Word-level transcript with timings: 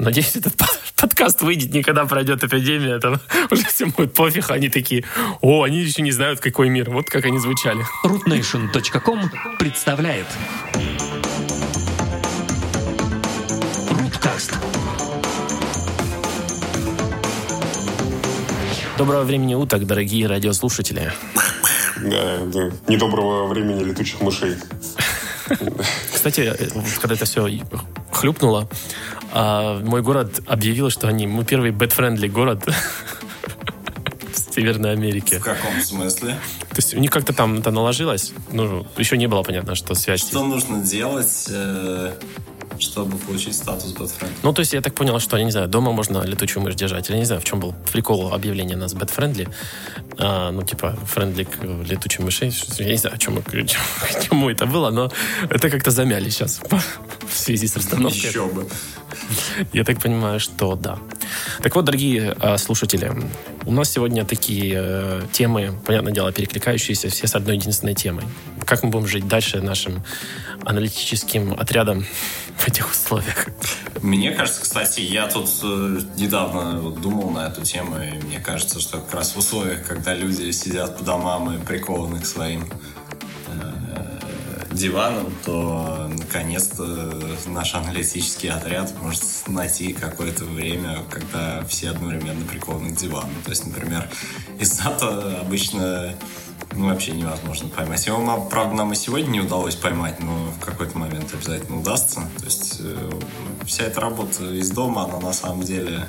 Надеюсь, 0.00 0.34
этот 0.34 0.54
подкаст 0.96 1.42
выйдет, 1.42 1.74
никогда 1.74 2.06
пройдет 2.06 2.42
эпидемия, 2.42 2.98
там 2.98 3.20
уже 3.50 3.64
всем 3.64 3.90
будет 3.90 4.14
пофиг, 4.14 4.50
они 4.50 4.70
такие, 4.70 5.04
о, 5.42 5.62
они 5.62 5.80
еще 5.80 6.00
не 6.00 6.10
знают, 6.10 6.40
какой 6.40 6.70
мир. 6.70 6.88
Вот 6.88 7.10
как 7.10 7.26
они 7.26 7.38
звучали. 7.38 7.84
rootnation.com 8.06 9.30
представляет 9.58 10.26
Руткаст. 13.90 14.54
Доброго 18.96 19.24
времени 19.24 19.54
уток, 19.54 19.86
дорогие 19.86 20.26
радиослушатели. 20.26 21.12
Да, 21.98 22.38
да. 22.46 22.70
Недоброго 22.88 23.46
времени 23.48 23.84
летучих 23.84 24.22
мышей. 24.22 24.56
Кстати, 26.12 26.56
когда 27.00 27.14
это 27.14 27.24
все 27.26 27.48
хлюпнуло, 28.12 28.68
а, 29.32 29.80
мой 29.80 30.02
город 30.02 30.40
объявил, 30.46 30.90
что 30.90 31.08
они 31.08 31.26
мы 31.26 31.44
первый 31.44 31.70
bat-friendly 31.70 32.28
город 32.28 32.64
в 34.32 34.54
Северной 34.54 34.92
Америке. 34.92 35.38
В 35.38 35.42
каком 35.42 35.80
смысле? 35.80 36.38
То 36.70 36.76
есть 36.76 36.94
у 36.94 36.98
них 36.98 37.10
как-то 37.10 37.32
там 37.32 37.58
это 37.58 37.70
наложилось. 37.70 38.32
Ну, 38.52 38.86
еще 38.96 39.16
не 39.16 39.26
было 39.26 39.42
понятно, 39.42 39.74
что 39.74 39.94
связь. 39.94 40.20
Что 40.20 40.44
нужно 40.44 40.80
делать, 40.80 41.46
э, 41.48 42.12
чтобы 42.78 43.18
получить 43.18 43.54
статус 43.54 43.92
bat-friend? 43.92 44.32
Ну, 44.42 44.52
то 44.52 44.60
есть 44.60 44.72
я 44.72 44.80
так 44.80 44.94
понял, 44.94 45.20
что, 45.20 45.36
я 45.36 45.44
не 45.44 45.52
знаю, 45.52 45.68
дома 45.68 45.92
можно 45.92 46.22
летучую 46.22 46.64
мышь 46.64 46.74
держать. 46.74 47.08
Или 47.10 47.18
не 47.18 47.24
знаю, 47.24 47.40
в 47.40 47.44
чем 47.44 47.60
был 47.60 47.74
прикол 47.92 48.32
объявления 48.32 48.76
нас 48.76 48.94
bat-friendly. 48.94 49.48
А, 50.18 50.50
ну, 50.50 50.62
типа, 50.62 50.96
friendly 51.06 51.44
к 51.44 51.62
летучей 51.62 52.24
мышей. 52.24 52.52
Я 52.78 52.86
не 52.86 52.96
знаю, 52.96 53.14
о 53.14 53.18
чем, 53.18 53.42
к 53.42 54.24
чему 54.28 54.50
это 54.50 54.66
было, 54.66 54.90
но 54.90 55.10
это 55.48 55.70
как-то 55.70 55.90
замяли 55.90 56.30
сейчас 56.30 56.60
в 57.30 57.38
связи 57.38 57.66
с 57.66 57.76
расстановкой. 57.76 58.20
Еще 58.20 58.46
бы. 58.46 58.66
Я 59.72 59.84
так 59.84 60.00
понимаю, 60.00 60.40
что 60.40 60.74
да. 60.74 60.98
Так 61.62 61.74
вот, 61.74 61.84
дорогие 61.84 62.36
э, 62.40 62.58
слушатели, 62.58 63.12
у 63.66 63.72
нас 63.72 63.90
сегодня 63.90 64.24
такие 64.24 64.74
э, 64.76 65.22
темы, 65.32 65.72
понятное 65.86 66.12
дело, 66.12 66.32
перекликающиеся 66.32 67.08
все 67.08 67.26
с 67.26 67.34
одной 67.34 67.56
единственной 67.56 67.94
темой. 67.94 68.24
Как 68.64 68.82
мы 68.82 68.90
будем 68.90 69.06
жить 69.06 69.28
дальше 69.28 69.60
нашим 69.60 70.02
аналитическим 70.64 71.54
отрядом 71.54 72.04
в 72.56 72.68
этих 72.68 72.90
условиях? 72.90 73.48
Мне 74.02 74.32
кажется, 74.32 74.62
кстати, 74.62 75.00
я 75.00 75.26
тут 75.26 75.48
э, 75.62 76.00
недавно 76.16 76.80
вот 76.80 77.00
думал 77.00 77.30
на 77.30 77.48
эту 77.48 77.62
тему, 77.62 77.96
и 78.02 78.24
мне 78.26 78.40
кажется, 78.40 78.80
что 78.80 78.98
как 78.98 79.14
раз 79.14 79.34
в 79.34 79.38
условиях, 79.38 79.86
когда 79.86 80.14
люди 80.14 80.50
сидят 80.50 80.98
по 80.98 81.04
домам 81.04 81.54
и 81.54 81.64
прикованы 81.64 82.20
к 82.20 82.26
своим 82.26 82.68
диваном, 84.74 85.32
то 85.44 86.10
наконец-то 86.18 86.84
наш 87.46 87.74
аналитический 87.74 88.50
отряд 88.50 88.92
может 89.02 89.22
найти 89.48 89.92
какое-то 89.92 90.44
время, 90.44 90.98
когда 91.10 91.64
все 91.66 91.90
одновременно 91.90 92.44
прикованы 92.44 92.90
к 92.90 92.96
дивану. 92.96 93.32
То 93.44 93.50
есть, 93.50 93.66
например, 93.66 94.08
из 94.58 94.78
НАТО 94.78 95.38
обычно 95.40 96.14
ну, 96.74 96.88
вообще 96.88 97.12
невозможно 97.12 97.68
поймать. 97.68 98.06
Его, 98.06 98.48
правда, 98.48 98.74
нам 98.74 98.92
и 98.92 98.96
сегодня 98.96 99.30
не 99.30 99.40
удалось 99.40 99.74
поймать, 99.74 100.20
но 100.20 100.50
в 100.60 100.64
какой-то 100.64 100.96
момент 100.98 101.32
обязательно 101.34 101.80
удастся. 101.80 102.20
То 102.38 102.44
есть 102.44 102.76
э, 102.80 103.10
вся 103.64 103.84
эта 103.84 104.00
работа 104.00 104.44
из 104.52 104.70
дома, 104.70 105.04
она 105.04 105.18
на 105.18 105.32
самом 105.32 105.62
деле 105.62 106.06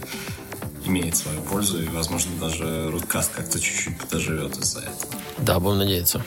имеет 0.85 1.15
свою 1.15 1.41
пользу, 1.41 1.81
и, 1.81 1.87
возможно, 1.87 2.31
даже 2.39 2.89
Руткаст 2.91 3.31
как-то 3.33 3.59
чуть-чуть 3.59 3.97
подоживет 3.99 4.57
из-за 4.57 4.79
этого. 4.79 5.13
Да, 5.37 5.59
будем 5.59 5.79
надеяться. 5.79 6.23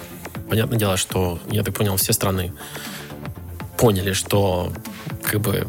Понятное 0.48 0.78
дело, 0.78 0.97
что, 0.97 1.38
я 1.50 1.62
так 1.62 1.74
понял, 1.74 1.97
все 1.97 2.12
страны 2.12 2.52
поняли, 3.77 4.12
что 4.12 4.72
как 5.22 5.41
бы 5.41 5.66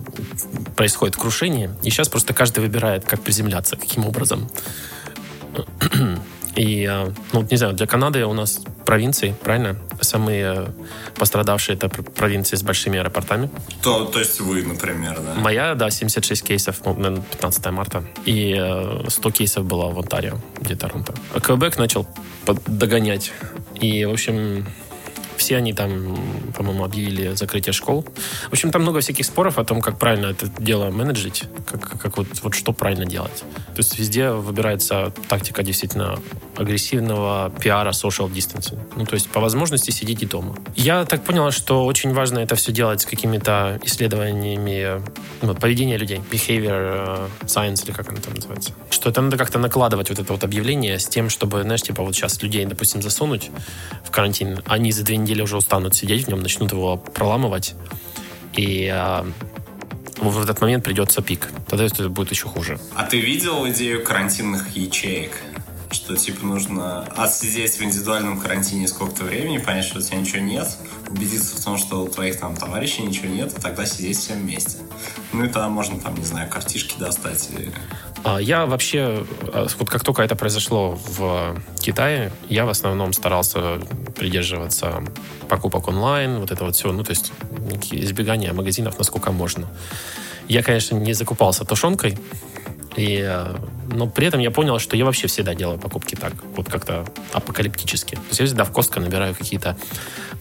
происходит 0.75 1.15
крушение, 1.15 1.75
и 1.83 1.89
сейчас 1.89 2.09
просто 2.09 2.33
каждый 2.33 2.59
выбирает, 2.59 3.05
как 3.05 3.21
приземляться, 3.21 3.77
каким 3.77 4.05
образом. 4.05 4.49
И, 6.55 6.87
э, 6.89 7.11
ну, 7.33 7.45
не 7.49 7.57
знаю, 7.57 7.73
для 7.73 7.85
Канады 7.85 8.25
у 8.25 8.33
нас 8.33 8.61
провинции, 8.85 9.35
правильно? 9.43 9.75
Самые 10.01 10.67
пострадавшие 11.15 11.75
это 11.75 11.89
провинции 11.89 12.55
с 12.55 12.63
большими 12.63 12.99
аэропортами. 12.99 13.49
То, 13.81 14.05
то 14.05 14.19
есть 14.19 14.39
вы, 14.39 14.63
например, 14.63 15.19
да? 15.19 15.39
Моя, 15.39 15.75
да, 15.75 15.89
76 15.89 16.43
кейсов, 16.43 16.77
ну, 16.85 17.21
15 17.21 17.65
марта. 17.71 18.03
И 18.25 18.53
100 19.07 19.29
э, 19.29 19.31
кейсов 19.31 19.65
было 19.65 19.89
в 19.89 19.99
Онтарио, 19.99 20.37
где 20.59 20.75
Торонто. 20.75 21.13
А 21.33 21.39
Квебек 21.39 21.77
начал 21.77 22.07
догонять. 22.67 23.31
И, 23.75 24.05
в 24.05 24.11
общем, 24.11 24.65
все 25.37 25.57
они 25.57 25.73
там, 25.73 26.17
по-моему, 26.55 26.83
объявили 26.83 27.35
закрытие 27.35 27.73
школ. 27.73 28.05
В 28.49 28.53
общем, 28.53 28.71
там 28.71 28.81
много 28.81 28.99
всяких 28.99 29.25
споров 29.25 29.57
о 29.57 29.65
том, 29.65 29.81
как 29.81 29.97
правильно 29.99 30.27
это 30.27 30.47
дело 30.59 30.89
менеджить, 30.91 31.43
как, 31.65 31.99
как 31.99 32.17
вот, 32.17 32.27
вот 32.43 32.53
что 32.53 32.73
правильно 32.73 33.05
делать. 33.05 33.43
То 33.75 33.77
есть 33.77 33.97
везде 33.99 34.29
выбирается 34.31 35.13
тактика 35.27 35.63
действительно 35.63 36.19
агрессивного 36.55 37.51
пиара 37.59 37.91
social 37.91 38.31
distancing. 38.31 38.79
Ну, 38.95 39.05
то 39.05 39.15
есть 39.15 39.29
по 39.29 39.39
возможности 39.39 39.91
сидите 39.91 40.25
дома. 40.25 40.55
Я 40.75 41.05
так 41.05 41.23
понял, 41.23 41.51
что 41.51 41.85
очень 41.85 42.13
важно 42.13 42.39
это 42.39 42.55
все 42.55 42.71
делать 42.71 43.01
с 43.01 43.05
какими-то 43.05 43.79
исследованиями 43.83 45.01
ну, 45.41 45.55
поведения 45.55 45.97
людей. 45.97 46.21
Behavior 46.31 47.29
э, 47.41 47.45
science, 47.45 47.85
или 47.85 47.91
как 47.91 48.09
оно 48.09 48.19
там 48.19 48.33
называется. 48.33 48.71
Что 48.89 49.09
это 49.09 49.21
надо 49.21 49.37
как-то 49.37 49.59
накладывать 49.59 50.09
вот 50.09 50.19
это 50.19 50.33
вот 50.33 50.43
объявление 50.43 50.99
с 50.99 51.07
тем, 51.07 51.29
чтобы, 51.29 51.61
знаешь, 51.63 51.81
типа 51.81 52.03
вот 52.03 52.15
сейчас 52.15 52.41
людей, 52.41 52.65
допустим, 52.65 53.01
засунуть 53.01 53.49
в 54.03 54.11
карантин, 54.11 54.61
они 54.65 54.91
за 54.91 55.03
две 55.03 55.17
недели 55.25 55.41
уже 55.41 55.57
устанут 55.57 55.95
сидеть 55.95 56.25
в 56.25 56.29
нем, 56.29 56.39
начнут 56.39 56.71
его 56.71 56.97
проламывать. 56.97 57.75
И 58.53 58.87
а, 58.87 59.27
в 60.17 60.41
этот 60.41 60.61
момент 60.61 60.83
придется 60.83 61.21
пик. 61.21 61.49
Тогда 61.67 61.85
это 61.85 62.09
будет 62.09 62.31
еще 62.31 62.47
хуже. 62.47 62.79
А 62.95 63.03
ты 63.03 63.19
видел 63.19 63.67
идею 63.69 64.03
карантинных 64.03 64.75
ячеек? 64.75 65.31
Что, 65.91 66.15
типа, 66.15 66.45
нужно 66.45 67.01
отсидеть 67.15 67.77
в 67.77 67.81
индивидуальном 67.83 68.39
карантине 68.39 68.87
сколько-то 68.87 69.23
времени, 69.23 69.57
понять, 69.57 69.85
что 69.85 69.99
у 69.99 70.01
тебя 70.01 70.17
ничего 70.17 70.39
нет, 70.39 70.67
убедиться 71.09 71.57
в 71.57 71.63
том, 71.63 71.77
что 71.77 72.03
у 72.03 72.07
твоих 72.07 72.39
там 72.39 72.55
товарищей 72.55 73.03
ничего 73.03 73.27
нет, 73.27 73.57
и 73.57 73.61
тогда 73.61 73.85
сидеть 73.85 74.17
все 74.17 74.33
вместе. 74.33 74.79
Ну 75.33 75.45
и 75.45 75.49
там 75.49 75.71
можно, 75.71 75.99
там, 75.99 76.15
не 76.15 76.25
знаю, 76.25 76.49
картишки 76.49 76.97
достать. 76.99 77.49
И... 77.57 77.71
А, 78.23 78.39
я 78.39 78.65
вообще, 78.65 79.25
а, 79.53 79.67
вот 79.77 79.89
как 79.89 80.03
только 80.03 80.23
это 80.23 80.35
произошло 80.35 80.99
в 81.07 81.61
Китае, 81.79 82.31
я 82.49 82.65
в 82.65 82.69
основном 82.69 83.13
старался 83.13 83.79
придерживаться 84.15 85.03
покупок 85.47 85.87
онлайн, 85.87 86.39
вот 86.39 86.51
это 86.51 86.63
вот 86.63 86.75
все, 86.75 86.91
ну, 86.91 87.03
то 87.03 87.11
есть 87.11 87.31
избегание 87.91 88.53
магазинов 88.53 88.97
насколько 88.97 89.31
можно. 89.31 89.67
Я, 90.47 90.63
конечно, 90.63 90.95
не 90.95 91.13
закупался 91.13 91.65
тушенкой, 91.65 92.17
и, 92.95 93.21
э, 93.21 93.55
но 93.93 94.07
при 94.07 94.27
этом 94.27 94.39
я 94.39 94.51
понял, 94.51 94.79
что 94.79 94.95
я 94.95 95.05
вообще 95.05 95.27
всегда 95.27 95.53
делаю 95.53 95.77
покупки 95.77 96.15
так, 96.15 96.33
вот 96.55 96.69
как-то 96.69 97.05
апокалиптически. 97.33 98.15
То 98.15 98.21
есть 98.29 98.39
я 98.39 98.45
всегда 98.45 98.63
в 98.63 98.71
Костко 98.71 98.99
набираю 98.99 99.35
какие-то 99.35 99.77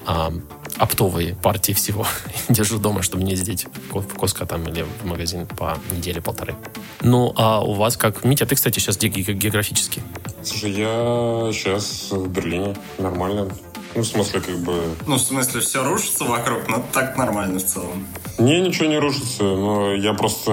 а, 0.06 0.32
оптовые 0.78 1.34
партии 1.34 1.72
всего. 1.72 2.06
Держу 2.48 2.78
дома, 2.78 3.02
чтобы 3.02 3.24
не 3.24 3.32
ездить 3.32 3.66
в 3.90 4.14
Костко 4.14 4.46
там 4.46 4.66
или 4.68 4.82
в 4.82 5.04
магазин 5.04 5.46
по 5.46 5.78
неделе-полторы. 5.90 6.54
Ну, 7.00 7.32
а 7.36 7.60
у 7.60 7.74
вас 7.74 7.96
как? 7.96 8.24
Митя, 8.24 8.46
ты, 8.46 8.54
кстати, 8.54 8.78
сейчас 8.78 8.98
географически? 8.98 10.02
Слушай, 10.42 10.72
я 10.72 11.50
сейчас 11.52 12.10
в 12.10 12.28
Берлине. 12.28 12.76
Нормально. 12.98 13.50
Ну, 13.94 14.02
в 14.02 14.06
смысле, 14.06 14.40
как 14.40 14.58
бы... 14.58 14.82
Ну, 15.06 15.16
в 15.16 15.20
смысле, 15.20 15.60
все 15.60 15.84
рушится 15.84 16.24
вокруг, 16.24 16.68
но 16.68 16.84
так 16.92 17.16
нормально 17.16 17.60
в 17.60 17.64
целом. 17.64 18.06
Не, 18.38 18.60
ничего 18.60 18.86
не 18.86 18.98
рушится, 18.98 19.44
но 19.44 19.94
я 19.94 20.14
просто 20.14 20.50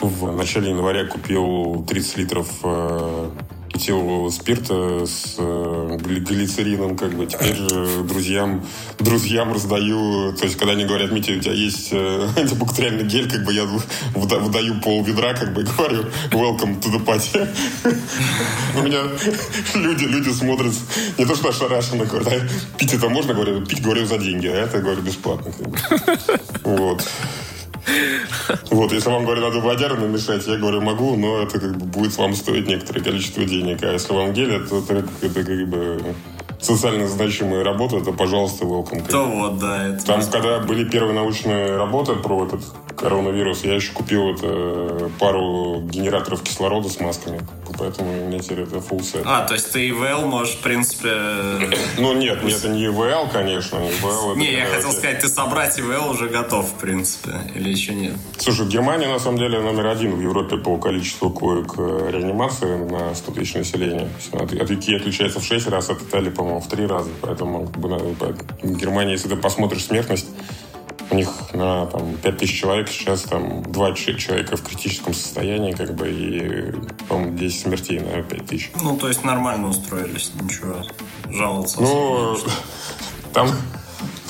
в 0.00 0.32
начале 0.32 0.70
января 0.70 1.06
купил 1.06 1.84
30 1.88 2.16
литров 2.18 2.48
этилового 3.78 4.30
спирта 4.30 5.06
с 5.06 5.36
э, 5.38 5.96
глицерином, 5.98 6.96
как 6.96 7.14
бы 7.14 7.26
теперь 7.26 7.56
друзьям, 8.04 8.64
друзьям 8.98 9.52
раздаю, 9.52 10.32
то 10.34 10.44
есть 10.44 10.56
когда 10.56 10.72
они 10.72 10.84
говорят, 10.84 11.12
Митя, 11.12 11.32
у 11.32 11.40
тебя 11.40 11.54
есть 11.54 11.88
э, 11.92 12.28
антибактериальный 12.36 13.04
гель, 13.04 13.30
как 13.30 13.44
бы 13.44 13.52
я 13.52 13.64
выдаю 14.14 14.80
пол 14.80 15.04
ведра, 15.04 15.34
как 15.34 15.54
бы 15.54 15.62
говорю, 15.62 16.04
welcome 16.30 16.80
to 16.80 16.92
the 16.92 17.04
party. 17.04 17.48
У 18.76 18.82
меня 18.82 19.02
люди, 19.74 20.04
люди 20.04 20.30
смотрят, 20.30 20.74
не 21.16 21.24
то 21.24 21.34
что 21.34 21.48
ошарашенно, 21.48 22.04
говорят, 22.04 22.42
пить 22.76 22.94
это 22.94 23.08
можно, 23.08 23.34
говорю, 23.34 23.64
пить, 23.64 23.82
говорю, 23.82 24.06
за 24.06 24.18
деньги, 24.18 24.46
а 24.46 24.54
это, 24.54 24.80
говорю, 24.80 25.02
бесплатно. 25.02 25.52
Вот. 26.64 27.06
Вот, 28.70 28.92
если 28.92 29.10
вам, 29.10 29.24
говорю, 29.24 29.42
надо 29.42 29.60
водяру 29.60 29.96
намешать, 29.96 30.46
я 30.46 30.56
говорю, 30.56 30.80
могу, 30.80 31.16
но 31.16 31.42
это 31.42 31.58
как 31.58 31.76
бы 31.76 31.86
будет 31.86 32.16
вам 32.16 32.34
стоить 32.34 32.66
некоторое 32.66 33.02
количество 33.02 33.44
денег. 33.44 33.82
А 33.82 33.92
если 33.92 34.12
вам 34.12 34.32
гель, 34.32 34.66
то 34.66 34.78
это 34.78 35.02
как 35.02 35.68
бы 35.68 36.14
социально 36.60 37.06
значимая 37.06 37.64
работа, 37.64 38.00
то, 38.00 38.12
пожалуйста, 38.12 38.64
welcome. 38.64 39.08
То 39.08 39.24
вот, 39.24 39.58
да. 39.58 39.88
Это 39.88 40.04
Там, 40.04 40.22
когда 40.26 40.58
были 40.60 40.84
первые 40.84 41.14
научные 41.14 41.76
работы 41.76 42.14
про 42.14 42.46
этот 42.46 42.62
коронавирус. 42.98 43.64
Я 43.64 43.74
еще 43.74 43.92
купил 43.92 44.34
это, 44.34 45.10
пару 45.18 45.80
генераторов 45.82 46.42
кислорода 46.42 46.88
с 46.88 47.00
масками. 47.00 47.40
Поэтому 47.78 48.24
у 48.24 48.28
меня 48.28 48.40
теперь 48.40 48.60
это 48.60 48.76
full 48.76 49.00
set. 49.00 49.22
А, 49.24 49.46
то 49.46 49.54
есть 49.54 49.72
ты 49.72 49.88
EVL 49.88 50.26
можешь, 50.26 50.54
в 50.54 50.60
принципе... 50.60 51.08
Ну 51.98 52.14
нет, 52.14 52.42
нет, 52.42 52.58
это 52.58 52.68
не 52.68 52.86
EVL, 52.86 53.30
конечно. 53.32 53.76
EVL 53.76 54.32
это, 54.32 54.38
не, 54.38 54.52
я 54.52 54.66
хотел 54.66 54.90
сказать, 54.90 55.20
ты 55.20 55.28
собрать 55.28 55.78
EVL 55.78 56.10
уже 56.10 56.28
готов, 56.28 56.68
в 56.68 56.74
принципе. 56.74 57.32
Или 57.54 57.70
еще 57.70 57.94
нет? 57.94 58.14
Слушай, 58.38 58.66
Германия, 58.66 59.08
на 59.08 59.18
самом 59.18 59.38
деле, 59.38 59.60
номер 59.60 59.86
один 59.86 60.16
в 60.16 60.20
Европе 60.20 60.56
по 60.56 60.76
количеству 60.78 61.30
коек 61.30 61.74
э, 61.78 62.10
реанимации 62.12 62.76
на 62.76 63.14
100 63.14 63.32
тысяч 63.32 63.54
населения. 63.54 64.08
От, 64.32 64.52
Ики 64.52 64.94
отличается 64.94 65.40
в 65.40 65.44
6 65.44 65.68
раз, 65.68 65.90
от 65.90 66.02
Италии, 66.02 66.30
по-моему, 66.38 66.60
в 66.60 66.68
3 66.68 66.86
раза. 66.86 67.10
Поэтому 67.20 67.66
как 67.66 67.76
бы, 67.78 68.36
в 68.62 68.76
Германии, 68.76 69.12
если 69.12 69.28
ты 69.28 69.36
посмотришь 69.36 69.84
смертность, 69.84 70.28
у 71.10 71.14
них 71.14 71.28
на 71.52 71.86
там, 71.86 72.14
5000 72.22 72.60
человек 72.60 72.88
сейчас 72.88 73.22
там 73.22 73.62
2 73.62 73.94
человека 73.94 74.56
в 74.56 74.62
критическом 74.62 75.14
состоянии, 75.14 75.72
как 75.72 75.94
бы, 75.94 76.08
и, 76.08 76.72
по-моему, 77.08 77.36
10 77.36 77.60
смертей 77.60 77.98
на 77.98 78.22
5000. 78.22 78.70
Ну, 78.82 78.96
то 78.96 79.08
есть 79.08 79.24
нормально 79.24 79.68
устроились, 79.68 80.30
ничего, 80.40 80.76
жаловаться. 81.28 81.80
Ну, 81.80 82.36
там, 83.32 83.50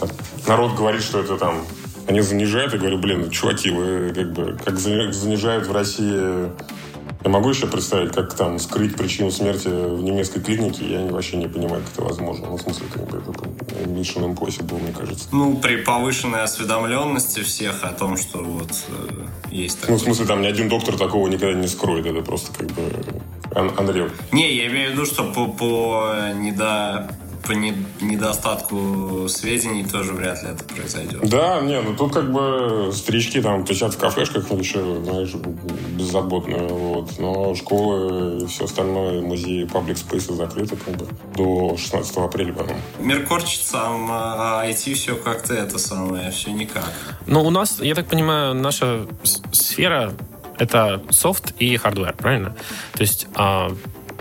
там 0.01 0.09
народ 0.47 0.77
говорит, 0.77 1.03
что 1.03 1.21
это 1.21 1.37
там 1.37 1.63
они 2.07 2.23
занижают, 2.23 2.73
и 2.73 2.79
говорю, 2.79 2.99
блин, 2.99 3.29
чуваки, 3.31 3.71
вы 3.71 4.15
как 4.15 4.33
бы, 4.33 4.59
как 4.65 4.79
занижают 4.79 5.67
в 5.67 5.73
России 5.73 6.49
я 7.25 7.31
могу 7.31 7.51
еще 7.51 7.67
представить, 7.67 8.13
как 8.13 8.35
там 8.35 8.59
скрыть 8.59 8.97
причину 8.97 9.31
смерти 9.31 9.69
в 9.69 10.03
немецкой 10.03 10.41
клинике, 10.41 10.87
я 10.89 11.13
вообще 11.13 11.37
не 11.37 11.49
понимаю, 11.49 11.83
как 11.83 11.93
это 11.95 12.03
возможно. 12.03 12.47
Ну, 12.47 12.57
в 12.57 12.61
смысле, 12.61 12.87
как 12.93 13.07
бы 13.09 13.19
это 13.19 13.31
mission 13.89 14.35
impossible, 14.35 14.81
мне 14.81 14.93
кажется. 14.93 15.29
Ну, 15.33 15.57
при 15.57 15.77
повышенной 15.77 16.43
осведомленности 16.43 17.41
всех 17.41 17.85
о 17.85 17.89
том, 17.89 18.17
что 18.17 18.39
вот 18.39 18.71
э, 18.89 19.27
есть 19.51 19.81
такое. 19.81 19.97
Ну, 19.97 20.01
в 20.01 20.05
смысле, 20.05 20.27
там 20.27 20.43
ни 20.43 20.47
один 20.47 20.69
доктор 20.69 20.97
такого 20.97 21.27
никогда 21.29 21.59
не 21.59 21.67
скроет, 21.67 22.07
это 22.07 22.23
просто 22.23 22.53
как 22.57 22.69
бы 22.69 22.83
unreal. 23.51 24.13
Не, 24.33 24.55
я 24.55 24.69
имею 24.69 24.91
в 24.91 24.93
виду, 24.93 25.07
что 25.07 25.25
по, 25.25 25.47
по 25.49 26.15
недо 26.35 27.11
по 27.49 27.53
не, 27.53 27.75
недостатку 28.03 29.27
сведений 29.29 29.85
тоже 29.85 30.13
вряд 30.13 30.43
ли 30.43 30.51
это 30.51 30.65
произойдет. 30.65 31.29
Да, 31.29 31.61
не, 31.63 31.81
ну 31.81 31.97
тут 31.97 32.13
как 32.13 32.31
бы 32.31 32.93
старички 32.93 33.41
там 33.41 33.65
тусят 33.65 33.95
в 33.95 33.99
кафешках 33.99 34.51
еще, 34.53 35.03
знаешь, 35.03 35.33
беззаботно, 35.97 36.59
вот. 36.59 37.19
Но 37.19 37.55
школы 37.55 38.43
и 38.43 38.47
все 38.47 38.67
остальное, 38.67 39.23
музеи, 39.23 39.65
паблик 39.65 39.97
спейсы 39.97 40.35
закрыты 40.35 40.77
как 40.77 40.95
бы 40.97 41.07
до 41.35 41.77
16 41.79 42.17
апреля, 42.19 42.53
по-моему. 42.53 42.81
Мир 43.01 43.25
корчится, 43.25 43.79
а 43.81 44.65
IT 44.67 44.95
все 44.95 45.17
как-то 45.17 45.55
это 45.55 45.79
самое, 45.79 46.31
все 46.31 46.51
никак. 46.51 46.93
Ну, 47.27 47.43
у 47.43 47.51
нас, 47.51 47.81
я 47.81 47.95
так 47.95 48.07
понимаю, 48.09 48.55
наша 48.55 49.07
сфера 49.53 50.13
это 50.59 51.03
софт 51.11 51.55
и 51.59 51.77
hardware, 51.77 52.15
правильно? 52.15 52.55
То 52.93 53.03
есть 53.03 53.27
а, 53.35 53.75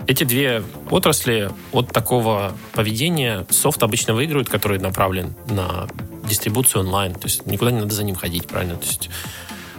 эти 0.08 0.24
две 0.24 0.64
отрасли 0.90 1.50
от 1.70 1.92
такого 1.92 2.56
поведения 2.72 3.46
софт 3.50 3.82
обычно 3.82 4.14
выигрывает, 4.14 4.48
который 4.48 4.78
направлен 4.78 5.34
на 5.50 5.86
дистрибуцию 6.26 6.80
онлайн. 6.80 7.12
То 7.12 7.26
есть 7.26 7.44
никуда 7.44 7.70
не 7.70 7.80
надо 7.80 7.94
за 7.94 8.04
ним 8.04 8.16
ходить, 8.16 8.46
правильно? 8.46 8.76
То 8.76 8.86
есть 8.86 9.10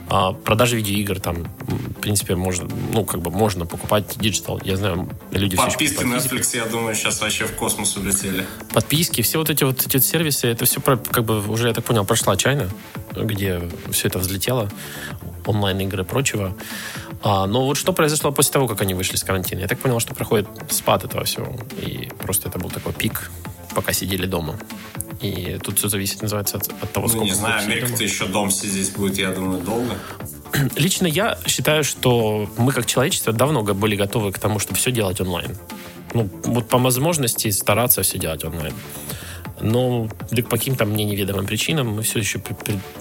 а, 0.07 0.33
продажи 0.33 0.75
видеоигр 0.75 1.19
там, 1.19 1.45
в 1.65 1.93
принципе, 2.01 2.35
можно, 2.35 2.69
ну, 2.93 3.05
как 3.05 3.21
бы 3.21 3.31
можно 3.31 3.65
покупать 3.65 4.17
digital. 4.19 4.61
Я 4.63 4.77
знаю, 4.77 5.09
люди 5.31 5.57
Подписки 5.57 5.95
все 5.95 6.05
Netflix, 6.05 6.55
я 6.55 6.65
думаю, 6.67 6.93
сейчас 6.93 7.21
вообще 7.21 7.45
в 7.45 7.55
космос 7.55 7.97
улетели. 7.97 8.45
Подписки, 8.71 9.21
все 9.23 9.39
вот 9.39 9.49
эти 9.49 9.63
вот 9.63 9.83
эти 9.83 9.97
вот 9.97 10.05
сервисы, 10.05 10.47
это 10.47 10.65
все, 10.65 10.79
как 10.79 11.25
бы, 11.25 11.47
уже, 11.47 11.69
я 11.69 11.73
так 11.73 11.85
понял, 11.85 12.05
прошла 12.05 12.37
чайна, 12.37 12.69
где 13.15 13.61
все 13.91 14.09
это 14.09 14.19
взлетело, 14.19 14.69
онлайн-игры 15.47 16.03
и 16.03 16.05
прочего. 16.05 16.55
А, 17.21 17.47
но 17.47 17.65
вот 17.65 17.77
что 17.77 17.93
произошло 17.93 18.31
после 18.31 18.53
того, 18.53 18.67
как 18.67 18.81
они 18.81 18.93
вышли 18.93 19.15
с 19.17 19.23
карантина? 19.23 19.59
Я 19.59 19.67
так 19.67 19.79
понял, 19.79 19.99
что 19.99 20.13
проходит 20.13 20.47
спад 20.69 21.03
этого 21.03 21.25
всего. 21.25 21.53
И 21.81 22.09
просто 22.19 22.49
это 22.49 22.59
был 22.59 22.69
такой 22.69 22.93
пик, 22.93 23.29
пока 23.75 23.93
сидели 23.93 24.25
дома. 24.25 24.57
И 25.21 25.59
тут 25.61 25.79
все 25.79 25.89
зависит, 25.89 26.21
называется, 26.21 26.57
от, 26.57 26.67
от 26.81 26.93
того, 26.93 27.07
ну, 27.07 27.13
сколько... 27.13 27.25
не 27.25 27.33
знаю, 27.33 27.61
Америка-то 27.65 28.03
еще 28.03 28.25
дом 28.25 28.49
сидеть 28.51 28.93
будет, 28.95 29.17
я 29.17 29.31
думаю, 29.31 29.61
долго. 29.61 29.97
Лично 30.77 31.07
я 31.07 31.37
считаю, 31.45 31.83
что 31.83 32.49
мы 32.57 32.71
как 32.71 32.85
человечество 32.85 33.33
давно 33.33 33.63
были 33.63 33.95
готовы 33.95 34.31
к 34.31 34.39
тому, 34.39 34.59
чтобы 34.59 34.77
все 34.77 34.91
делать 34.91 35.19
онлайн. 35.19 35.57
Ну, 36.13 36.29
вот 36.45 36.69
по 36.69 36.77
возможности 36.77 37.51
стараться 37.51 38.01
все 38.01 38.17
делать 38.17 38.45
онлайн. 38.45 38.73
Но 39.61 40.07
по 40.49 40.57
каким-то 40.57 40.85
мне 40.85 41.05
неведомым 41.05 41.45
причинам 41.45 41.89
мы 41.89 42.01
все 42.03 42.19
еще 42.19 42.41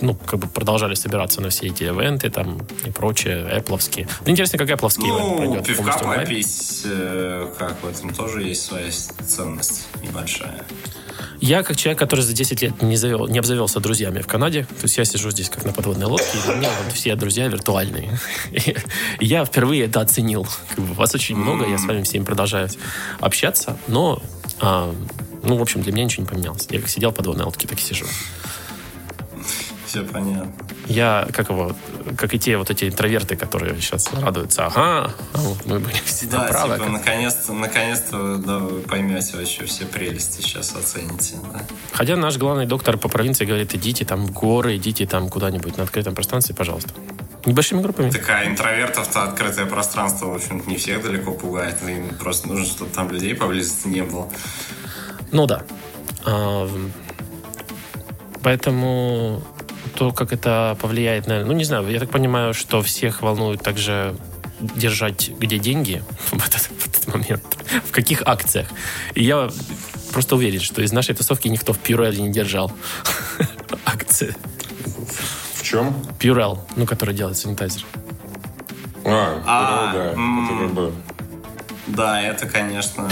ну, 0.01 0.15
как 0.15 0.41
бы 0.41 0.49
продолжали 0.49 0.95
собираться 0.95 1.41
на 1.41 1.51
все 1.51 1.67
эти 1.67 1.85
ивенты 1.85 2.31
там 2.31 2.59
и 2.85 2.91
прочее, 2.91 3.47
Apple'овские. 3.59 4.09
Мне 4.23 4.33
интересно, 4.33 4.59
как 4.59 4.69
Apple'овский 4.71 5.07
ну, 5.07 5.37
пройдет. 5.37 5.67
пивка 5.67 5.99
попить, 5.99 6.83
э, 6.85 7.53
как 7.59 7.83
в 7.83 7.87
этом 7.87 8.13
тоже 8.15 8.43
есть 8.43 8.65
своя 8.65 8.91
ценность 8.91 9.89
небольшая. 10.03 10.65
Я, 11.41 11.63
как 11.63 11.77
человек, 11.77 11.99
который 11.99 12.21
за 12.21 12.33
10 12.33 12.63
лет 12.63 12.83
не, 12.83 12.97
завел, 12.97 13.29
не 13.29 13.39
обзавелся 13.39 13.79
друзьями 13.81 14.21
в 14.21 14.27
Канаде, 14.27 14.65
то 14.65 14.85
есть 14.85 14.99
я 14.99 15.05
сижу 15.05 15.31
здесь 15.31 15.49
как 15.49 15.65
на 15.65 15.73
подводной 15.73 16.07
лодке, 16.07 16.39
и 16.39 16.43
для 16.47 16.55
меня 16.57 16.71
вот 16.83 16.93
все 16.93 17.15
друзья 17.15 17.47
виртуальные. 17.47 18.19
И 19.21 19.25
я 19.25 19.45
впервые 19.45 19.85
это 19.85 20.01
оценил. 20.01 20.47
Как 20.75 20.85
бы 20.85 20.95
вас 20.95 21.15
очень 21.15 21.37
много, 21.37 21.67
я 21.67 21.79
с 21.79 21.85
вами 21.85 22.03
всеми 22.03 22.25
продолжаю 22.25 22.69
общаться, 23.21 23.79
но 23.87 24.21
а, 24.61 24.95
ну, 25.49 25.57
в 25.57 25.63
общем, 25.63 25.83
для 25.83 25.93
меня 25.93 26.05
ничего 26.05 26.25
не 26.25 26.29
поменялось. 26.29 26.67
Я 26.69 26.81
как 26.81 26.91
сидел 26.91 27.09
под 27.11 27.19
подводной 27.19 27.47
лодке, 27.47 27.67
так 27.67 27.79
и 27.79 27.83
сижу. 27.83 28.05
Все 29.87 30.03
понятно. 30.03 30.53
Я, 30.87 31.27
как 31.33 31.49
его, 31.49 31.75
как 32.19 32.35
и 32.35 32.39
те 32.39 32.59
вот 32.59 32.69
эти 32.69 32.85
интроверты, 32.85 33.37
которые 33.37 33.81
сейчас 33.81 34.13
радуются, 34.13 34.67
ага, 34.67 35.15
а 35.33 35.39
вот 35.39 35.65
мы 35.65 35.79
были 35.79 35.95
всегда 36.05 36.41
да, 36.41 36.49
правы. 36.49 36.77
Типа, 36.77 36.91
наконец-то, 36.91 37.53
наконец-то 37.55 38.37
да, 38.37 38.59
вы 38.59 38.81
поймете 38.81 39.39
вообще 39.39 39.65
все 39.65 39.87
прелести, 39.87 40.43
сейчас 40.43 40.77
оцените. 40.77 41.37
Да. 41.51 41.63
Хотя 41.93 42.17
наш 42.17 42.37
главный 42.37 42.67
доктор 42.67 42.99
по 42.99 43.09
провинции 43.09 43.47
говорит, 43.47 43.75
идите 43.75 44.05
там 44.05 44.27
в 44.27 44.33
горы, 44.33 44.77
идите 44.77 45.07
там 45.07 45.31
куда-нибудь 45.31 45.79
на 45.79 45.85
открытом 45.85 46.15
пространстве, 46.15 46.55
пожалуйста. 46.55 46.91
Небольшими 47.47 47.81
группами. 47.81 48.11
Так, 48.11 48.29
а 48.29 48.45
интровертов-то 48.47 49.23
открытое 49.23 49.65
пространство, 49.65 50.27
в 50.27 50.35
общем-то, 50.35 50.69
не 50.69 50.77
всех 50.77 51.03
далеко 51.03 51.33
пугает. 51.33 51.77
Им 51.89 52.11
просто 52.17 52.49
нужно, 52.49 52.67
чтобы 52.67 52.91
там 52.91 53.11
людей 53.11 53.35
поблизости 53.35 53.89
не 53.89 54.03
было. 54.03 54.29
Ну 55.33 55.47
да. 55.47 55.63
Поэтому 58.43 59.43
то, 59.95 60.13
как 60.13 60.33
это 60.33 60.77
повлияет 60.81 61.27
на... 61.27 61.45
Ну, 61.45 61.53
не 61.53 61.65
знаю, 61.65 61.89
я 61.91 61.99
так 61.99 62.11
понимаю, 62.11 62.55
что 62.55 62.83
всех 62.83 63.23
волнует 63.23 63.63
также 63.63 64.15
держать 64.61 65.31
где 65.39 65.59
деньги 65.59 66.03
в 66.31 66.47
этот, 66.47 66.63
в 66.63 66.87
этот 66.89 67.15
момент, 67.15 67.45
в 67.87 67.91
каких 67.91 68.23
акциях. 68.27 68.69
И 69.15 69.25
я 69.25 69.51
просто 70.13 70.37
уверен, 70.37 70.61
что 70.61 70.83
из 70.83 70.93
нашей 70.93 71.15
тусовки 71.15 71.49
никто 71.49 71.73
в 71.73 71.83
Purell 71.83 72.17
не 72.17 72.31
держал 72.31 72.73
акции. 73.85 74.35
В 75.55 75.63
чем? 75.63 75.95
Purell, 76.19 76.59
ну, 76.77 76.87
который 76.87 77.15
делает 77.15 77.37
санитайзер. 77.37 77.85
А, 79.05 79.43
а 79.47 79.93
да. 79.93 80.05
Это 80.13 80.59
как 80.59 80.71
бы... 80.73 80.93
Да, 81.89 82.21
это, 82.21 82.47
конечно, 82.47 83.09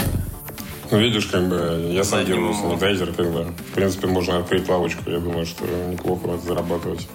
ну, 0.91 0.99
видишь, 0.99 1.25
как 1.25 1.47
бы, 1.47 1.89
я 1.91 2.03
сам 2.03 2.25
делаю 2.25 2.53
санитайзер, 2.53 3.13
как 3.13 3.31
бы, 3.31 3.43
в 3.43 3.73
принципе, 3.73 4.07
можно 4.07 4.37
открыть 4.37 4.67
лавочку, 4.67 5.09
я 5.09 5.19
думаю, 5.19 5.45
что 5.45 5.65
неплохо 5.65 6.37
зарабатывать. 6.37 7.07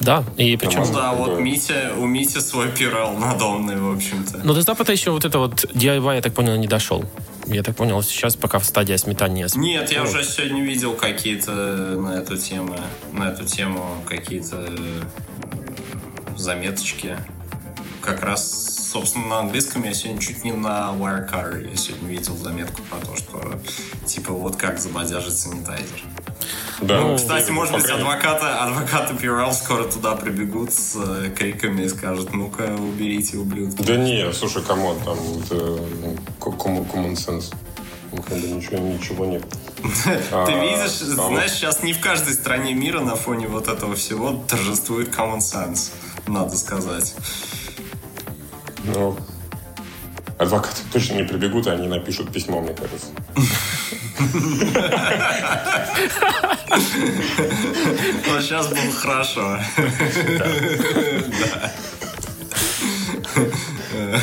Да, 0.00 0.24
и 0.36 0.56
причем... 0.56 0.82
Ну 0.82 0.92
да, 0.92 1.12
вот 1.12 1.40
Митя, 1.40 1.92
у 1.98 2.06
Мити 2.06 2.38
свой 2.38 2.68
пирал 2.68 3.14
надомный, 3.14 3.76
в 3.80 3.92
общем-то. 3.92 4.40
Но 4.44 4.52
до 4.52 4.60
Запада 4.60 4.92
еще 4.92 5.10
вот 5.10 5.24
это 5.24 5.38
вот 5.38 5.64
DIY, 5.74 6.16
я 6.16 6.22
так 6.22 6.34
понял, 6.34 6.56
не 6.56 6.66
дошел. 6.66 7.04
Я 7.46 7.62
так 7.62 7.76
понял, 7.76 8.02
сейчас 8.02 8.36
пока 8.36 8.58
в 8.58 8.64
стадии 8.64 8.96
сметания. 8.96 9.48
Нет, 9.54 9.90
я 9.90 10.02
уже 10.02 10.22
сегодня 10.24 10.62
видел 10.62 10.94
какие-то 10.94 11.52
на 11.52 12.18
эту 12.18 12.36
тему, 12.36 12.76
на 13.12 13.30
эту 13.30 13.44
тему 13.44 14.02
какие-то 14.06 14.66
э, 14.68 16.36
заметочки. 16.36 17.16
Как 18.06 18.22
раз 18.22 18.76
собственно, 18.96 19.26
на 19.26 19.38
английском 19.40 19.84
я 19.84 19.92
сегодня 19.92 20.20
чуть 20.20 20.42
не 20.42 20.52
на 20.52 20.94
Wirecar. 20.96 21.68
Я 21.68 21.76
сегодня 21.76 22.08
видел 22.08 22.36
заметку 22.36 22.80
про 22.82 23.04
то, 23.04 23.14
что 23.16 23.60
типа 24.06 24.32
вот 24.32 24.56
как 24.56 24.78
забодяжить 24.78 25.36
санитайзер. 25.36 26.02
Да. 26.80 27.00
Ну, 27.00 27.16
кстати, 27.16 27.50
может 27.50 27.74
быть, 27.74 27.90
адвокаты, 27.90 28.46
адвокаты 28.46 29.14
Пирал 29.16 29.52
скоро 29.52 29.84
туда 29.84 30.14
прибегут 30.14 30.72
с 30.72 30.96
э, 30.96 31.30
криками 31.36 31.82
и 31.82 31.88
скажут, 31.88 32.32
ну-ка, 32.32 32.74
уберите, 32.78 33.38
ублюдки. 33.38 33.82
Да 33.82 33.96
не, 33.96 34.32
слушай, 34.32 34.62
кому 34.62 34.94
там, 35.04 35.18
это 35.42 35.54
ну, 35.54 36.16
common 36.40 37.14
sense. 37.14 37.52
Ну, 38.12 38.56
ничего, 38.56 38.78
ничего 38.78 39.26
нет. 39.26 39.44
Ты 40.04 40.10
а, 40.30 40.62
видишь, 40.62 41.02
а 41.02 41.28
знаешь, 41.28 41.52
сейчас 41.52 41.82
не 41.82 41.92
в 41.92 42.00
каждой 42.00 42.34
стране 42.34 42.72
мира 42.72 43.00
на 43.00 43.16
фоне 43.16 43.48
вот 43.48 43.68
этого 43.68 43.94
всего 43.96 44.42
торжествует 44.48 45.08
common 45.08 45.38
sense, 45.38 45.90
надо 46.26 46.56
сказать. 46.56 47.14
Ну, 48.86 49.16
адвокаты 50.38 50.82
точно 50.92 51.14
не 51.14 51.24
прибегут, 51.24 51.66
и 51.66 51.70
они 51.70 51.88
напишут 51.88 52.32
письмо, 52.32 52.60
мне 52.60 52.74
кажется. 52.74 53.06
Вот 58.28 58.42
сейчас 58.42 58.68
было 58.68 58.92
хорошо. 58.92 59.58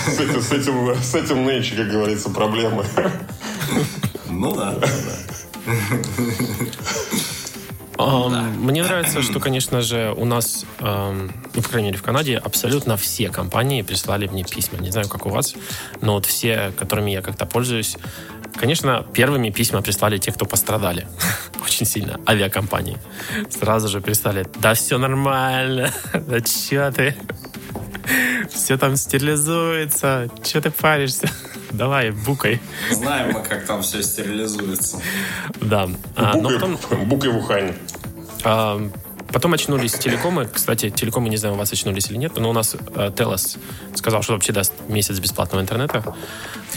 С 0.07 0.19
этим, 0.19 0.41
с 0.41 0.51
этим, 0.51 0.95
с 0.95 1.15
этим 1.15 1.45
нынче, 1.45 1.75
как 1.75 1.89
говорится, 1.89 2.29
проблемы. 2.29 2.85
Ну 4.27 4.53
да, 4.55 4.71
да, 4.73 4.87
да. 8.29 8.39
Ам, 8.39 8.65
Мне 8.65 8.83
нравится, 8.83 9.21
что, 9.21 9.39
конечно 9.39 9.81
же, 9.81 10.13
у 10.15 10.25
нас, 10.25 10.65
ам, 10.79 11.31
ну, 11.53 11.61
по 11.61 11.69
крайней 11.69 11.87
мере, 11.89 11.97
в 11.97 12.03
Канаде 12.03 12.37
абсолютно 12.37 12.97
все 12.97 13.29
компании 13.29 13.81
прислали 13.81 14.27
мне 14.27 14.43
письма. 14.43 14.79
Не 14.79 14.91
знаю, 14.91 15.07
как 15.07 15.25
у 15.25 15.29
вас, 15.29 15.53
но 16.01 16.13
вот 16.13 16.25
все, 16.25 16.71
которыми 16.77 17.11
я 17.11 17.21
как-то 17.21 17.45
пользуюсь, 17.45 17.97
конечно, 18.55 19.05
первыми 19.13 19.49
письма 19.49 19.81
прислали 19.81 20.17
те, 20.17 20.31
кто 20.31 20.45
пострадали 20.45 21.07
очень 21.65 21.85
сильно, 21.85 22.19
авиакомпании. 22.27 22.97
Сразу 23.49 23.87
же 23.87 24.01
прислали, 24.01 24.45
да 24.59 24.73
все 24.73 24.97
нормально, 24.97 25.91
да 26.13 26.41
че 26.41 26.91
ты, 26.91 27.15
все 28.49 28.77
там 28.77 28.95
стерилизуется, 28.95 30.29
че 30.43 30.61
ты 30.61 30.71
паришься, 30.71 31.29
давай, 31.71 32.11
букай. 32.11 32.61
Знаем 32.91 33.33
мы, 33.33 33.41
как 33.43 33.65
там 33.65 33.81
все 33.81 34.01
стерилизуется. 34.03 34.99
Да, 35.61 35.89
А, 36.15 36.35
но 36.35 36.43
Букай, 36.49 36.59
потом 36.59 36.77
в 37.31 37.37
Ухане. 37.37 37.75
А, 38.43 38.81
Потом 39.33 39.53
очнулись 39.53 39.93
телекомы. 39.93 40.47
Кстати, 40.47 40.91
телекомы, 40.91 41.27
не 41.29 41.37
знаю, 41.37 41.55
у 41.55 41.57
вас 41.57 41.73
очнулись 41.73 42.09
или 42.11 42.17
нет, 42.17 42.37
но 42.37 42.49
у 42.49 42.53
нас 42.53 42.75
э, 42.95 43.11
Телос 43.17 43.57
сказал, 43.95 44.21
что 44.21 44.33
вообще 44.33 44.53
даст 44.53 44.73
месяц 44.87 45.17
бесплатного 45.19 45.61
интернета. 45.61 46.15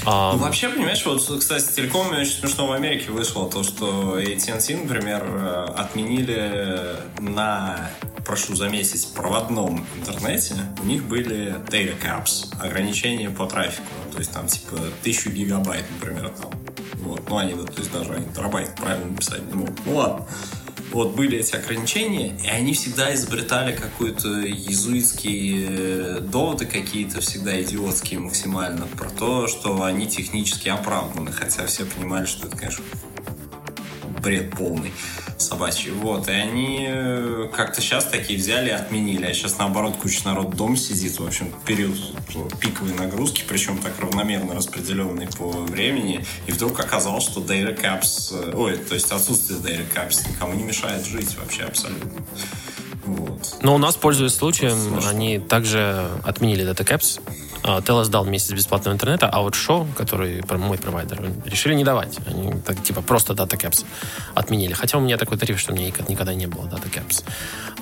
А, 0.06 0.32
Ну, 0.32 0.38
вообще, 0.38 0.70
понимаешь, 0.70 1.04
вот, 1.04 1.22
кстати, 1.38 1.62
с 1.62 1.68
телекомами 1.74 2.22
очень 2.22 2.32
смешно 2.32 2.66
в 2.66 2.72
Америке 2.72 3.10
вышло 3.10 3.50
то, 3.50 3.62
что 3.62 4.18
AT&T, 4.18 4.76
например, 4.76 5.22
э, 5.26 5.66
отменили 5.76 6.96
на, 7.18 7.90
прошу 8.24 8.56
заметить, 8.56 9.06
проводном 9.14 9.86
интернете, 9.98 10.54
у 10.82 10.86
них 10.86 11.04
были 11.04 11.56
data 11.68 11.94
caps, 12.02 12.46
ограничения 12.58 13.28
по 13.28 13.46
трафику, 13.46 13.84
то 14.12 14.18
есть 14.18 14.32
там 14.32 14.46
типа 14.46 14.76
1000 15.02 15.30
гигабайт, 15.30 15.84
например, 16.00 16.30
там. 16.30 16.50
Вот, 16.94 17.28
ну 17.28 17.36
они, 17.36 17.52
то 17.52 17.72
есть 17.76 17.92
даже 17.92 18.14
они 18.14 18.26
терабайт 18.34 18.74
правильно 18.76 19.06
написать 19.10 19.46
не 19.46 19.54
могут. 19.54 19.78
Ну 19.84 19.96
ладно. 19.96 20.26
Вот 20.92 21.14
были 21.14 21.38
эти 21.38 21.54
ограничения, 21.56 22.34
и 22.42 22.48
они 22.48 22.72
всегда 22.72 23.14
изобретали 23.14 23.74
какую-то 23.74 24.28
езуитские 24.28 25.66
э, 25.68 26.20
доводы 26.20 26.66
какие-то, 26.66 27.20
всегда 27.20 27.60
идиотские 27.60 28.20
максимально, 28.20 28.86
про 28.86 29.10
то, 29.10 29.46
что 29.46 29.82
они 29.82 30.06
технически 30.06 30.68
оправданы, 30.68 31.32
хотя 31.32 31.66
все 31.66 31.84
понимали, 31.84 32.26
что 32.26 32.46
это, 32.48 32.56
конечно, 32.56 32.84
бред 34.20 34.50
полный 34.50 34.92
собачий. 35.38 35.90
Вот, 35.90 36.28
и 36.28 36.32
они 36.32 36.86
э, 36.88 37.48
как-то 37.52 37.80
сейчас 37.80 38.04
такие 38.04 38.38
взяли 38.38 38.68
и 38.68 38.72
отменили, 38.72 39.26
а 39.26 39.34
сейчас 39.34 39.58
наоборот 39.58 39.96
куча 39.96 40.22
народ 40.24 40.54
дома 40.54 40.76
сидит, 40.76 41.18
в 41.18 41.26
общем, 41.26 41.52
период 41.66 41.96
пиковой 42.60 42.94
нагрузки, 42.94 43.44
причем 43.46 43.78
так 43.78 43.92
равномерно 44.00 44.54
распределенный 44.54 45.28
по 45.28 45.50
времени, 45.50 46.24
и 46.46 46.52
вдруг 46.52 46.80
оказалось, 46.80 47.24
что 47.24 47.40
data 47.40 47.78
caps, 47.78 48.32
э, 48.32 48.56
ой, 48.56 48.76
то 48.78 48.94
есть 48.94 49.10
отсутствие 49.12 49.58
data 49.60 49.84
caps 49.94 50.28
никому 50.28 50.54
не 50.54 50.64
мешает 50.64 51.04
жить 51.04 51.36
вообще 51.36 51.64
абсолютно. 51.64 52.24
Вот. 53.06 53.56
Но 53.62 53.74
у 53.74 53.78
нас, 53.78 53.94
пользуясь 53.96 54.34
случаем, 54.34 55.00
они 55.08 55.38
также 55.38 56.08
отменили 56.24 56.68
Data 56.68 56.84
Caps. 56.84 57.20
А, 57.62 57.80
Телос 57.82 58.08
дал 58.08 58.24
месяц 58.24 58.52
бесплатного 58.52 58.94
интернета, 58.94 59.28
а 59.28 59.40
вот 59.42 59.54
Шоу, 59.54 59.86
который 59.96 60.42
мой 60.56 60.78
провайдер, 60.78 61.32
решили 61.44 61.74
не 61.74 61.84
давать. 61.84 62.18
Они 62.26 62.52
так, 62.60 62.82
типа 62.82 63.02
просто 63.02 63.32
Data 63.32 63.56
Caps 63.58 63.84
отменили. 64.34 64.72
Хотя 64.72 64.98
у 64.98 65.00
меня 65.00 65.16
такой 65.16 65.38
тариф, 65.38 65.58
что 65.58 65.72
у 65.72 65.76
меня 65.76 65.86
никогда- 66.08 66.34
не 66.34 66.46
было 66.46 66.64
Data 66.66 66.90
Caps. 66.90 67.24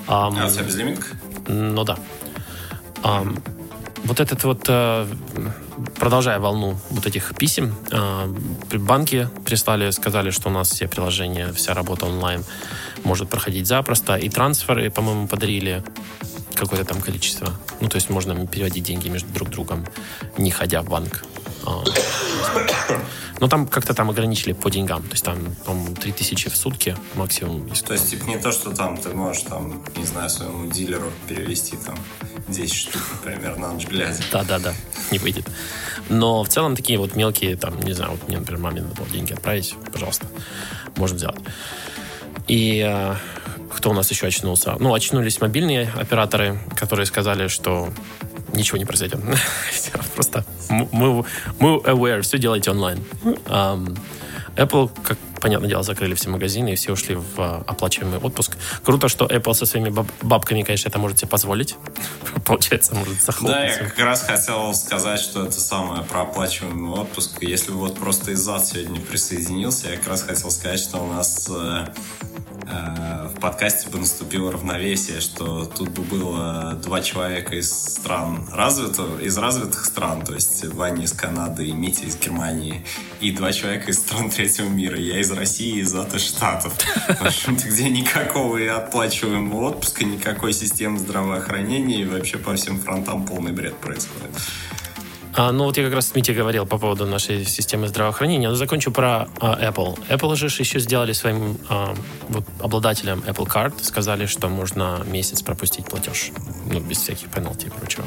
Ам, 0.07 0.37
А 0.39 0.45
у 0.47 0.49
тебя 0.49 0.63
безлимитка? 0.63 1.07
Ну 1.47 1.83
да. 1.83 1.97
Ам, 3.03 3.37
вот 4.05 4.19
этот 4.19 4.43
вот, 4.43 4.65
э, 4.67 5.07
продолжая 5.95 6.39
волну 6.39 6.77
вот 6.91 7.05
этих 7.05 7.35
писем, 7.35 7.75
э, 7.91 8.77
банки 8.77 9.29
прислали, 9.45 9.91
сказали, 9.91 10.29
что 10.29 10.49
у 10.49 10.51
нас 10.51 10.71
все 10.71 10.87
приложения, 10.87 11.51
вся 11.53 11.73
работа 11.73 12.05
онлайн 12.05 12.43
может 13.03 13.29
проходить 13.29 13.67
запросто. 13.67 14.15
И 14.15 14.29
трансферы, 14.29 14.89
по-моему, 14.91 15.27
подарили 15.27 15.83
какое-то 16.53 16.85
там 16.85 17.01
количество. 17.01 17.51
Ну, 17.81 17.89
то 17.89 17.95
есть 17.95 18.09
можно 18.09 18.47
переводить 18.47 18.83
деньги 18.83 19.09
между 19.09 19.29
друг 19.33 19.49
другом, 19.49 19.85
не 20.37 20.51
ходя 20.51 20.81
в 20.81 20.89
банк. 20.89 21.25
А, 21.65 21.83
Но 23.39 23.47
там 23.47 23.67
как-то 23.67 23.93
там 23.93 24.09
ограничили 24.09 24.53
по 24.53 24.69
деньгам. 24.69 25.03
То 25.03 25.11
есть 25.11 25.25
там, 25.25 25.37
по-моему, 25.65 25.95
3000 25.95 26.49
в 26.49 26.55
сутки 26.55 26.95
максимум. 27.15 27.69
То 27.69 27.93
есть, 27.93 28.11
типа, 28.11 28.25
не 28.25 28.37
то, 28.37 28.51
что 28.51 28.73
там 28.73 28.97
ты 28.97 29.09
можешь, 29.09 29.43
там, 29.43 29.83
не 29.97 30.05
знаю, 30.05 30.29
своему 30.29 30.71
дилеру 30.71 31.11
перевести 31.27 31.75
там 31.75 31.95
10 32.47 32.73
штук, 32.73 33.01
например, 33.23 33.57
на 33.57 33.73
ночь 33.73 33.87
глядя. 33.87 34.17
Да, 34.31 34.43
да, 34.43 34.59
да, 34.59 34.73
не 35.11 35.19
выйдет. 35.19 35.47
Но 36.09 36.43
в 36.43 36.49
целом 36.49 36.75
такие 36.75 36.99
вот 36.99 37.15
мелкие, 37.15 37.55
там, 37.55 37.79
не 37.81 37.93
знаю, 37.93 38.11
вот 38.11 38.27
мне, 38.27 38.37
например, 38.37 38.61
маме 38.61 38.81
надо 38.81 38.95
было 38.95 39.07
деньги 39.07 39.33
отправить, 39.33 39.75
пожалуйста, 39.91 40.27
можем 40.95 41.17
сделать. 41.17 41.39
И 42.47 42.85
э, 42.87 43.15
кто 43.75 43.89
у 43.89 43.93
нас 43.93 44.09
еще 44.11 44.27
очнулся? 44.27 44.75
Ну, 44.79 44.93
очнулись 44.93 45.41
мобильные 45.41 45.91
операторы, 45.95 46.59
которые 46.75 47.05
сказали, 47.05 47.47
что 47.47 47.89
ничего 48.53 48.77
не 48.77 48.85
произойдет. 48.85 49.19
Просто 50.15 50.45
мы, 50.69 51.25
мы 51.59 51.77
aware, 51.79 52.21
все 52.21 52.37
делайте 52.37 52.71
онлайн. 52.71 53.03
Ам, 53.47 53.95
Apple, 54.55 54.91
как 55.03 55.17
понятное 55.45 55.69
дело, 55.69 55.83
закрыли 55.83 56.15
все 56.15 56.29
магазины, 56.31 56.73
и 56.73 56.75
все 56.75 56.91
ушли 56.91 57.13
в 57.13 57.23
а, 57.37 57.63
оплачиваемый 57.67 58.17
отпуск. 58.17 58.57
Круто, 58.83 59.07
что 59.09 59.27
Apple 59.27 59.53
со 59.53 59.67
своими 59.67 59.89
баб- 59.89 60.09
бабками, 60.23 60.63
конечно, 60.63 60.89
это 60.89 60.97
может 60.97 61.19
себе 61.19 61.27
позволить. 61.29 61.75
Получается, 62.45 62.95
может 62.95 63.13
Да, 63.13 63.19
я 63.19 63.25
захлопнуться. 63.25 63.79
как 63.95 63.99
раз 63.99 64.21
хотел 64.23 64.73
сказать, 64.73 65.19
что 65.19 65.43
это 65.45 65.59
самое 65.61 66.03
про 66.03 66.21
оплачиваемый 66.23 66.99
отпуск. 66.99 67.43
Если 67.43 67.71
бы 67.71 67.77
вот 67.77 67.95
просто 67.95 68.31
из-за 68.31 68.59
сегодня 68.59 68.99
присоединился, 68.99 69.89
я 69.91 69.97
как 69.97 70.07
раз 70.07 70.23
хотел 70.23 70.49
сказать, 70.49 70.79
что 70.79 70.97
у 70.97 71.13
нас 71.13 71.47
э, 72.67 73.27
в 73.35 73.39
подкасте 73.39 73.89
бы 73.89 73.99
наступило 73.99 74.51
равновесие, 74.51 75.19
что 75.19 75.65
тут 75.65 75.89
бы 75.89 76.03
было 76.03 76.79
два 76.83 77.01
человека 77.01 77.55
из 77.55 77.71
стран 77.71 78.47
развитых, 78.51 79.21
из 79.21 79.37
развитых 79.37 79.85
стран, 79.85 80.23
то 80.23 80.33
есть 80.33 80.65
Ваня 80.65 81.03
из 81.03 81.13
Канады 81.13 81.65
и 81.67 81.71
Митя 81.71 82.05
из 82.05 82.17
Германии, 82.17 82.85
и 83.21 83.31
два 83.31 83.51
человека 83.51 83.91
из 83.91 83.99
стран 83.99 84.29
третьего 84.29 84.67
мира. 84.67 84.97
Я 84.97 85.19
из 85.19 85.31
России 85.31 85.77
и 85.77 85.79
из 85.79 85.93
АТ 85.95 86.19
Штатов. 86.19 86.73
В 87.07 87.25
общем-то, 87.25 87.67
где 87.67 87.89
никакого 87.89 88.57
и 88.57 88.67
оплачиваемого 88.67 89.69
отпуска, 89.69 90.05
никакой 90.05 90.53
системы 90.53 90.99
здравоохранения, 90.99 92.01
и 92.01 92.05
вообще 92.05 92.37
по 92.37 92.55
всем 92.55 92.79
фронтам 92.79 93.25
полный 93.25 93.51
бред 93.51 93.77
происходит. 93.77 94.31
А, 95.37 95.51
ну 95.51 95.65
вот 95.65 95.75
я 95.77 95.83
как 95.83 95.93
раз 95.93 96.07
с 96.07 96.15
Митей 96.15 96.33
говорил 96.33 96.65
по 96.65 96.77
поводу 96.77 97.05
нашей 97.05 97.45
системы 97.45 97.87
здравоохранения, 97.87 98.47
но 98.47 98.55
закончу 98.55 98.91
про 98.91 99.27
а, 99.39 99.59
Apple. 99.59 99.99
Apple 100.07 100.35
же 100.35 100.45
еще 100.45 100.79
сделали 100.79 101.11
своим 101.11 101.57
а, 101.67 101.93
вот, 102.29 102.45
обладателям 102.61 103.19
Apple 103.19 103.45
Card, 103.45 103.83
сказали, 103.83 104.27
что 104.27 104.47
можно 104.47 105.03
месяц 105.05 105.41
пропустить 105.41 105.85
платеж, 105.87 106.31
ну, 106.65 106.79
без 106.79 106.99
всяких 106.99 107.27
пенальти 107.29 107.67
и 107.67 107.69
прочего. 107.69 108.05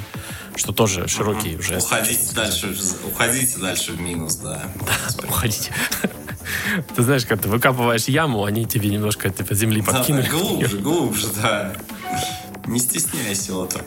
Что 0.56 0.72
тоже 0.72 1.06
широкий 1.06 1.56
уже. 1.56 1.76
Уходите 1.76 2.34
дальше, 2.34 2.74
уходите 3.06 3.58
дальше 3.58 3.92
в 3.92 4.00
минус, 4.00 4.36
да. 4.36 4.62
Уходите. 5.28 5.70
Ты 6.96 7.02
знаешь, 7.02 7.26
как 7.26 7.42
ты 7.42 7.48
выкапываешь 7.48 8.04
яму, 8.04 8.44
они 8.44 8.64
тебе 8.64 8.88
немножко 8.88 9.28
типа, 9.28 9.54
земли 9.54 9.82
Да, 9.82 9.92
подкинули. 9.92 10.26
глубже, 10.28 10.78
глубже, 10.78 11.26
да. 11.42 11.74
Не 12.66 12.78
стесняйся, 12.78 13.54
отр. 13.54 13.84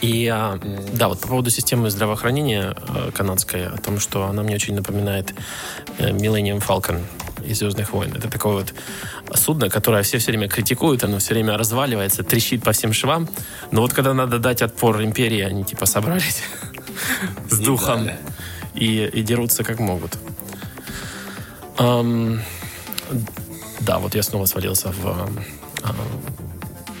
И 0.00 0.26
а, 0.28 0.58
да, 0.92 1.08
вот 1.08 1.20
по 1.20 1.28
поводу 1.28 1.50
системы 1.50 1.90
здравоохранения 1.90 2.76
э, 2.88 3.10
канадской, 3.12 3.66
о 3.66 3.78
том, 3.78 3.98
что 3.98 4.26
она 4.26 4.42
мне 4.42 4.54
очень 4.54 4.74
напоминает 4.74 5.34
э, 5.98 6.10
Millennium 6.10 6.64
Falcon 6.64 7.02
из 7.44 7.58
«Звездных 7.58 7.92
войн». 7.92 8.12
Это 8.14 8.28
такое 8.28 8.54
вот 8.54 8.74
судно, 9.34 9.70
которое 9.70 10.02
все 10.02 10.18
все 10.18 10.32
время 10.32 10.48
критикуют, 10.48 11.02
оно 11.04 11.18
все 11.18 11.34
время 11.34 11.56
разваливается, 11.56 12.22
трещит 12.22 12.62
по 12.62 12.72
всем 12.72 12.92
швам. 12.92 13.28
Но 13.70 13.80
вот 13.80 13.94
когда 13.94 14.12
надо 14.12 14.38
дать 14.38 14.62
отпор 14.62 15.02
империи, 15.02 15.40
они 15.40 15.64
типа 15.64 15.86
собрались 15.86 16.42
с 17.48 17.58
духом 17.58 18.10
и, 18.74 19.06
и 19.06 19.22
дерутся 19.22 19.64
как 19.64 19.78
могут. 19.78 20.18
Ам, 21.78 22.42
да, 23.80 23.98
вот 23.98 24.14
я 24.14 24.22
снова 24.22 24.44
свалился 24.46 24.88
в 24.88 25.30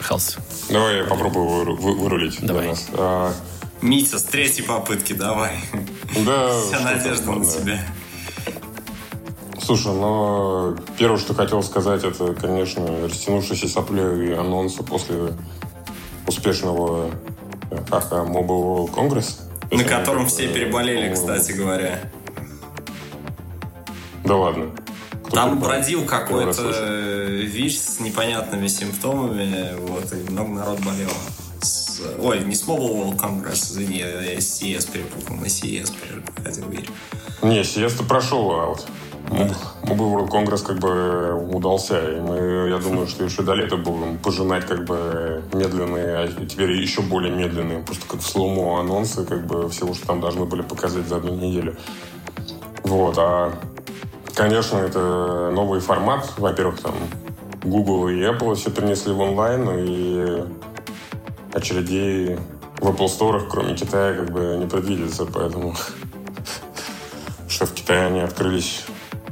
Health. 0.08 0.38
Давай 0.70 0.98
я 0.98 1.04
попробую 1.04 1.46
выру- 1.48 1.76
вы- 1.76 1.94
вырулить 1.94 2.38
для 2.38 2.48
Давай. 2.48 2.68
нас. 2.68 2.86
А, 2.92 3.32
Митя, 3.82 4.18
с 4.18 4.24
третьей 4.24 4.64
попытки 4.64 5.12
давай. 5.12 5.58
да, 6.24 6.50
Вся 6.60 6.80
надежда 6.80 7.30
на 7.32 7.44
тебя. 7.44 7.78
Слушай, 9.62 9.92
ну, 9.92 10.76
первое, 10.98 11.18
что 11.18 11.34
хотел 11.34 11.62
сказать, 11.62 12.04
это, 12.04 12.34
конечно, 12.34 12.86
растянувшиеся 13.08 13.68
сопли 13.68 14.28
и 14.28 14.32
анонсы 14.32 14.82
после 14.82 15.34
успешного 16.26 17.10
э, 17.70 17.76
ха-ха 17.90 18.24
Mobile 18.24 18.88
Congress. 18.94 19.40
На 19.72 19.82
котором 19.84 20.26
все 20.28 20.46
переболели, 20.48 21.12
кстати 21.12 21.52
говоря. 21.52 21.98
Да 24.24 24.36
ладно. 24.36 24.70
Там 25.32 25.58
бродил 25.60 26.04
какой-то 26.04 26.72
э, 26.74 27.42
ВИЧ 27.42 27.78
с 27.78 28.00
непонятными 28.00 28.66
симптомами, 28.68 29.74
вот, 29.80 30.12
и 30.12 30.30
много 30.30 30.50
народ 30.50 30.80
болел. 30.80 31.10
С- 31.60 32.02
ой, 32.20 32.44
не 32.44 32.54
с 32.54 32.66
Mobile 32.66 33.16
Congress, 33.16 33.72
извини, 33.72 33.98
я 33.98 34.40
с 34.40 34.60
CS 34.62 34.90
перепутал, 34.90 35.36
на 35.36 35.46
CS 35.46 35.92
приходил 36.34 36.68
ВИЧ. 36.68 36.86
Не, 37.42 37.64
съезд 37.64 38.06
прошел, 38.06 38.50
а 38.52 38.66
вот 38.66 38.86
Mobile 39.30 40.14
World 40.14 40.28
Congress 40.30 40.64
как 40.64 40.78
бы 40.78 41.34
удался. 41.34 41.98
И 42.12 42.20
мы, 42.20 42.68
я 42.70 42.78
думаю, 42.78 43.06
что 43.08 43.24
еще 43.24 43.42
до 43.42 43.54
лета 43.54 43.76
будем 43.76 44.18
пожинать 44.18 44.66
как 44.66 44.84
бы 44.84 45.42
медленные, 45.52 46.16
а 46.18 46.28
теперь 46.46 46.72
еще 46.72 47.02
более 47.02 47.34
медленные, 47.34 47.82
просто 47.82 48.06
как 48.06 48.20
в 48.20 48.26
слоумо 48.26 48.80
анонсы 48.80 49.24
как 49.24 49.46
бы 49.46 49.68
всего, 49.70 49.94
что 49.94 50.06
там 50.06 50.20
должны 50.20 50.44
были 50.44 50.62
показать 50.62 51.06
за 51.06 51.16
одну 51.16 51.34
неделю. 51.34 51.76
Вот, 52.84 53.16
а 53.18 53.52
конечно, 54.36 54.76
это 54.76 55.50
новый 55.52 55.80
формат. 55.80 56.30
Во-первых, 56.36 56.80
там 56.80 56.94
Google 57.64 58.08
и 58.08 58.20
Apple 58.20 58.54
все 58.54 58.70
принесли 58.70 59.12
в 59.12 59.20
онлайн, 59.20 59.68
и 59.70 60.44
очередей 61.52 62.38
в 62.78 62.88
Apple 62.88 63.06
Store, 63.06 63.48
кроме 63.48 63.74
Китая, 63.74 64.14
как 64.14 64.30
бы 64.30 64.56
не 64.58 64.66
предвидится, 64.66 65.24
поэтому 65.24 65.74
что 67.48 67.66
в 67.66 67.72
Китае 67.72 68.06
они 68.06 68.20
открылись, 68.20 68.84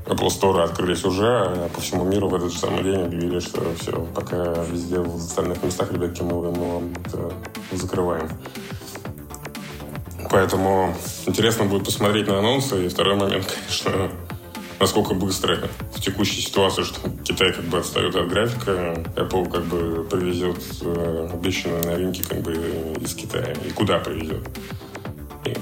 Apple 0.07 0.29
Store 0.29 0.63
открылись 0.63 1.05
уже, 1.05 1.29
а 1.29 1.69
по 1.69 1.81
всему 1.81 2.05
миру 2.05 2.29
в 2.29 2.35
этот 2.35 2.53
же 2.53 2.59
самый 2.59 2.83
день 2.83 3.03
объявили, 3.03 3.41
что 3.41 3.61
все, 3.79 4.07
пока 4.15 4.65
везде 4.65 5.01
в 5.01 5.17
остальных 5.17 5.63
местах, 5.63 5.93
ребятки, 5.93 6.23
мы, 6.23 6.41
вам 6.41 6.93
это 7.05 7.33
закрываем. 7.73 8.29
Поэтому 10.31 10.95
интересно 11.27 11.65
будет 11.67 11.85
посмотреть 11.85 12.27
на 12.27 12.39
анонсы. 12.39 12.87
И 12.87 12.89
второй 12.89 13.15
момент, 13.15 13.47
конечно, 13.69 14.11
насколько 14.81 15.15
быстро 15.15 15.69
в 15.93 16.01
текущей 16.01 16.41
ситуации, 16.43 16.83
что 16.83 17.01
Китай 17.25 17.53
как 17.53 17.65
бы 17.65 17.79
отстает 17.79 18.15
от 18.15 18.29
графика, 18.29 19.05
Apple 19.17 19.51
как 19.51 19.65
бы 19.65 20.05
привезет 20.05 20.59
э, 20.83 21.29
обещанные 21.33 21.83
новинки 21.83 22.23
как 22.23 22.41
бы 22.41 22.53
из 23.01 23.15
Китая. 23.15 23.55
И 23.67 23.71
куда 23.71 23.99
привезет. 23.99 24.47
И 25.45 25.55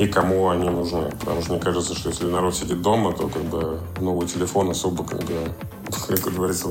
и 0.00 0.06
кому 0.06 0.48
они 0.48 0.68
нужны. 0.68 1.10
Потому 1.20 1.42
что 1.42 1.52
мне 1.52 1.60
кажется, 1.60 1.94
что 1.94 2.08
если 2.08 2.24
народ 2.24 2.54
сидит 2.54 2.80
дома, 2.80 3.12
то 3.12 3.28
как 3.28 3.42
бы 3.42 3.80
новый 4.00 4.26
телефон 4.26 4.70
особо, 4.70 5.04
как 5.04 5.22
бы, 5.24 5.52
как 6.16 6.32
говорится, 6.32 6.68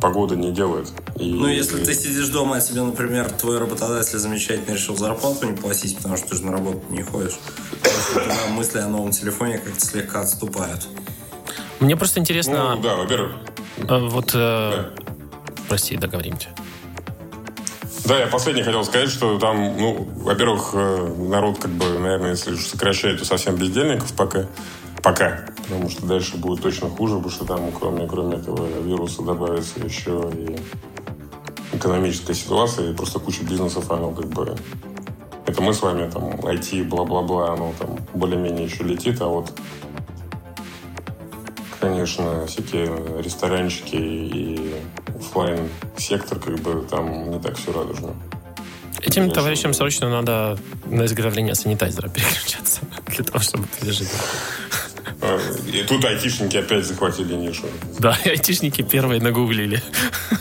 погода 0.00 0.36
не 0.36 0.52
делает. 0.52 0.88
И, 1.16 1.32
Ну, 1.32 1.46
если 1.48 1.84
ты 1.84 1.94
сидишь 1.94 2.28
дома, 2.28 2.56
а 2.56 2.60
тебе, 2.60 2.82
например, 2.82 3.30
твой 3.30 3.58
работодатель 3.58 4.18
замечательно 4.18 4.74
решил 4.74 4.96
зарплату 4.96 5.46
не 5.46 5.56
платить, 5.56 5.96
потому 5.96 6.16
что 6.16 6.28
ты 6.28 6.36
же 6.36 6.44
на 6.44 6.52
работу 6.52 6.82
не 6.90 7.02
ходишь, 7.02 7.34
то 7.82 8.50
мысли 8.50 8.78
о 8.78 8.88
новом 8.88 9.10
телефоне 9.10 9.58
как-то 9.58 9.84
слегка 9.84 10.20
отступают. 10.20 10.86
Мне 11.80 11.96
просто 11.96 12.20
интересно, 12.20 12.74
Ну, 12.76 12.82
да, 12.82 12.96
во-первых, 12.96 13.32
э, 13.78 13.98
вот... 14.08 14.30
э, 14.34 14.90
Прости, 15.68 15.96
договоримся. 15.96 16.48
Да, 18.04 18.18
я 18.20 18.28
последний 18.28 18.62
хотел 18.62 18.84
сказать, 18.84 19.10
что 19.10 19.36
там, 19.38 19.76
ну, 19.78 20.08
во-первых, 20.18 20.70
э, 20.74 21.14
народ, 21.28 21.58
как 21.58 21.72
бы, 21.72 21.86
наверное, 21.98 22.30
если 22.30 22.54
сокращает, 22.54 23.18
то 23.18 23.24
совсем 23.24 23.56
бездельников 23.56 24.12
пока. 24.12 24.46
Пока. 25.06 25.38
Потому 25.62 25.88
что 25.88 26.04
дальше 26.04 26.36
будет 26.36 26.62
точно 26.62 26.88
хуже, 26.88 27.14
потому 27.14 27.30
что 27.30 27.44
там, 27.44 27.70
кроме, 27.70 28.08
кроме 28.08 28.38
этого 28.38 28.66
вируса, 28.82 29.22
добавится 29.22 29.78
еще 29.78 30.32
и 30.34 30.58
экономическая 31.76 32.34
ситуация, 32.34 32.90
и 32.90 32.92
просто 32.92 33.20
куча 33.20 33.44
бизнесов, 33.44 33.88
оно 33.92 34.10
как 34.10 34.26
бы... 34.26 34.56
Это 35.46 35.62
мы 35.62 35.72
с 35.72 35.80
вами, 35.80 36.10
там, 36.10 36.24
IT, 36.24 36.88
бла-бла-бла, 36.88 37.52
оно 37.52 37.72
там 37.78 37.96
более-менее 38.14 38.64
еще 38.64 38.82
летит, 38.82 39.22
а 39.22 39.26
вот 39.26 39.52
конечно, 41.80 42.44
всякие 42.48 43.22
ресторанчики 43.22 43.94
и 43.94 44.74
оффлайн 45.16 45.68
сектор, 45.96 46.40
как 46.40 46.58
бы 46.58 46.84
там 46.90 47.30
не 47.30 47.38
так 47.38 47.56
все 47.56 47.72
радужно. 47.72 48.12
Этим 49.02 49.22
Конечно, 49.22 49.34
товарищам 49.34 49.72
срочно 49.72 50.10
надо 50.10 50.58
на 50.86 51.04
изготовление 51.04 51.54
санитайзера 51.54 52.08
переключаться 52.08 52.80
для 53.06 53.22
того, 53.22 53.38
чтобы 53.38 53.66
пережить. 53.80 54.08
А, 55.28 55.38
И 55.72 55.82
тут 55.84 56.04
айтишники 56.04 56.56
опять 56.56 56.86
захватили 56.86 57.34
нишу. 57.34 57.66
Да, 57.98 58.16
и 58.24 58.28
айтишники 58.30 58.82
первые 58.82 59.20
нагуглили. 59.20 59.82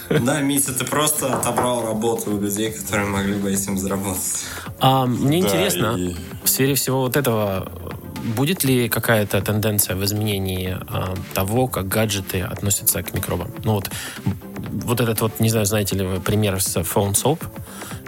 Да, 0.09 0.41
Митя, 0.41 0.73
ты 0.73 0.85
просто 0.85 1.35
отобрал 1.37 1.85
работу 1.85 2.31
у 2.31 2.39
людей, 2.39 2.71
которые 2.71 3.07
могли 3.07 3.33
бы 3.35 3.51
этим 3.51 3.77
заработать. 3.77 4.45
А 4.79 5.05
мне 5.05 5.41
Да, 5.41 5.47
интересно, 5.47 5.95
и- 5.97 6.15
в 6.43 6.49
сфере 6.49 6.75
всего 6.75 7.01
вот 7.01 7.17
этого 7.17 7.71
будет 8.35 8.63
ли 8.63 8.89
какая-то 8.89 9.41
тенденция 9.41 9.95
в 9.95 10.03
изменении 10.03 10.77
а, 10.87 11.13
того, 11.33 11.67
как 11.67 11.87
гаджеты 11.87 12.41
относятся 12.41 13.01
к 13.03 13.13
микробам? 13.13 13.51
Ну 13.63 13.73
вот, 13.73 13.89
вот 14.83 14.99
этот 14.99 15.21
вот, 15.21 15.39
не 15.39 15.49
знаю, 15.49 15.65
знаете 15.65 15.95
ли 15.95 16.05
вы 16.05 16.19
пример 16.19 16.61
с 16.61 16.75
Phone 16.77 17.13
Soap. 17.13 17.39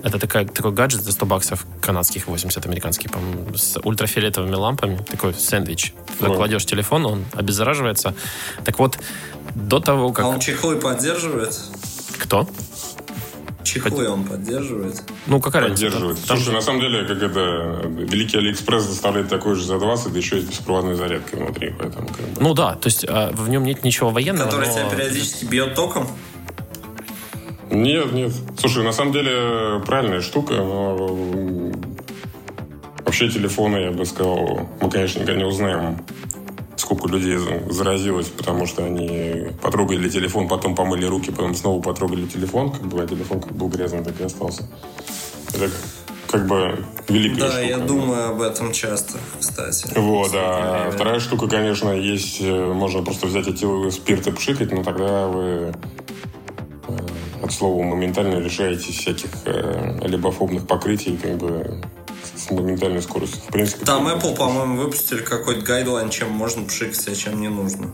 Это 0.04 0.20
такая, 0.20 0.46
такой 0.46 0.72
гаджет 0.72 1.02
за 1.02 1.12
100 1.12 1.26
баксов 1.26 1.66
канадских, 1.82 2.28
80 2.28 2.66
американских, 2.66 3.12
по-моему, 3.12 3.56
с 3.56 3.80
ультрафиолетовыми 3.84 4.56
лампами. 4.56 4.98
Такой 5.10 5.34
сэндвич. 5.34 5.94
Туда 6.20 6.30
Ну. 6.30 6.36
кладешь 6.36 6.66
телефон, 6.66 7.06
он 7.06 7.26
обеззараживается. 7.34 8.14
Так 8.64 8.80
вот, 8.80 8.98
до 9.56 9.80
того, 9.80 10.12
как... 10.14 10.26
А 10.26 10.28
он 10.30 10.40
чехлы 10.40 10.78
поддерживает? 10.78 11.58
Кто? 12.20 12.48
Чехлы 13.64 14.08
он 14.08 14.24
поддерживает? 14.24 15.04
Ну, 15.26 15.42
какая 15.42 15.64
разница? 15.64 15.86
Поддерживает. 15.86 16.24
Там- 16.26 16.38
Слушай, 16.38 16.54
на 16.54 16.62
самом 16.62 16.80
деле, 16.80 17.04
как 17.06 17.18
это 17.22 17.82
Великий 17.88 18.38
Алиэкспресс 18.38 18.86
доставляет 18.86 19.28
такой 19.28 19.56
же 19.56 19.66
за 19.66 19.78
20, 19.78 20.14
да 20.14 20.18
еще 20.20 20.38
и 20.38 20.42
с 20.42 20.46
беспроводной 20.46 20.96
зарядкой 20.96 21.40
внутри. 21.44 21.74
Поэтому, 21.78 22.08
как 22.08 22.18
бы, 22.20 22.42
Ну 22.42 22.54
да, 22.54 22.76
то 22.76 22.88
есть 22.88 23.04
а, 23.10 23.32
в 23.34 23.50
нем 23.50 23.66
нет 23.66 23.84
ничего 23.84 24.10
военного. 24.10 24.46
Который 24.50 24.68
но- 24.68 24.74
тебя 24.74 24.90
периодически 24.90 25.46
бьет 25.46 25.76
током? 25.76 26.08
Нет, 27.70 28.12
нет. 28.14 28.32
Слушай, 28.58 28.84
на 28.84 28.92
самом 28.94 29.12
деле 29.14 29.82
правильная 29.86 30.22
штука, 30.22 30.54
но 30.56 31.72
вообще 33.06 33.30
телефоны, 33.30 33.78
я 33.78 33.92
бы 33.92 34.06
сказал, 34.06 34.68
мы, 34.82 34.90
конечно, 34.90 35.20
никогда 35.20 35.40
не 35.42 35.46
узнаем, 35.46 35.98
сколько 36.78 37.08
людей 37.10 37.36
за- 37.38 37.72
заразилось, 37.72 38.28
потому 38.28 38.66
что 38.68 38.86
они 38.86 39.48
потрогали 39.62 40.10
телефон, 40.10 40.48
потом 40.48 40.76
помыли 40.76 41.06
руки, 41.06 41.32
потом 41.32 41.56
снова 41.56 41.82
потрогали 41.82 42.26
телефон, 42.26 42.72
как 42.72 42.84
бы, 42.84 43.02
а 43.04 43.08
телефон 43.08 43.42
как 43.42 43.54
был 43.54 43.68
грязным, 43.68 44.04
так 44.04 44.20
и 44.22 44.24
остался. 44.24 44.64
Это 45.54 45.70
как 46.30 46.46
бы 46.48 46.84
великая 47.08 47.40
Да, 47.40 47.48
штука. 47.52 47.64
я 47.66 47.78
думаю 47.78 48.30
об 48.32 48.42
этом 48.42 48.72
часто, 48.74 49.18
кстати. 49.40 49.88
Вот, 49.96 50.32
а 50.36 50.80
Время. 50.84 50.92
вторая 50.92 51.20
штука, 51.20 51.48
конечно, 51.48 51.90
есть, 51.92 52.38
э, 52.42 52.74
можно 52.74 53.02
просто 53.04 53.28
взять 53.28 53.46
спирт 53.94 54.28
и 54.28 54.32
пшикать, 54.32 54.72
но 54.74 54.84
тогда 54.84 55.28
вы 55.28 55.74
от 57.48 57.54
слова 57.54 57.82
моментально 57.84 58.36
лишаетесь 58.36 58.98
всяких 58.98 59.30
э, 59.46 60.00
либофобных 60.04 60.68
покрытий, 60.68 61.18
как 61.18 61.38
бы 61.38 61.82
с 62.36 62.52
моментальной 62.52 63.02
скоростью. 63.02 63.40
В 63.42 63.52
принципе, 63.52 63.86
Там 63.86 64.04
бы, 64.04 64.12
Apple, 64.12 64.36
по-моему, 64.36 64.78
выпустили 64.84 65.22
какой-то 65.22 65.62
guideline, 65.62 66.10
чем 66.10 66.30
можно 66.32 66.66
пшикать, 66.66 67.08
а 67.08 67.16
чем 67.16 67.42
не 67.42 67.48
нужно. 67.48 67.92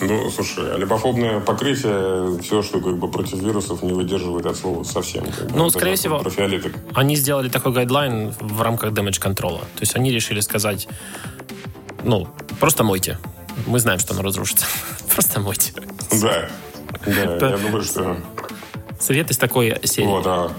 Ну, 0.00 0.30
слушай, 0.30 0.64
а 0.74 1.40
покрытие, 1.40 2.40
все, 2.40 2.62
что 2.62 2.80
как 2.80 2.98
бы 2.98 3.10
против 3.10 3.38
вирусов, 3.40 3.82
не 3.82 3.92
выдерживает 3.92 4.46
от 4.46 4.56
слова 4.56 4.84
совсем. 4.84 5.24
как 5.26 5.46
бы. 5.50 5.56
Ну, 5.56 5.64
Вот 5.64 5.72
скорее 5.72 5.92
это 5.92 6.00
всего- 6.00 6.16
ультрафиолеток. 6.16 6.72
Они 6.94 7.16
сделали 7.16 7.48
такой 7.48 7.72
guideline 7.72 8.32
в 8.40 8.62
рамках 8.62 8.92
damage 8.92 9.18
control 9.20 9.51
а. 9.51 9.60
То 9.60 9.80
есть 9.80 9.96
они 9.96 10.10
решили 10.12 10.40
сказать, 10.40 10.88
ну, 12.04 12.28
просто 12.60 12.84
мойте. 12.84 13.18
Мы 13.66 13.80
знаем, 13.80 13.98
что 13.98 14.14
оно 14.14 14.22
разрушится. 14.22 14.66
Просто 15.14 15.40
мойте. 15.40 15.72
Да, 16.12 16.48
Да. 17.04 17.50
я 17.50 17.58
думаю, 17.58 17.82
что... 17.82 18.16
Совет 18.98 19.30
из 19.30 19.38
такой 19.38 19.76
серии. 19.84 20.06
Вот, 20.06 20.26
а 20.26 20.50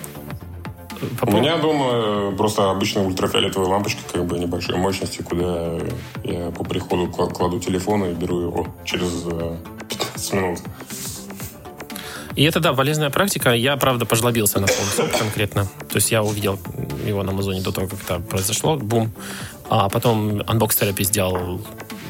По 1.20 1.26
У 1.26 1.32
меня 1.32 1.58
дома 1.58 1.86
э, 1.92 2.34
просто 2.38 2.70
обычная 2.72 3.04
ультрафиолетовая 3.04 3.68
лампочка, 3.70 4.02
как 4.12 4.26
бы 4.26 4.40
небольшой 4.40 4.78
мощности, 4.78 5.22
куда 5.22 5.78
я 6.24 6.52
по 6.52 6.64
приходу 6.64 7.08
кла- 7.08 7.32
кладу 7.32 7.60
телефон 7.60 8.06
и 8.06 8.14
беру 8.14 8.42
его 8.42 8.68
через 8.86 9.24
э, 9.26 9.58
15 9.90 10.34
минут. 10.34 10.60
И 12.36 12.44
это, 12.44 12.62
да, 12.62 12.74
полезная 12.74 13.10
практика. 13.10 13.52
Я, 13.52 13.76
правда, 13.76 14.06
пожлобился 14.06 14.60
на 14.62 14.66
Phone 14.66 15.18
конкретно. 15.20 15.66
То 15.90 15.96
есть 15.96 16.12
я 16.12 16.24
увидел 16.24 16.58
его 17.06 17.24
на 17.24 17.32
Амазоне 17.32 17.62
до 17.62 17.72
того, 17.72 17.88
как 17.88 18.02
это 18.02 18.20
произошло. 18.20 18.78
Бум. 18.78 19.12
А 19.70 19.90
потом 19.90 20.40
Unbox 20.42 20.70
Therapy 20.70 21.04
сделал 21.04 21.62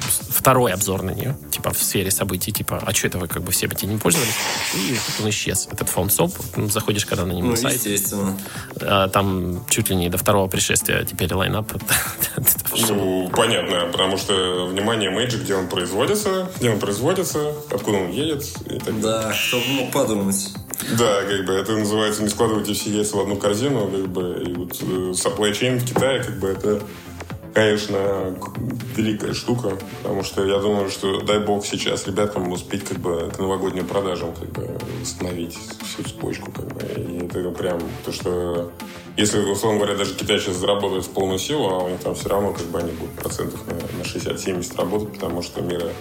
второй 0.09 0.73
обзор 0.73 1.01
на 1.03 1.11
нее, 1.11 1.37
типа 1.51 1.71
в 1.71 1.81
сфере 1.81 2.11
событий, 2.11 2.51
типа, 2.51 2.81
а 2.85 2.93
что 2.93 3.07
это 3.07 3.17
вы 3.17 3.27
как 3.27 3.43
бы 3.43 3.51
все 3.51 3.67
этим 3.67 3.89
не 3.91 3.97
пользовались? 3.97 4.33
И 4.75 4.93
вот 4.93 5.23
он 5.23 5.29
исчез, 5.29 5.67
этот 5.71 5.89
фон 5.89 6.09
соп. 6.09 6.33
Заходишь, 6.55 7.05
когда 7.05 7.25
на 7.25 7.31
него 7.33 7.47
Ну, 7.49 7.55
сайт, 7.55 7.75
естественно. 7.75 8.37
а, 8.81 9.07
там 9.09 9.65
чуть 9.69 9.89
ли 9.89 9.95
не 9.95 10.09
до 10.09 10.17
второго 10.17 10.47
пришествия 10.47 11.03
теперь 11.03 11.33
лайнап. 11.33 11.71
Ну, 12.87 13.29
понятно, 13.35 13.87
потому 13.91 14.17
что, 14.17 14.67
внимание, 14.67 15.09
Magic, 15.11 15.43
где 15.43 15.55
он 15.55 15.67
производится, 15.67 16.49
где 16.57 16.69
он 16.71 16.79
производится, 16.79 17.53
откуда 17.71 17.97
он 17.97 18.11
едет 18.11 18.43
и 18.65 18.79
так 18.79 18.99
далее. 19.01 19.01
Да, 19.01 19.33
кто 19.47 19.59
бы 19.59 19.67
мог 19.67 19.91
подумать. 19.91 20.49
Да, 20.97 21.23
как 21.23 21.45
бы 21.45 21.53
это 21.53 21.73
называется 21.73 22.23
не 22.23 22.29
складывайте 22.29 22.73
все 22.73 22.89
яйца 22.91 23.17
в 23.17 23.19
одну 23.19 23.35
корзину, 23.35 23.87
как 23.89 24.07
бы, 24.07 24.43
и 24.47 24.53
вот 24.53 24.77
э, 24.81 24.85
supply 25.11 25.51
chain 25.51 25.77
в 25.77 25.85
Китае, 25.85 26.23
как 26.23 26.39
бы 26.39 26.47
это 26.47 26.81
конечно, 27.59 28.35
великая 28.95 29.33
штука, 29.33 29.77
потому 30.01 30.23
что 30.23 30.45
я 30.45 30.59
думаю, 30.59 30.89
что 30.89 31.21
дай 31.21 31.39
бог 31.39 31.65
сейчас 31.65 32.07
ребятам 32.07 32.49
успеть 32.51 32.85
как 32.85 32.99
бы 32.99 33.29
к 33.35 33.37
новогодним 33.37 33.85
продажам 33.85 34.33
как 34.33 34.49
бы 34.51 34.77
восстановить 35.01 35.57
всю 35.83 36.03
цепочку. 36.03 36.51
Как 36.51 36.65
бы. 36.73 36.81
И 37.01 37.25
это 37.25 37.51
прям 37.51 37.81
то, 38.05 38.13
что 38.13 38.71
если, 39.17 39.39
условно 39.39 39.79
говоря, 39.79 39.97
даже 39.97 40.15
Китай 40.15 40.39
сейчас 40.39 40.55
заработает 40.55 41.03
в 41.05 41.09
полную 41.09 41.39
силу, 41.39 41.67
а 41.67 41.83
у 41.83 41.89
них 41.89 41.99
там 41.99 42.15
все 42.15 42.29
равно 42.29 42.53
как 42.53 42.65
бы 42.67 42.79
они 42.79 42.91
будут 42.91 43.15
процентов 43.15 43.59
на, 43.67 43.73
на 43.73 44.03
60-70 44.03 44.77
работать, 44.77 45.13
потому 45.15 45.41
что 45.41 45.61
меры 45.61 45.91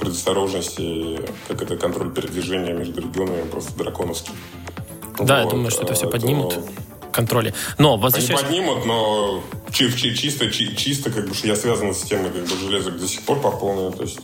предосторожности, 0.00 1.20
как 1.46 1.62
это 1.62 1.76
контроль 1.76 2.12
передвижения 2.12 2.72
между 2.72 3.00
регионами 3.00 3.42
просто 3.42 3.78
драконовский. 3.78 4.32
Да, 5.20 5.42
вот, 5.42 5.44
я 5.44 5.50
думаю, 5.50 5.70
что 5.70 5.84
это 5.84 5.94
все 5.94 6.10
поднимут. 6.10 6.54
То 6.54 6.62
контроле. 7.16 7.54
Но 7.78 7.96
возвращаясь... 7.96 8.42
Они 8.42 8.60
поднимут, 8.60 8.86
но 8.86 9.42
чисто, 9.72 10.50
чисто 10.50 11.10
как 11.10 11.28
бы 11.28 11.34
я 11.42 11.56
связан 11.56 11.94
с 11.94 12.02
темой 12.02 12.30
как 12.30 12.42
бы 12.42 12.56
железок 12.56 12.98
до 12.98 13.08
сих 13.08 13.22
пор 13.22 13.40
по 13.40 13.50
полной. 13.50 13.92
То 13.92 14.02
есть 14.02 14.20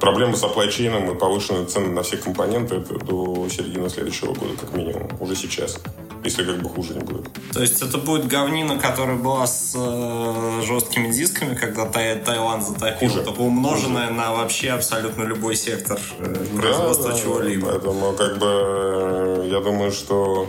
проблемы 0.00 0.36
с 0.36 0.42
supply 0.42 0.68
chain 0.68 1.12
и 1.12 1.18
повышенные 1.18 1.66
цены 1.66 1.88
на 1.88 2.02
все 2.02 2.16
компоненты 2.16 2.76
это 2.76 2.98
до 2.98 3.48
середины 3.48 3.88
следующего 3.88 4.34
года, 4.34 4.54
как 4.60 4.74
минимум, 4.74 5.08
уже 5.20 5.36
сейчас. 5.36 5.78
Если 6.24 6.42
как 6.42 6.62
бы 6.62 6.70
хуже 6.70 6.94
не 6.94 7.00
будет. 7.00 7.28
То 7.52 7.60
есть 7.60 7.82
это 7.82 7.98
будет 7.98 8.26
говнина, 8.26 8.78
которая 8.78 9.16
была 9.16 9.46
с 9.46 9.74
э, 9.76 10.62
жесткими 10.66 11.12
дисками, 11.12 11.54
когда 11.54 11.84
Тай, 11.84 12.18
Таиланд 12.18 12.66
затопил, 12.66 13.10
хуже. 13.10 13.22
только 13.22 13.40
умноженная 13.40 14.08
хуже. 14.08 14.18
на 14.18 14.32
вообще 14.32 14.70
абсолютно 14.70 15.24
любой 15.24 15.54
сектор 15.54 16.00
э, 16.18 16.46
производства 16.56 17.12
да, 17.12 17.18
чего-либо. 17.18 17.66
Поэтому 17.66 18.12
как 18.14 18.38
бы 18.38 18.46
э, 18.46 19.48
я 19.50 19.60
думаю, 19.60 19.92
что 19.92 20.48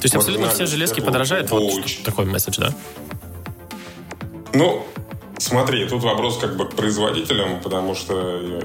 то 0.00 0.06
есть 0.06 0.14
абсолютно 0.14 0.48
все 0.48 0.66
железки 0.66 1.00
подорожают? 1.00 1.50
Вот 1.50 1.84
такой 2.04 2.24
месседж, 2.24 2.58
да? 2.58 2.74
Ну, 4.52 4.84
смотри, 5.38 5.86
тут 5.88 6.02
вопрос 6.02 6.38
как 6.38 6.56
бы 6.56 6.66
к 6.66 6.74
производителям, 6.74 7.60
потому 7.60 7.94
что 7.94 8.62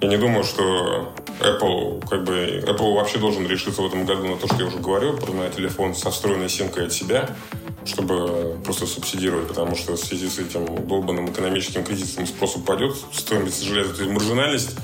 я 0.00 0.08
не 0.08 0.16
думаю, 0.16 0.44
что 0.44 1.12
Apple, 1.40 2.08
как 2.08 2.24
бы, 2.24 2.64
Apple 2.66 2.94
вообще 2.94 3.18
должен 3.18 3.46
решиться 3.46 3.82
в 3.82 3.86
этом 3.86 4.04
году 4.06 4.26
на 4.26 4.36
то, 4.36 4.46
что 4.46 4.56
я 4.56 4.66
уже 4.66 4.78
говорил, 4.78 5.16
продавать 5.16 5.54
телефон 5.56 5.94
со 5.94 6.10
встроенной 6.10 6.48
симкой 6.48 6.86
от 6.86 6.92
себя, 6.92 7.30
чтобы 7.84 8.58
просто 8.64 8.86
субсидировать, 8.86 9.48
потому 9.48 9.76
что 9.76 9.92
в 9.92 9.98
связи 9.98 10.28
с 10.28 10.38
этим 10.38 10.86
долбанным 10.86 11.30
экономическим 11.30 11.84
кризисом 11.84 12.26
спрос 12.26 12.56
упадет, 12.56 12.96
стоимость 13.12 13.62
железа, 13.62 13.94
то 13.94 14.02
есть 14.02 14.12
маржинальность 14.12 14.76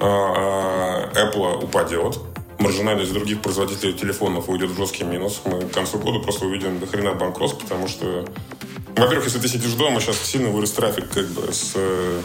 а, 0.00 1.10
а, 1.14 1.30
Apple 1.30 1.64
упадет, 1.64 2.18
маржинальность 2.60 3.12
других 3.12 3.40
производителей 3.40 3.94
телефонов 3.94 4.48
уйдет 4.48 4.70
в 4.70 4.76
жесткий 4.76 5.04
минус. 5.04 5.40
Мы 5.44 5.60
к 5.62 5.72
концу 5.72 5.98
года 5.98 6.20
просто 6.20 6.46
увидим 6.46 6.78
до 6.78 6.86
хрена 6.86 7.14
банкротств, 7.14 7.58
потому 7.62 7.88
что, 7.88 8.26
во-первых, 8.96 9.24
если 9.24 9.38
ты 9.38 9.48
сидишь 9.48 9.72
дома, 9.72 10.00
сейчас 10.00 10.18
сильно 10.20 10.50
вырос 10.50 10.72
трафик 10.72 11.08
как 11.10 11.26
бы 11.28 11.52
с 11.52 11.72
э, 11.74 12.20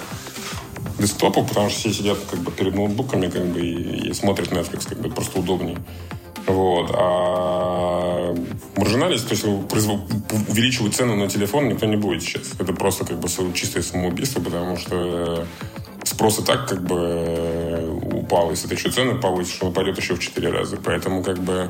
десктопа, 0.99 1.43
потому 1.43 1.69
что 1.69 1.79
все 1.79 1.93
сидят 1.93 2.19
как 2.29 2.39
бы 2.39 2.51
перед 2.51 2.75
ноутбуками 2.75 3.29
как 3.29 3.45
бы 3.45 3.61
и, 3.61 4.09
и 4.09 4.13
смотрят 4.13 4.51
Netflix, 4.51 4.87
как 4.87 4.99
бы 4.99 5.09
просто 5.09 5.39
удобнее. 5.39 5.77
Вот. 6.47 6.91
А 6.93 8.35
маржинальность, 8.75 9.27
то 9.27 9.33
есть 9.33 9.45
увеличивать 9.45 10.93
цену 10.93 11.15
на 11.15 11.27
телефон 11.27 11.69
никто 11.69 11.85
не 11.85 11.95
будет 11.95 12.21
сейчас. 12.21 12.53
Это 12.59 12.73
просто 12.73 13.05
как 13.05 13.19
бы 13.19 13.27
чистое 13.53 13.83
самоубийство, 13.83 14.41
потому 14.41 14.77
что 14.77 15.47
спрос 16.05 16.39
и 16.39 16.43
так 16.43 16.67
как 16.67 16.81
бы 16.81 16.95
э, 16.97 17.99
упал. 18.13 18.51
Если 18.51 18.67
ты 18.67 18.75
еще 18.75 18.89
цены 18.89 19.15
повысишь, 19.15 19.61
он 19.61 19.69
упадет 19.69 19.97
еще 19.97 20.15
в 20.15 20.19
4 20.19 20.49
раза. 20.49 20.77
Поэтому 20.77 21.23
как 21.23 21.39
бы 21.39 21.69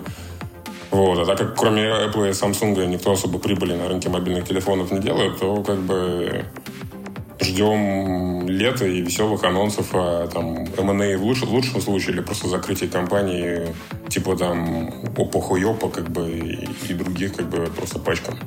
вот. 0.91 1.19
А 1.19 1.25
так 1.25 1.37
как 1.37 1.57
кроме 1.57 1.81
Apple 1.83 2.29
и 2.29 2.31
Samsung 2.31 2.85
никто 2.87 3.11
особо 3.11 3.39
прибыли 3.39 3.75
на 3.75 3.89
рынке 3.89 4.09
мобильных 4.09 4.47
телефонов 4.47 4.91
не 4.91 4.99
делает, 4.99 5.39
то 5.39 5.63
как 5.63 5.79
бы 5.79 6.45
ждем 7.41 8.47
лета 8.47 8.85
и 8.85 9.01
веселых 9.01 9.43
анонсов 9.43 9.87
о 9.93 10.27
там 10.27 10.65
M&A 10.77 11.17
в, 11.17 11.23
лучшем, 11.23 11.49
в 11.49 11.53
лучшем 11.53 11.81
случае 11.81 12.13
или 12.13 12.21
просто 12.21 12.47
закрытие 12.47 12.89
компании 12.89 13.75
типа 14.09 14.37
там 14.37 14.89
Oppo 15.15 15.41
Huopa 15.41 15.91
как 15.91 16.09
бы 16.09 16.29
и, 16.29 16.69
и 16.87 16.93
других 16.93 17.35
как 17.35 17.49
бы 17.49 17.65
просто 17.75 17.99
пачкам. 17.99 18.39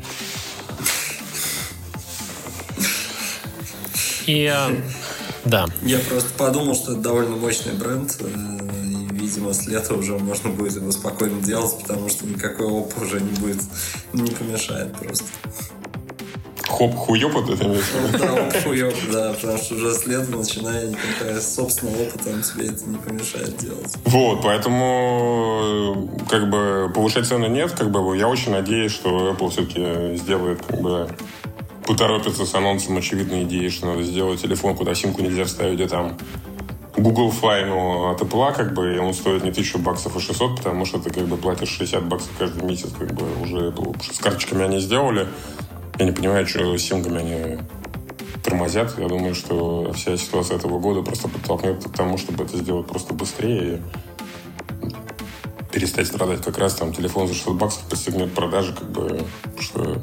И 4.27 4.47
а, 4.47 4.71
да. 5.49 5.67
Я 5.83 5.99
просто 5.99 6.31
подумал, 6.37 6.75
что 6.75 6.93
это 6.93 7.01
довольно 7.01 7.37
мощный 7.37 7.73
бренд. 7.73 8.17
Э, 8.21 8.27
и, 8.85 9.15
видимо, 9.15 9.53
с 9.53 9.67
лета 9.67 9.95
уже 9.95 10.19
можно 10.19 10.51
будет 10.51 10.77
его 10.77 10.91
спокойно 10.93 11.41
делать, 11.43 11.77
потому 11.81 12.09
что 12.09 12.27
никакой 12.27 12.67
оп 12.67 12.93
уже 13.01 13.21
не 13.21 13.33
будет, 13.41 13.63
не 14.13 14.31
помешает 14.31 14.93
просто. 14.97 15.25
Хоп, 16.69 16.95
хуёпа 16.95 17.43
ты 17.43 17.53
имеешь 17.65 17.85
Да, 18.19 18.35
оп, 18.35 18.63
хуёп, 18.63 18.95
да, 19.11 19.33
потому 19.33 19.59
что 19.59 19.75
уже 19.75 19.95
с 19.95 20.07
лета, 20.07 20.31
начиная 20.31 20.89
никакая 20.89 21.41
собственного 21.41 22.03
опыта, 22.03 22.31
тебе 22.43 22.67
это 22.67 22.85
не 22.87 22.99
помешает 22.99 23.57
делать. 23.57 23.95
Вот, 24.05 24.43
поэтому 24.43 26.11
как 26.29 26.51
бы 26.51 26.93
повышать 26.95 27.27
цены 27.27 27.47
нет, 27.47 27.73
как 27.73 27.91
бы 27.91 28.17
я 28.17 28.29
очень 28.29 28.53
надеюсь, 28.53 28.93
что 28.93 29.31
Apple 29.33 29.51
все-таки 29.51 30.17
сделает 30.19 30.61
как 30.67 30.81
бы 30.83 31.09
поторопятся 31.89 32.45
с 32.45 32.55
анонсом 32.55 32.99
очевидной 32.99 33.45
идеи, 33.45 33.69
что 33.69 33.87
надо 33.87 34.03
сделать 34.03 34.43
телефон, 34.43 34.77
куда 34.77 34.95
симку 34.95 35.23
нельзя 35.23 35.47
вставить, 35.47 35.77
где 35.77 35.89
там 35.89 36.19
Google 36.99 37.31
Fi, 37.33 37.65
ну, 37.65 38.11
от 38.11 38.21
Apple, 38.21 38.55
как 38.55 38.75
бы, 38.75 38.95
и 38.95 38.99
он 38.99 39.15
стоит 39.15 39.43
не 39.43 39.49
1000 39.49 39.79
баксов, 39.79 40.15
а 40.15 40.21
600, 40.21 40.57
потому 40.57 40.85
что 40.85 40.99
ты, 40.99 41.09
как 41.09 41.25
бы, 41.25 41.39
платишь 41.39 41.71
60 41.71 42.05
баксов 42.05 42.31
каждый 42.39 42.63
месяц, 42.63 42.91
как 42.93 43.15
бы, 43.15 43.25
уже 43.41 43.73
с 44.13 44.19
карточками 44.19 44.65
они 44.65 44.81
сделали. 44.81 45.29
Я 45.99 46.05
не 46.05 46.13
понимаю, 46.13 46.47
что 46.47 46.77
с 46.77 46.83
симками 46.83 47.21
они 47.21 47.59
тормозят. 48.45 48.99
Я 48.99 49.09
думаю, 49.09 49.35
что 49.35 49.91
вся 49.95 50.15
ситуация 50.19 50.59
этого 50.59 50.79
года 50.79 51.01
просто 51.01 51.29
подтолкнет 51.29 51.83
к 51.83 51.97
тому, 51.97 52.19
чтобы 52.19 52.45
это 52.45 52.59
сделать 52.59 52.87
просто 52.87 53.15
быстрее 53.15 53.77
и 53.77 53.81
перестать 55.73 56.07
страдать. 56.07 56.43
Как 56.43 56.59
раз 56.59 56.75
там 56.75 56.93
телефон 56.93 57.29
за 57.29 57.35
600 57.35 57.55
баксов 57.57 57.83
постигнет 57.89 58.35
продажи, 58.35 58.75
как 58.75 58.91
бы, 58.91 59.25
что 59.59 60.03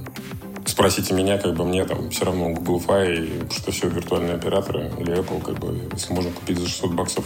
спросите 0.65 1.13
меня, 1.13 1.37
как 1.37 1.55
бы 1.55 1.65
мне 1.65 1.85
там 1.85 2.09
все 2.09 2.25
равно 2.25 2.49
Google 2.49 2.81
Fi, 2.85 3.53
что 3.53 3.71
все 3.71 3.87
виртуальные 3.87 4.35
операторы 4.35 4.91
или 4.99 5.17
Apple, 5.17 5.41
как 5.41 5.59
бы, 5.59 5.89
если 5.93 6.13
можно 6.13 6.31
купить 6.31 6.57
за 6.57 6.67
600 6.67 6.91
баксов 6.93 7.25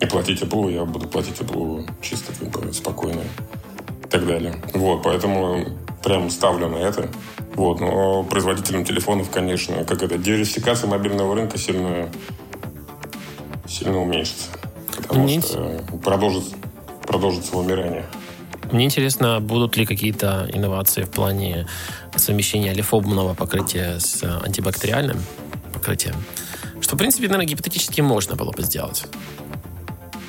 и 0.00 0.06
платить 0.06 0.42
Apple, 0.42 0.72
я 0.72 0.84
буду 0.84 1.06
платить 1.08 1.38
Apple 1.40 1.88
чисто 2.00 2.32
как 2.38 2.64
бы 2.64 2.72
спокойно 2.72 3.20
и 4.04 4.08
так 4.08 4.26
далее. 4.26 4.54
Вот, 4.74 5.02
поэтому 5.02 5.66
прям 6.02 6.30
ставлю 6.30 6.68
на 6.68 6.76
это. 6.76 7.08
Вот, 7.54 7.80
но 7.80 8.24
производителям 8.24 8.84
телефонов, 8.84 9.30
конечно, 9.30 9.84
как 9.84 10.02
это, 10.02 10.16
диверсификация 10.16 10.88
мобильного 10.88 11.34
рынка 11.34 11.58
сильно, 11.58 12.10
сильно 13.68 14.00
уменьшится. 14.00 14.48
Потому 14.96 15.28
что 15.28 15.84
продолжится, 16.02 16.56
продолжится 17.06 17.56
вымирание. 17.56 18.06
Мне 18.72 18.86
интересно, 18.86 19.38
будут 19.40 19.76
ли 19.76 19.84
какие-то 19.84 20.48
инновации 20.52 21.02
в 21.02 21.10
плане 21.10 21.66
совмещения 22.16 22.72
лифобного 22.72 23.34
покрытия 23.34 24.00
с 24.00 24.22
антибактериальным 24.22 25.18
покрытием, 25.74 26.14
что, 26.80 26.96
в 26.96 26.98
принципе, 26.98 27.28
наверное, 27.28 27.46
гипотетически 27.46 28.00
можно 28.00 28.34
было 28.34 28.50
бы 28.50 28.62
сделать. 28.62 29.04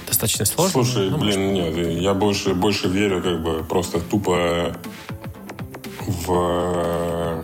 Достаточно 0.08 0.45
сложно. 0.45 0.84
Слушай, 0.84 1.10
блин, 1.10 1.53
может. 1.53 1.75
нет, 1.75 2.01
я 2.01 2.13
больше, 2.13 2.53
больше 2.53 2.89
верю 2.89 3.21
как 3.21 3.41
бы 3.41 3.63
просто 3.63 3.99
тупо 4.01 4.75
в 6.01 7.43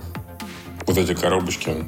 вот 0.85 0.97
эти 0.97 1.13
коробочки 1.13 1.69
ну, 1.69 1.85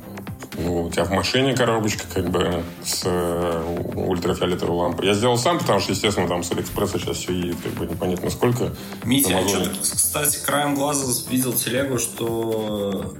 у 0.67 0.89
тебя 0.89 1.06
в 1.06 1.12
машине 1.12 1.56
коробочка 1.56 2.04
как 2.13 2.30
бы 2.30 2.63
с 2.84 3.04
э, 3.06 3.78
ультрафиолетовой 3.95 4.76
лампой. 4.76 5.08
Я 5.08 5.13
сделал 5.13 5.38
сам, 5.38 5.60
потому 5.60 5.80
что, 5.80 5.91
естественно, 5.91 6.28
там 6.28 6.43
с 6.43 6.52
Алиэкспресса 6.52 7.00
сейчас 7.00 7.17
все 7.17 7.34
едет 7.34 7.58
как 7.63 7.74
бы 7.74 7.86
непонятно 7.86 8.30
сколько. 8.30 8.71
Митя, 9.04 9.39
а 9.39 9.47
что 9.47 9.69
кстати, 9.82 10.43
краем 10.45 10.76
глаза 10.76 11.06
видел 11.30 11.54
телегу, 11.54 11.97
что 11.97 13.15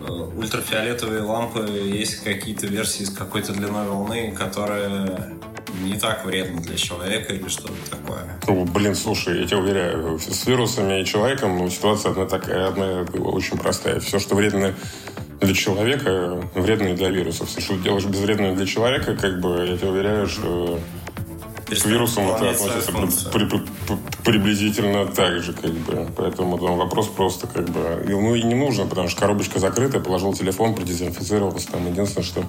э, 0.00 0.10
ультрафиолетовые 0.10 1.22
лампы 1.22 1.60
есть 1.68 2.22
какие-то 2.22 2.66
версии 2.66 3.04
с 3.04 3.10
какой-то 3.10 3.52
длиной 3.52 3.86
волны, 3.88 4.32
которые 4.32 5.36
не 5.82 5.98
так 5.98 6.24
вредно 6.24 6.60
для 6.60 6.76
человека 6.76 7.32
или 7.32 7.48
что-то 7.48 7.74
такое. 7.90 8.24
Ну, 8.46 8.64
блин, 8.64 8.94
слушай, 8.94 9.40
я 9.40 9.46
тебе 9.46 9.58
уверяю, 9.58 10.18
с 10.18 10.46
вирусами 10.46 11.02
и 11.02 11.04
человеком 11.04 11.58
ну, 11.58 11.70
ситуация 11.70 12.12
одна 12.12 12.26
такая, 12.26 12.68
одна 12.68 13.02
очень 13.20 13.58
простая. 13.58 14.00
Все, 14.00 14.18
что 14.18 14.34
вредно 14.34 14.74
для 15.40 15.54
человека 15.54 16.42
вредные 16.54 16.94
для 16.94 17.10
вирусов. 17.10 17.48
Если 17.48 17.60
что 17.60 17.74
ты 17.76 17.82
делаешь 17.82 18.04
безвредное 18.04 18.54
для 18.54 18.66
человека, 18.66 19.16
как 19.16 19.40
бы 19.40 19.66
я 19.68 19.76
тебе 19.76 19.90
уверяю, 19.90 20.26
что 20.26 20.78
к 21.66 21.84
вирусам 21.84 22.28
это 22.28 22.50
относится 22.50 22.92
при, 22.92 23.44
при, 23.44 23.58
при, 23.58 23.96
приблизительно 24.24 25.06
так 25.06 25.42
же, 25.42 25.52
как 25.52 25.72
бы. 25.72 26.08
Поэтому 26.16 26.58
там 26.58 26.76
вопрос 26.76 27.08
просто 27.08 27.46
как 27.48 27.68
бы... 27.68 28.04
Ну 28.06 28.34
и 28.34 28.42
не 28.42 28.54
нужно, 28.54 28.86
потому 28.86 29.08
что 29.08 29.20
коробочка 29.20 29.58
закрытая, 29.58 30.00
положил 30.00 30.32
телефон, 30.32 30.74
продезинфицировался. 30.74 31.72
Там 31.72 31.90
единственное, 31.90 32.24
что 32.24 32.44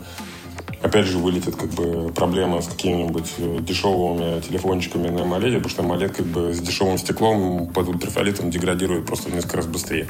опять 0.82 1.06
же 1.08 1.18
вылетит 1.18 1.56
как 1.56 1.70
бы 1.70 2.12
проблема 2.14 2.62
с 2.62 2.68
какими-нибудь 2.68 3.34
э, 3.40 3.58
дешевыми 3.62 4.40
телефончиками 4.42 5.10
на 5.10 5.22
AMOLED, 5.22 5.56
потому 5.56 5.70
что 5.70 5.82
AMOLED 5.82 6.10
как 6.10 6.26
бы 6.28 6.54
с 6.54 6.60
дешевым 6.60 7.00
стеклом 7.00 7.68
под 7.68 7.88
ультрафиолетом 7.88 8.52
деградирует 8.52 9.08
просто 9.08 9.30
в 9.30 9.34
несколько 9.34 9.58
раз 9.58 9.66
быстрее. 9.66 10.08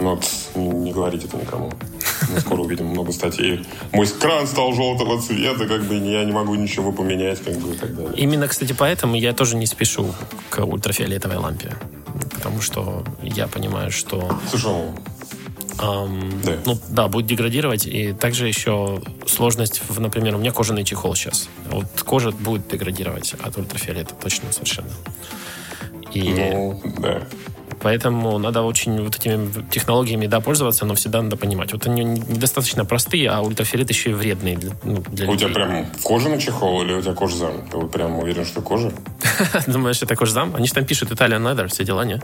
Ну 0.00 0.10
вот, 0.10 0.26
не 0.54 0.92
говорите 0.92 1.26
это 1.26 1.36
никому. 1.36 1.70
Мы 2.32 2.40
скоро 2.40 2.62
увидим 2.62 2.86
много 2.86 3.12
статей. 3.12 3.66
Мой 3.92 4.06
кран 4.06 4.46
стал 4.46 4.72
желтого 4.72 5.20
цвета, 5.20 5.66
как 5.66 5.84
бы 5.84 5.94
я 5.96 6.24
не 6.24 6.32
могу 6.32 6.54
ничего 6.54 6.92
поменять, 6.92 7.42
как 7.42 7.56
бы 7.56 7.74
и 7.74 7.76
так 7.76 7.94
далее. 7.94 8.12
Именно, 8.16 8.48
кстати, 8.48 8.72
поэтому 8.72 9.14
я 9.16 9.32
тоже 9.32 9.56
не 9.56 9.66
спешу 9.66 10.14
к 10.48 10.64
ультрафиолетовой 10.64 11.36
лампе. 11.36 11.74
Потому 12.34 12.60
что 12.60 13.04
я 13.22 13.46
понимаю, 13.46 13.90
что 13.90 14.38
Слушай, 14.48 14.70
Ам, 15.78 16.30
Да. 16.44 16.58
Ну 16.66 16.78
да, 16.88 17.08
будет 17.08 17.26
деградировать. 17.26 17.86
И 17.86 18.12
также 18.12 18.48
еще 18.48 19.02
сложность, 19.26 19.82
в, 19.88 20.00
например, 20.00 20.34
у 20.34 20.38
меня 20.38 20.52
кожаный 20.52 20.84
чехол 20.84 21.14
сейчас. 21.14 21.48
Вот 21.70 21.86
кожа 22.02 22.32
будет 22.32 22.68
деградировать 22.68 23.34
от 23.34 23.56
ультрафиолета, 23.56 24.14
точно 24.14 24.52
совершенно. 24.52 24.90
И 26.12 26.34
ну, 26.34 26.82
да. 26.98 27.22
Поэтому 27.82 28.38
надо 28.38 28.62
очень 28.62 29.02
вот 29.02 29.16
этими 29.16 29.68
технологиями, 29.70 30.26
да, 30.26 30.40
пользоваться, 30.40 30.84
но 30.86 30.94
всегда 30.94 31.22
надо 31.22 31.36
понимать. 31.36 31.72
Вот 31.72 31.86
они 31.86 32.04
недостаточно 32.04 32.84
простые, 32.84 33.30
а 33.30 33.40
ультрафиолет 33.40 33.90
еще 33.90 34.10
и 34.10 34.12
вредный 34.14 34.56
для, 34.56 34.72
ну, 34.84 35.02
для 35.08 35.28
У 35.28 35.36
тебя 35.36 35.48
людей. 35.48 35.54
прям 35.64 35.86
кожаный 36.02 36.38
чехол 36.40 36.82
или 36.82 36.92
у 36.94 37.02
тебя 37.02 37.14
кожзам? 37.14 37.68
Ты 37.70 37.76
вот 37.76 37.90
прям 37.92 38.18
уверен, 38.18 38.44
что 38.44 38.60
кожа? 38.62 38.92
Думаешь, 39.66 40.02
это 40.02 40.16
кожзам? 40.16 40.54
Они 40.56 40.66
же 40.66 40.74
там 40.74 40.84
пишут 40.84 41.10
Italian 41.10 41.42
Leather, 41.42 41.68
все 41.68 41.84
дела, 41.84 42.04
не? 42.04 42.20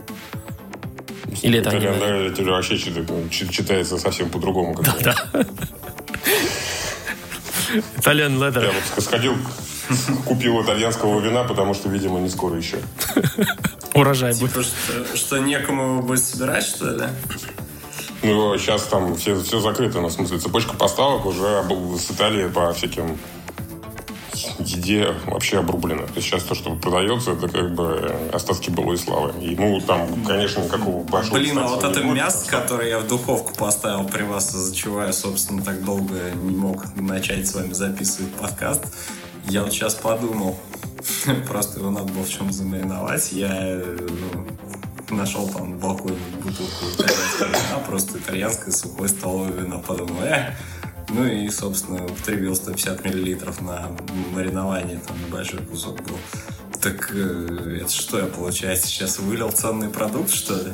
Или 1.43 1.59
это 1.59 1.69
да, 1.71 1.77
это 1.77 2.43
вообще 2.43 2.77
чит- 2.79 3.51
читается 3.51 3.97
совсем 3.97 4.29
по-другому. 4.29 4.73
как 4.73 4.85
бы. 4.85 5.13
Italian 7.97 8.37
Leather. 8.39 8.63
Я 8.63 8.71
вот 8.95 9.03
сходил, 9.03 9.35
купил 10.25 10.61
итальянского 10.61 11.19
вина, 11.19 11.43
потому 11.43 11.73
что, 11.73 11.89
видимо, 11.89 12.19
не 12.19 12.29
скоро 12.29 12.57
еще. 12.57 12.77
Урожай 13.97 14.33
будет. 14.33 14.51
Типа, 14.51 14.63
что, 14.63 15.17
что 15.17 15.37
некому 15.39 15.83
его 15.83 16.01
будет 16.01 16.23
собирать, 16.23 16.63
что 16.63 16.89
ли? 16.89 17.05
Ну, 18.23 18.57
сейчас 18.57 18.83
там 18.83 19.15
все, 19.15 19.39
все 19.41 19.59
закрыто, 19.59 20.01
ну, 20.01 20.07
в 20.07 20.11
смысле, 20.11 20.39
цепочка 20.39 20.75
поставок 20.75 21.25
уже 21.25 21.63
с 21.97 22.11
Италии 22.11 22.47
по 22.47 22.73
всяким 22.73 23.17
еде 24.59 25.15
вообще 25.25 25.59
обрублена. 25.59 26.03
То 26.03 26.13
есть 26.15 26.27
сейчас 26.27 26.43
то, 26.43 26.55
что 26.55 26.75
продается, 26.75 27.31
это 27.31 27.47
как 27.47 27.73
бы 27.73 28.15
остатки 28.33 28.69
былой 28.69 28.97
славы. 28.97 29.33
И, 29.41 29.55
ну, 29.55 29.79
там, 29.81 30.23
конечно, 30.23 30.61
никакого 30.61 31.03
большого... 31.03 31.37
Блин, 31.37 31.57
а 31.59 31.67
вот 31.67 31.83
это 31.83 32.01
будет, 32.01 32.15
мясо, 32.15 32.49
которое 32.49 32.89
я 32.89 32.99
в 32.99 33.07
духовку 33.07 33.55
поставил 33.55 34.03
при 34.05 34.23
вас, 34.23 34.53
из-за 34.53 34.75
чего 34.75 35.03
я, 35.03 35.13
собственно, 35.13 35.61
так 35.61 35.83
долго 35.83 36.31
не 36.35 36.55
мог 36.55 36.95
начать 36.95 37.47
с 37.47 37.55
вами 37.55 37.73
записывать 37.73 38.31
подкаст, 38.33 38.83
я 39.49 39.63
вот 39.63 39.71
сейчас 39.71 39.95
подумал, 39.95 40.57
просто 41.47 41.79
его 41.79 41.89
надо 41.89 42.11
было 42.11 42.23
в 42.23 42.29
чем 42.29 42.51
замариновать. 42.51 43.31
Я 43.31 43.81
ну, 45.09 45.15
нашел 45.15 45.47
там 45.47 45.71
на 45.71 45.77
балконе 45.77 46.17
бутылку 46.43 46.85
итальянского 46.93 47.47
вина, 47.47 47.83
просто 47.87 48.17
итальянское 48.17 48.71
сухое 48.71 49.09
столовое 49.09 49.51
вино. 49.51 49.79
Подумал, 49.79 50.21
э, 50.23 50.53
ну 51.09 51.25
и, 51.25 51.49
собственно, 51.49 52.03
употребил 52.03 52.55
150 52.55 53.05
миллилитров 53.05 53.61
на 53.61 53.89
маринование, 54.33 54.99
там 54.99 55.17
небольшой 55.25 55.61
кусок 55.61 56.01
был. 56.03 56.17
Так 56.81 57.11
э, 57.13 57.79
это 57.81 57.91
что 57.91 58.19
я, 58.19 58.25
получается, 58.25 58.87
сейчас 58.87 59.19
вылил 59.19 59.51
ценный 59.51 59.89
продукт, 59.89 60.31
что 60.31 60.55
ли? 60.55 60.73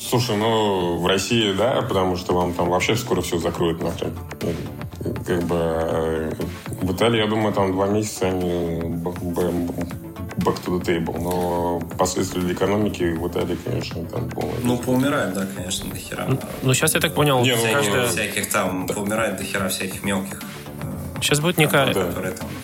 Слушай, 0.00 0.36
ну, 0.36 0.98
в 0.98 1.06
России, 1.06 1.52
да, 1.52 1.82
потому 1.82 2.16
что 2.16 2.34
вам 2.34 2.54
там 2.54 2.68
вообще 2.68 2.96
скоро 2.96 3.20
все 3.22 3.38
закроют 3.38 3.82
нахрен. 3.82 4.16
Как 5.26 5.42
бы 5.44 5.56
э, 5.56 6.32
в 6.82 6.92
Италии, 6.92 7.18
я 7.20 7.26
думаю, 7.26 7.54
там 7.54 7.72
два 7.72 7.86
месяца 7.88 8.26
они 8.28 8.80
back 10.40 10.56
to 10.64 10.78
the 10.78 10.84
table. 10.84 11.18
Но 11.20 11.80
последствия 11.98 12.40
для 12.42 12.52
экономики 12.54 13.02
в 13.16 13.26
Италии, 13.28 13.56
конечно, 13.64 14.04
там 14.06 14.28
полное. 14.28 14.54
Ну, 14.62 14.76
поумирает, 14.78 15.34
да, 15.34 15.46
конечно, 15.56 15.90
до 15.90 15.96
хера. 15.96 16.26
Ну, 16.62 16.74
сейчас 16.74 16.94
я 16.94 17.00
так 17.00 17.14
понял, 17.14 17.40
Не, 17.42 17.56
ну, 17.56 17.62
каждая- 17.72 18.06
Всяких 18.08 18.50
там, 18.50 18.86
поумирает 18.86 19.36
до 19.38 19.44
хера 19.44 19.68
всяких 19.68 20.02
мелких. 20.04 20.40
Сейчас 21.20 21.40
будет 21.40 21.58
некая 21.58 21.92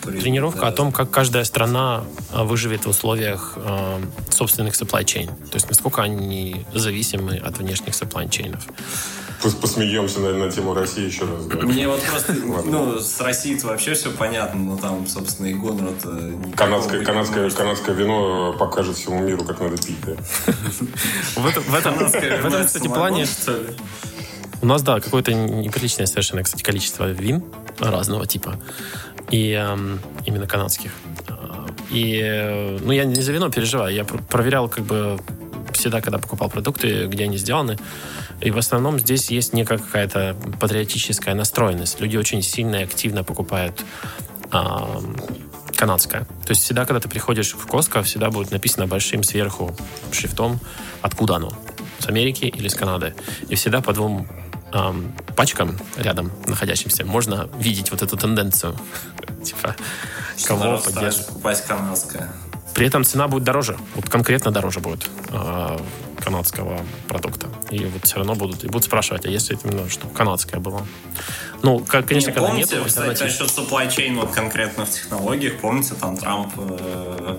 тренировка 0.03 0.67
о 0.67 0.71
том, 0.71 0.91
как 0.91 1.09
каждая 1.09 1.43
страна 1.43 2.03
а, 2.31 2.43
выживет 2.43 2.85
в 2.85 2.89
условиях 2.89 3.53
э, 3.55 3.99
собственных 4.29 4.73
supply 4.73 5.03
chain. 5.03 5.27
То 5.49 5.55
есть 5.55 5.69
насколько 5.69 6.01
они 6.01 6.65
зависимы 6.73 7.37
от 7.37 7.57
внешних 7.57 7.93
supply 7.93 8.27
chainов. 8.29 8.61
Пос- 9.43 9.59
Посмеемся, 9.59 10.19
наверное, 10.19 10.47
на 10.47 10.51
тему 10.51 10.73
России 10.73 11.05
еще 11.05 11.25
раз. 11.25 11.45
да. 11.45 11.57
Мне 11.59 11.87
вот 11.87 12.01
просто, 12.01 12.33
ну, 12.65 12.99
с 12.99 13.21
Россией-то 13.21 13.67
вообще 13.67 13.93
все 13.93 14.09
понятно, 14.11 14.59
но 14.59 14.77
там, 14.77 15.05
собственно, 15.07 15.47
и 15.47 15.53
гонора-то 15.53 16.09
никакого 16.09 16.55
Канадское, 16.55 17.05
канадское, 17.05 17.43
может. 17.43 17.57
канадское 17.57 17.95
вино 17.95 18.53
покажет 18.53 18.97
всему 18.97 19.19
миру, 19.21 19.43
как 19.43 19.59
надо 19.59 19.77
пить. 19.77 19.99
да. 20.05 20.13
В 21.35 21.45
этом, 21.45 21.63
в 21.63 21.75
этом, 21.75 21.93
в 21.95 22.65
кстати, 22.65 22.87
плане 22.87 23.27
у 24.61 24.65
нас, 24.65 24.81
да, 24.81 24.99
какое-то 24.99 25.33
неприличное 25.33 26.07
совершенно, 26.07 26.41
кстати, 26.41 26.63
количество 26.63 27.07
вин 27.11 27.43
разного 27.79 28.25
типа. 28.25 28.59
И 29.31 29.51
эм, 29.51 29.99
именно 30.25 30.47
канадских. 30.47 30.91
А, 31.27 31.65
И, 31.91 32.19
э, 32.23 32.77
ну, 32.81 32.91
я 32.91 33.05
не 33.05 33.21
за 33.21 33.31
вино 33.31 33.49
переживаю. 33.49 33.93
Я 33.93 34.03
пр- 34.05 34.21
проверял, 34.23 34.69
как 34.69 34.83
бы, 34.85 35.19
всегда, 35.73 36.01
когда 36.01 36.17
покупал 36.17 36.49
продукты, 36.49 37.07
где 37.07 37.25
они 37.25 37.37
сделаны. 37.37 37.77
И 38.41 38.51
в 38.51 38.57
основном 38.57 38.99
здесь 38.99 39.29
есть 39.31 39.53
некая 39.53 39.77
какая-то 39.79 40.35
патриотическая 40.59 41.35
настроенность. 41.35 41.99
Люди 42.01 42.17
очень 42.17 42.41
сильно 42.41 42.77
и 42.77 42.83
активно 42.83 43.23
покупают 43.23 43.83
ам, 44.51 45.15
канадское. 45.75 46.21
То 46.45 46.49
есть 46.51 46.63
всегда, 46.63 46.85
когда 46.85 46.99
ты 46.99 47.09
приходишь 47.09 47.53
в 47.53 47.65
Костко, 47.67 48.01
всегда 48.03 48.29
будет 48.29 48.51
написано 48.51 48.87
большим 48.87 49.23
сверху 49.23 49.75
шрифтом, 50.11 50.59
откуда 51.01 51.35
оно. 51.35 51.51
С 51.99 52.07
Америки 52.07 52.45
или 52.45 52.67
с 52.67 52.75
Канады. 52.75 53.13
И 53.49 53.55
всегда 53.55 53.81
по 53.81 53.93
двум 53.93 54.27
ам, 54.71 55.13
пачкам 55.35 55.77
рядом 55.97 56.31
находящимся 56.45 57.05
можно 57.05 57.49
видеть 57.59 57.91
вот 57.91 58.01
эту 58.01 58.17
тенденцию. 58.17 58.75
Типа, 59.43 59.75
кого 60.45 60.77
поддерживать. 60.77 61.27
покупать 61.27 61.65
канадское. 61.65 62.29
При 62.73 62.85
этом 62.85 63.03
цена 63.03 63.27
будет 63.27 63.43
дороже. 63.43 63.75
Вот 63.95 64.07
конкретно 64.07 64.51
дороже 64.51 64.81
будет 64.81 65.09
а, 65.31 65.81
канадского 66.23 66.79
продукта. 67.07 67.47
И 67.71 67.83
вот 67.85 68.05
все 68.05 68.17
равно 68.17 68.35
будут, 68.35 68.63
и 68.63 68.67
будут 68.67 68.83
спрашивать, 68.83 69.25
а 69.25 69.29
если 69.29 69.57
это 69.57 69.67
именно 69.67 69.89
что 69.89 70.07
канадское 70.07 70.59
было? 70.59 70.85
Ну, 71.63 71.79
как, 71.79 72.07
конечно, 72.07 72.29
Не, 72.29 72.35
когда 72.35 72.49
помните, 72.49 72.75
нет 72.75 72.85
кстати, 72.85 73.23
насчет 73.23 73.47
supply 73.47 73.87
chain 73.87 74.15
вот 74.15 74.31
конкретно 74.31 74.85
в 74.85 74.91
технологиях, 74.91 75.59
помните, 75.59 75.95
там 75.95 76.17
Трамп 76.17 76.53
э, 76.57 77.37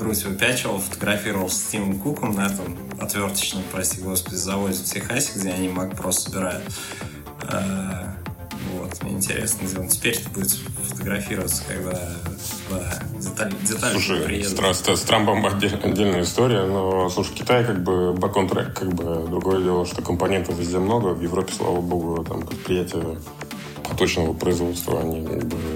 грудь 0.00 0.24
выпячивал, 0.24 0.78
фотографировал 0.78 1.50
с 1.50 1.58
Стивом 1.58 1.98
Куком 1.98 2.34
на 2.34 2.46
этом 2.46 2.76
отверточном, 2.98 3.62
прости 3.70 4.00
господи, 4.00 4.34
заводе 4.34 4.74
в 4.78 4.84
Техасе, 4.84 5.38
где 5.38 5.50
они 5.50 5.68
Mac 5.68 6.10
собирают. 6.12 6.64
Э, 7.42 8.06
вот, 8.72 9.02
мне 9.02 9.12
интересно, 9.12 9.66
где 9.66 9.78
он 9.78 9.88
теперь 9.88 10.18
будет 10.34 10.50
фотографироваться, 10.88 11.62
когда 11.68 12.16
да, 12.70 12.98
деталь, 13.18 13.52
деталь 13.62 13.92
Слушай, 13.92 14.20
с, 14.20 14.24
приедут. 14.24 14.56
Тра- 14.56 14.74
с- 14.74 14.96
с 14.96 15.00
Трампом 15.02 15.46
отдель- 15.46 15.78
отдельная 15.82 16.22
история, 16.22 16.64
но, 16.64 17.10
слушай, 17.10 17.34
Китай 17.34 17.64
как 17.64 17.82
бы 17.82 18.14
track, 18.48 18.72
как 18.72 18.92
бы 18.94 19.26
другое 19.28 19.62
дело, 19.62 19.84
что 19.86 20.00
компонентов 20.02 20.56
везде 20.58 20.78
много, 20.78 21.08
в 21.08 21.22
Европе, 21.22 21.52
слава 21.52 21.80
богу, 21.80 22.24
там 22.24 22.46
предприятия 22.46 23.18
поточного 23.90 24.32
производства, 24.32 25.00
они 25.00 25.20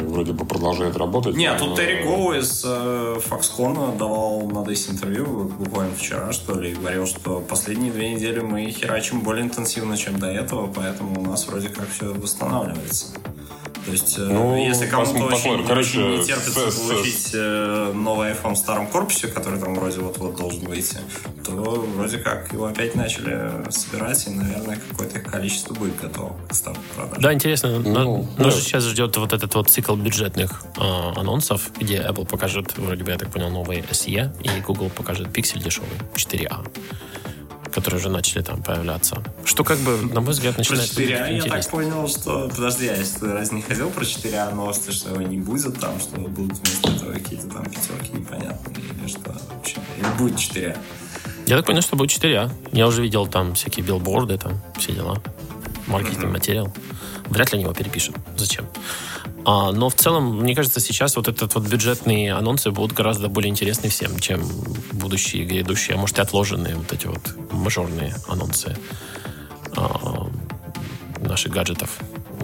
вроде 0.06 0.32
бы 0.32 0.44
продолжают 0.44 0.96
работать. 0.96 1.36
Не, 1.36 1.50
но- 1.52 1.58
тут 1.58 1.76
Терри 1.76 2.04
Гоу 2.04 2.32
из 2.32 2.62
э, 2.64 3.18
Foxconn 3.28 3.96
давал 3.98 4.42
на 4.42 4.58
Days 4.58 4.90
интервью 4.90 5.52
буквально 5.58 5.94
вчера, 5.94 6.32
что 6.32 6.58
ли, 6.58 6.70
и 6.72 6.74
говорил, 6.74 7.06
что 7.06 7.40
последние 7.40 7.90
две 7.92 8.14
недели 8.14 8.40
мы 8.40 8.70
херачим 8.70 9.20
более 9.20 9.44
интенсивно, 9.44 9.96
чем 9.96 10.18
до 10.18 10.28
этого, 10.28 10.72
поэтому 10.72 11.20
у 11.20 11.24
нас 11.24 11.46
вроде 11.48 11.68
как 11.68 11.88
все 11.88 12.12
восстанавливается. 12.14 13.06
То 13.84 13.92
есть, 13.92 14.18
э, 14.18 14.22
Ну, 14.22 14.56
если 14.56 14.86
кому-то 14.86 15.24
очень. 15.24 15.66
Короче, 15.66 15.98
очень 16.00 16.18
не 16.20 16.24
терпится 16.24 16.70
с- 16.70 16.74
получить 16.78 17.30
э, 17.34 17.92
новый 17.94 18.30
iPhone 18.32 18.54
в 18.54 18.56
старом 18.58 18.86
корпусе, 18.86 19.28
который 19.28 19.60
там 19.60 19.74
вроде 19.74 20.00
вот-вот 20.00 20.36
должен 20.36 20.60
выйти, 20.64 20.96
то 21.44 21.52
вроде 21.52 22.18
как 22.18 22.50
его 22.52 22.66
опять 22.66 22.94
начали 22.94 23.50
собирать, 23.70 24.26
и, 24.26 24.30
наверное, 24.30 24.78
какое-то 24.90 25.18
их 25.18 25.24
количество 25.30 25.74
будет 25.74 26.00
готово 26.00 26.34
к 26.48 26.54
старту 26.54 26.80
продаж. 26.96 27.18
Да, 27.18 27.32
интересно. 27.34 27.78
Ну, 27.78 27.92
на- 27.92 28.28
да. 28.38 28.44
Нас 28.44 28.54
же 28.56 28.62
сейчас 28.62 28.84
ждет 28.84 29.16
вот 29.18 29.32
этот 29.34 29.54
вот 29.54 29.68
цикл 29.68 29.94
бюджетных 29.96 30.64
а, 30.78 31.12
анонсов, 31.16 31.70
где 31.78 31.98
Apple 31.98 32.26
покажет, 32.26 32.76
вроде 32.78 33.04
бы, 33.04 33.10
я 33.10 33.18
так 33.18 33.28
понял, 33.30 33.50
новые 33.50 33.82
SE, 33.90 34.32
и 34.42 34.60
Google 34.62 34.88
покажет 34.90 35.28
Pixel 35.28 35.62
дешевый 35.62 35.90
4A, 36.14 36.66
которые 37.74 37.98
уже 37.98 38.08
начали 38.08 38.40
там 38.42 38.62
появляться. 38.62 39.20
Что, 39.44 39.64
как 39.64 39.78
бы, 39.78 39.96
на 39.96 40.20
мой 40.20 40.30
взгляд, 40.30 40.54
Про 40.54 40.60
начинает 40.60 40.90
4А 40.90 41.32
я 41.32 41.42
так 41.42 41.68
понял, 41.68 42.06
что... 42.06 42.48
Подожди, 42.54 42.86
а 42.86 42.96
если 42.96 43.18
ты 43.18 43.32
раз 43.32 43.50
не 43.50 43.62
ходил 43.62 43.90
про 43.90 44.04
4А 44.04 44.54
новости, 44.54 44.92
что 44.92 45.10
его 45.10 45.22
не 45.22 45.38
будет 45.38 45.80
там, 45.80 45.98
что 45.98 46.16
будут 46.20 46.56
вместо 46.58 46.90
этого 46.92 47.12
какие-то 47.12 47.48
там 47.48 47.64
пятерки 47.64 48.12
непонятные, 48.12 48.76
или 48.76 49.08
что 49.08 49.34
вообще? 49.52 49.78
Или 49.98 50.06
будет 50.16 50.36
4А? 50.36 50.78
Я 51.46 51.56
так 51.56 51.66
понял, 51.66 51.82
что 51.82 51.96
будет 51.96 52.10
4А. 52.10 52.50
Я 52.70 52.86
уже 52.86 53.02
видел 53.02 53.26
там 53.26 53.54
всякие 53.54 53.84
билборды, 53.84 54.38
там 54.38 54.60
все 54.78 54.92
дела. 54.92 55.20
Маркетинг 55.88 56.30
материал. 56.30 56.72
Вряд 57.26 57.52
ли 57.52 57.56
они 57.56 57.64
его 57.64 57.74
перепишут. 57.74 58.14
Зачем? 58.36 58.68
А, 59.46 59.72
но 59.72 59.90
в 59.90 59.94
целом, 59.94 60.38
мне 60.40 60.54
кажется, 60.54 60.80
сейчас 60.80 61.16
вот 61.16 61.28
этот 61.28 61.54
вот 61.54 61.64
бюджетные 61.66 62.32
анонсы 62.34 62.70
будут 62.70 62.92
гораздо 62.96 63.28
более 63.28 63.50
интересны 63.50 63.88
всем, 63.90 64.18
чем 64.18 64.42
будущие, 64.92 65.44
грядущие, 65.44 65.96
а 65.96 66.00
может 66.00 66.18
и 66.18 66.22
отложенные 66.22 66.76
вот 66.76 66.90
эти 66.92 67.06
вот 67.06 67.20
мажорные 67.52 68.14
анонсы 68.26 68.76
а, 69.76 70.26
на 71.20 71.28
наших 71.28 71.52
гаджетов, 71.52 71.90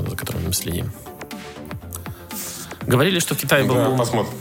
за 0.09 0.15
которыми 0.17 0.49
мы 0.49 0.53
следим. 0.53 0.93
Говорили, 2.87 3.19
что 3.19 3.35
в 3.35 3.39
Китае 3.39 3.65
был 3.65 3.77
Да, 3.77 3.89
бум 3.89 3.99
посмотрим. 3.99 4.33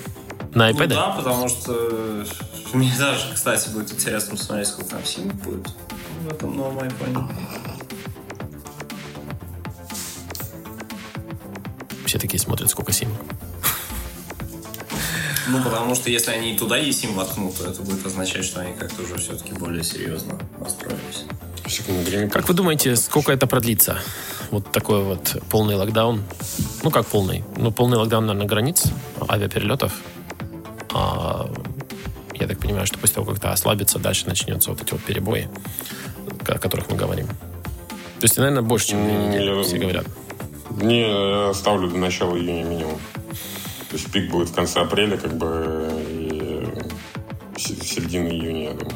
на 0.53 0.69
Ну 0.71 0.77
iPad. 0.79 0.87
да, 0.87 1.09
потому 1.11 1.47
что 1.47 2.25
мне 2.73 2.91
даже, 2.97 3.33
кстати, 3.33 3.69
будет 3.69 3.91
интересно 3.93 4.35
посмотреть, 4.35 4.67
сколько 4.67 4.89
там 4.91 5.05
симок 5.05 5.35
будет 5.35 5.67
в 6.27 6.33
этом 6.33 6.57
новом 6.57 6.79
айфоне. 6.79 7.27
Все 12.09 12.17
такие 12.17 12.39
смотрят, 12.39 12.71
сколько 12.71 12.91
симок. 12.91 13.17
Ну, 15.47 15.63
потому 15.63 15.93
что 15.93 16.09
если 16.09 16.31
они 16.31 16.55
и 16.55 16.57
туда 16.57 16.79
eSIM 16.79 17.13
воткнут, 17.13 17.55
то 17.55 17.69
это 17.69 17.83
будет 17.83 18.03
означать, 18.03 18.43
что 18.45 18.61
они 18.61 18.73
как-то 18.73 19.03
уже 19.03 19.17
все-таки 19.19 19.53
более 19.53 19.83
серьезно 19.83 20.33
настроились. 20.59 21.25
Секунду. 21.67 22.29
Как 22.31 22.47
вы 22.47 22.55
думаете, 22.55 22.95
сколько 22.95 23.31
это 23.31 23.45
продлится? 23.45 23.99
Вот 24.49 24.71
такой 24.71 25.03
вот 25.03 25.37
полный 25.51 25.75
локдаун. 25.75 26.23
Ну, 26.81 26.89
как 26.89 27.05
полный? 27.05 27.43
Ну, 27.57 27.71
полный 27.71 27.97
локдаун, 27.99 28.25
наверное, 28.25 28.47
границ 28.47 28.85
авиаперелетов. 29.29 29.93
А, 30.95 31.47
я 32.33 32.47
так 32.47 32.57
понимаю, 32.57 32.87
что 32.87 32.97
после 32.97 33.13
того, 33.15 33.27
как 33.27 33.37
это 33.37 33.51
ослабится, 33.51 33.99
дальше 33.99 34.25
начнется 34.25 34.71
вот 34.71 34.81
эти 34.81 34.93
вот 34.93 35.01
перебои, 35.03 35.47
о 36.47 36.57
которых 36.57 36.89
мы 36.89 36.97
говорим. 36.97 37.27
То 37.27 38.23
есть, 38.23 38.35
наверное, 38.37 38.63
больше, 38.63 38.87
чем 38.87 39.03
две 39.05 39.13
М, 39.13 39.29
недели, 39.29 39.55
я- 39.57 39.63
все 39.63 39.77
говорят. 39.77 40.07
Не, 40.81 41.47
я 41.47 41.53
ставлю 41.53 41.89
до 41.89 41.97
начала 41.97 42.35
июня 42.35 42.63
минимум. 42.63 42.99
То 43.89 43.95
есть 43.95 44.11
пик 44.11 44.29
будет 44.31 44.49
в 44.49 44.53
конце 44.55 44.79
апреля, 44.81 45.17
как 45.17 45.33
бы, 45.37 45.89
и 46.09 46.63
в 47.55 47.59
се- 47.61 47.73
в 47.75 47.83
середине 47.87 48.29
июня, 48.31 48.63
я 48.69 48.73
думаю. 48.73 48.95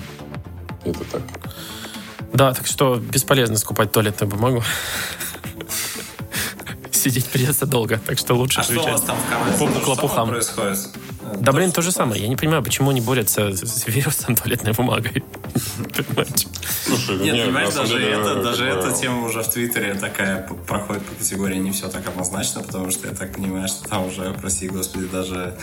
Это 0.85 1.03
так. 1.05 1.21
Да, 2.33 2.53
так 2.53 2.65
что 2.67 2.95
бесполезно 2.95 3.57
скупать 3.57 3.91
туалетную 3.91 4.29
бумагу. 4.31 4.63
Сидеть 6.91 7.25
придется 7.27 7.65
долго, 7.65 7.99
так 8.05 8.17
что 8.17 8.33
лучше 8.33 8.61
А 8.61 8.63
что 8.63 8.73
у 8.73 8.75
вас 8.77 8.85
отвечать 8.85 9.05
там 9.07 9.17
в 9.17 9.29
Канаде? 9.29 9.75
по 9.75 9.81
клопухам. 9.81 10.29
происходит? 10.29 10.77
Да, 11.39 11.51
блин, 11.51 11.71
то 11.71 11.81
же 11.81 11.91
самое. 11.91 12.21
Я 12.21 12.27
не 12.27 12.35
понимаю, 12.35 12.63
почему 12.63 12.89
они 12.91 13.01
борются 13.01 13.55
с- 13.55 13.87
вирусом 13.87 14.35
туалетной 14.35 14.73
бумагой. 14.73 15.23
Понимаете? 15.95 16.47
Слушай, 16.85 17.17
Нет, 17.17 17.33
нет, 17.33 17.45
понимаешь, 17.45 17.73
даже, 17.73 17.93
деле, 17.99 18.11
это, 18.11 18.43
даже 18.43 18.65
эта 18.65 18.91
тема 18.93 19.25
уже 19.25 19.41
в 19.43 19.47
Твиттере 19.49 19.93
такая 19.95 20.47
проходит 20.67 21.03
по 21.03 21.15
категории 21.15 21.57
не 21.57 21.71
все 21.71 21.89
так 21.89 22.07
однозначно, 22.07 22.61
потому 22.61 22.91
что 22.91 23.07
я 23.07 23.13
так 23.13 23.33
понимаю, 23.35 23.67
что 23.67 23.87
там 23.87 24.07
уже, 24.07 24.33
прости 24.41 24.67
господи, 24.67 25.05
даже 25.05 25.55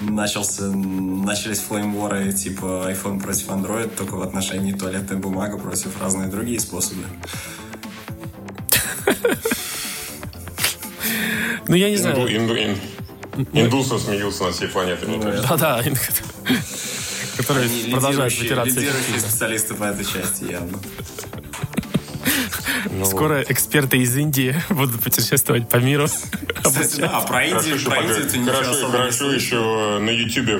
начался, 0.00 0.64
начались 0.64 1.60
флеймворы 1.60 2.32
типа 2.32 2.86
iPhone 2.90 3.20
против 3.20 3.48
Android, 3.48 3.90
только 3.96 4.14
в 4.14 4.22
отношении 4.22 4.72
туалетной 4.72 5.16
бумага 5.18 5.58
против 5.58 6.00
разные 6.00 6.28
другие 6.28 6.60
способы. 6.60 7.02
Ну, 11.68 11.74
я 11.76 11.90
не 11.90 11.96
знаю. 11.96 12.16
индусы 13.52 13.98
смеются 13.98 14.44
над 14.44 14.54
всей 14.54 14.68
планетой, 14.68 15.08
мне 15.08 15.22
кажется. 15.22 15.48
Да-да, 15.48 15.82
которые 17.36 17.68
продолжают 17.90 18.38
вытираться. 18.38 18.80
лидирующие 18.80 19.20
специалисты 19.20 19.74
по 19.74 19.84
этой 19.84 20.04
части 20.04 20.44
явно. 20.50 20.78
Ну, 22.90 23.04
Скоро 23.04 23.42
эксперты 23.42 23.98
из 23.98 24.16
Индии 24.16 24.54
будут 24.70 25.00
путешествовать 25.02 25.68
по 25.68 25.76
миру. 25.76 26.06
Кстати, 26.06 27.00
да, 27.00 27.20
про 27.20 27.40
Хорошо 27.44 27.56
Индию, 27.56 27.74
еще, 27.76 27.84
про 27.90 28.00
Индию 28.02 28.28
ты 28.28 28.38
ничего 28.38 28.54
хорошо, 28.54 28.88
хорошо 28.90 29.32
еще 29.32 29.98
на 30.00 30.10
Ютубе 30.10 30.58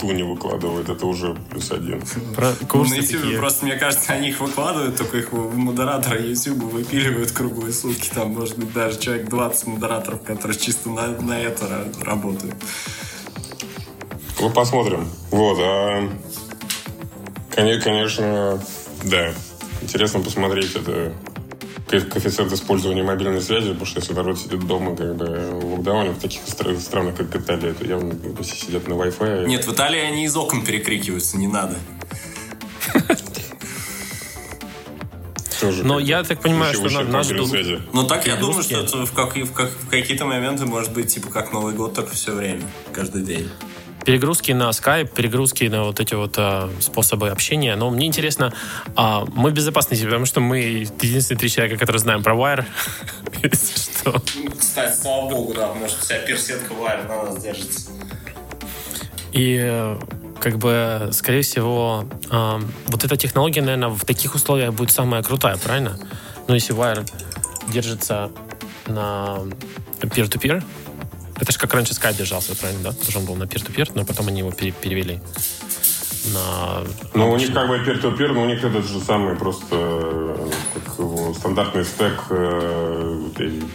to 0.00 0.12
не 0.12 0.22
выкладывают. 0.22 0.88
Это 0.88 1.06
уже 1.06 1.34
плюс 1.50 1.70
один. 1.70 2.02
Про 2.34 2.50
На 2.60 2.66
курсы 2.66 2.94
YouTube 2.96 3.20
такие. 3.22 3.38
просто, 3.38 3.64
мне 3.66 3.76
кажется, 3.76 4.12
они 4.12 4.28
их 4.30 4.40
выкладывают, 4.40 4.96
только 4.96 5.18
их 5.18 5.32
модераторы 5.32 6.20
YouTube 6.22 6.62
выпиливают 6.72 7.30
круглые 7.32 7.72
сутки. 7.72 8.10
Там, 8.14 8.30
может 8.30 8.56
быть, 8.58 8.72
даже 8.72 8.98
человек 8.98 9.28
20 9.28 9.66
модераторов, 9.66 10.22
которые 10.22 10.58
чисто 10.58 10.88
на, 10.90 11.08
на 11.08 11.38
это 11.40 11.64
ра- 11.66 12.04
работают. 12.04 12.54
Ну, 14.40 14.50
посмотрим. 14.50 15.08
Вот, 15.30 15.58
а... 15.60 16.08
коне- 17.54 17.78
Конечно, 17.80 18.62
да. 19.04 19.32
Интересно 19.82 20.20
посмотреть 20.20 20.74
это 20.74 21.12
коэффициент 21.90 22.52
использования 22.52 23.02
мобильной 23.02 23.40
связи, 23.42 23.68
потому 23.68 23.86
что 23.86 24.00
если 24.00 24.12
народ 24.14 24.38
сидит 24.38 24.60
дома 24.66 24.94
как 24.96 25.16
бы 25.16 25.26
в 25.60 25.72
локдауне, 25.74 26.10
в 26.10 26.18
таких 26.20 26.42
стра- 26.42 26.78
странах, 26.78 27.16
как 27.16 27.34
Италия, 27.34 27.70
это 27.70 27.84
явно 27.84 28.14
все 28.42 28.54
сидят 28.66 28.86
на 28.88 28.94
Wi-Fi. 28.94 29.46
Нет, 29.46 29.66
в 29.66 29.72
Италии 29.72 30.00
они 30.00 30.24
из 30.24 30.36
окон 30.36 30.64
перекрикиваются, 30.64 31.36
не 31.36 31.48
надо. 31.48 31.76
Тоже, 35.60 35.84
Но 35.84 35.98
я 35.98 36.22
так 36.24 36.40
понимаю, 36.40 36.72
что 36.72 36.84
выше 36.84 37.00
на- 37.04 37.10
нас 37.18 37.26
ждут- 37.28 37.50
связи. 37.50 37.82
Но 37.92 38.04
так 38.04 38.26
я 38.26 38.36
думаю, 38.36 38.62
что 38.62 38.80
это 38.80 39.04
в, 39.04 39.12
как- 39.12 39.36
в 39.36 39.52
как- 39.52 39.70
в 39.70 39.88
какие-то 39.90 40.24
моменты 40.24 40.64
может 40.64 40.90
быть 40.94 41.12
типа 41.12 41.28
как 41.28 41.52
Новый 41.52 41.74
год, 41.74 41.92
только 41.92 42.14
все 42.14 42.32
время, 42.32 42.62
каждый 42.94 43.22
день. 43.22 43.50
Перегрузки 44.04 44.52
на 44.52 44.70
Skype, 44.70 45.12
перегрузки 45.14 45.64
на 45.64 45.84
вот 45.84 46.00
эти 46.00 46.14
вот 46.14 46.34
а, 46.38 46.70
способы 46.80 47.28
общения. 47.28 47.76
Но 47.76 47.90
мне 47.90 48.06
интересно, 48.06 48.52
а, 48.96 49.24
мы 49.34 49.50
в 49.50 49.54
безопасности, 49.54 50.04
потому 50.04 50.26
что 50.26 50.40
мы 50.40 50.58
единственные 50.58 51.38
три 51.38 51.50
человека, 51.50 51.78
которые 51.78 52.00
знаем 52.00 52.22
про 52.22 52.34
Wire. 52.34 52.64
Что. 54.00 54.22
Кстати, 54.58 54.98
слава 54.98 55.28
богу, 55.30 55.54
да, 55.54 55.72
может 55.74 55.96
вся 55.96 56.18
персетка 56.18 56.72
Wire 56.72 57.06
на 57.06 57.24
нас 57.24 57.42
держится. 57.42 57.90
И 59.32 59.58
э, 59.60 59.98
как 60.40 60.58
бы, 60.58 61.10
скорее 61.12 61.42
всего, 61.42 62.04
а, 62.30 62.60
вот 62.86 63.04
эта 63.04 63.16
технология, 63.16 63.60
наверное, 63.60 63.90
в 63.90 64.04
таких 64.04 64.34
условиях 64.34 64.72
будет 64.72 64.90
самая 64.90 65.22
крутая, 65.22 65.56
правильно? 65.56 65.98
Но 66.48 66.54
если 66.54 66.74
Wire 66.74 67.06
держится 67.68 68.30
на 68.86 69.40
peer-to-peer, 70.00 70.64
это 71.40 71.52
же 71.52 71.58
как 71.58 71.72
раньше 71.74 71.92
Skype 71.94 72.16
держался, 72.16 72.54
правильно, 72.54 72.82
да? 72.84 72.92
Тоже 72.92 73.18
он 73.18 73.24
был 73.24 73.34
на 73.36 73.44
peer-to-peer, 73.44 73.92
но 73.94 74.04
потом 74.04 74.28
они 74.28 74.40
его 74.40 74.50
пере- 74.52 74.72
перевели 74.72 75.20
на... 76.34 76.84
Ну, 77.14 77.30
у 77.30 77.36
них 77.36 77.52
как 77.54 77.68
бы 77.68 77.76
peer-to-peer, 77.78 78.32
но 78.32 78.42
у 78.42 78.46
них 78.46 78.62
этот 78.62 78.86
же 78.86 79.00
самый 79.00 79.36
просто 79.36 80.36
как 80.74 80.98
его, 80.98 81.32
стандартный 81.34 81.84
стек 81.84 82.22
э, 82.30 83.20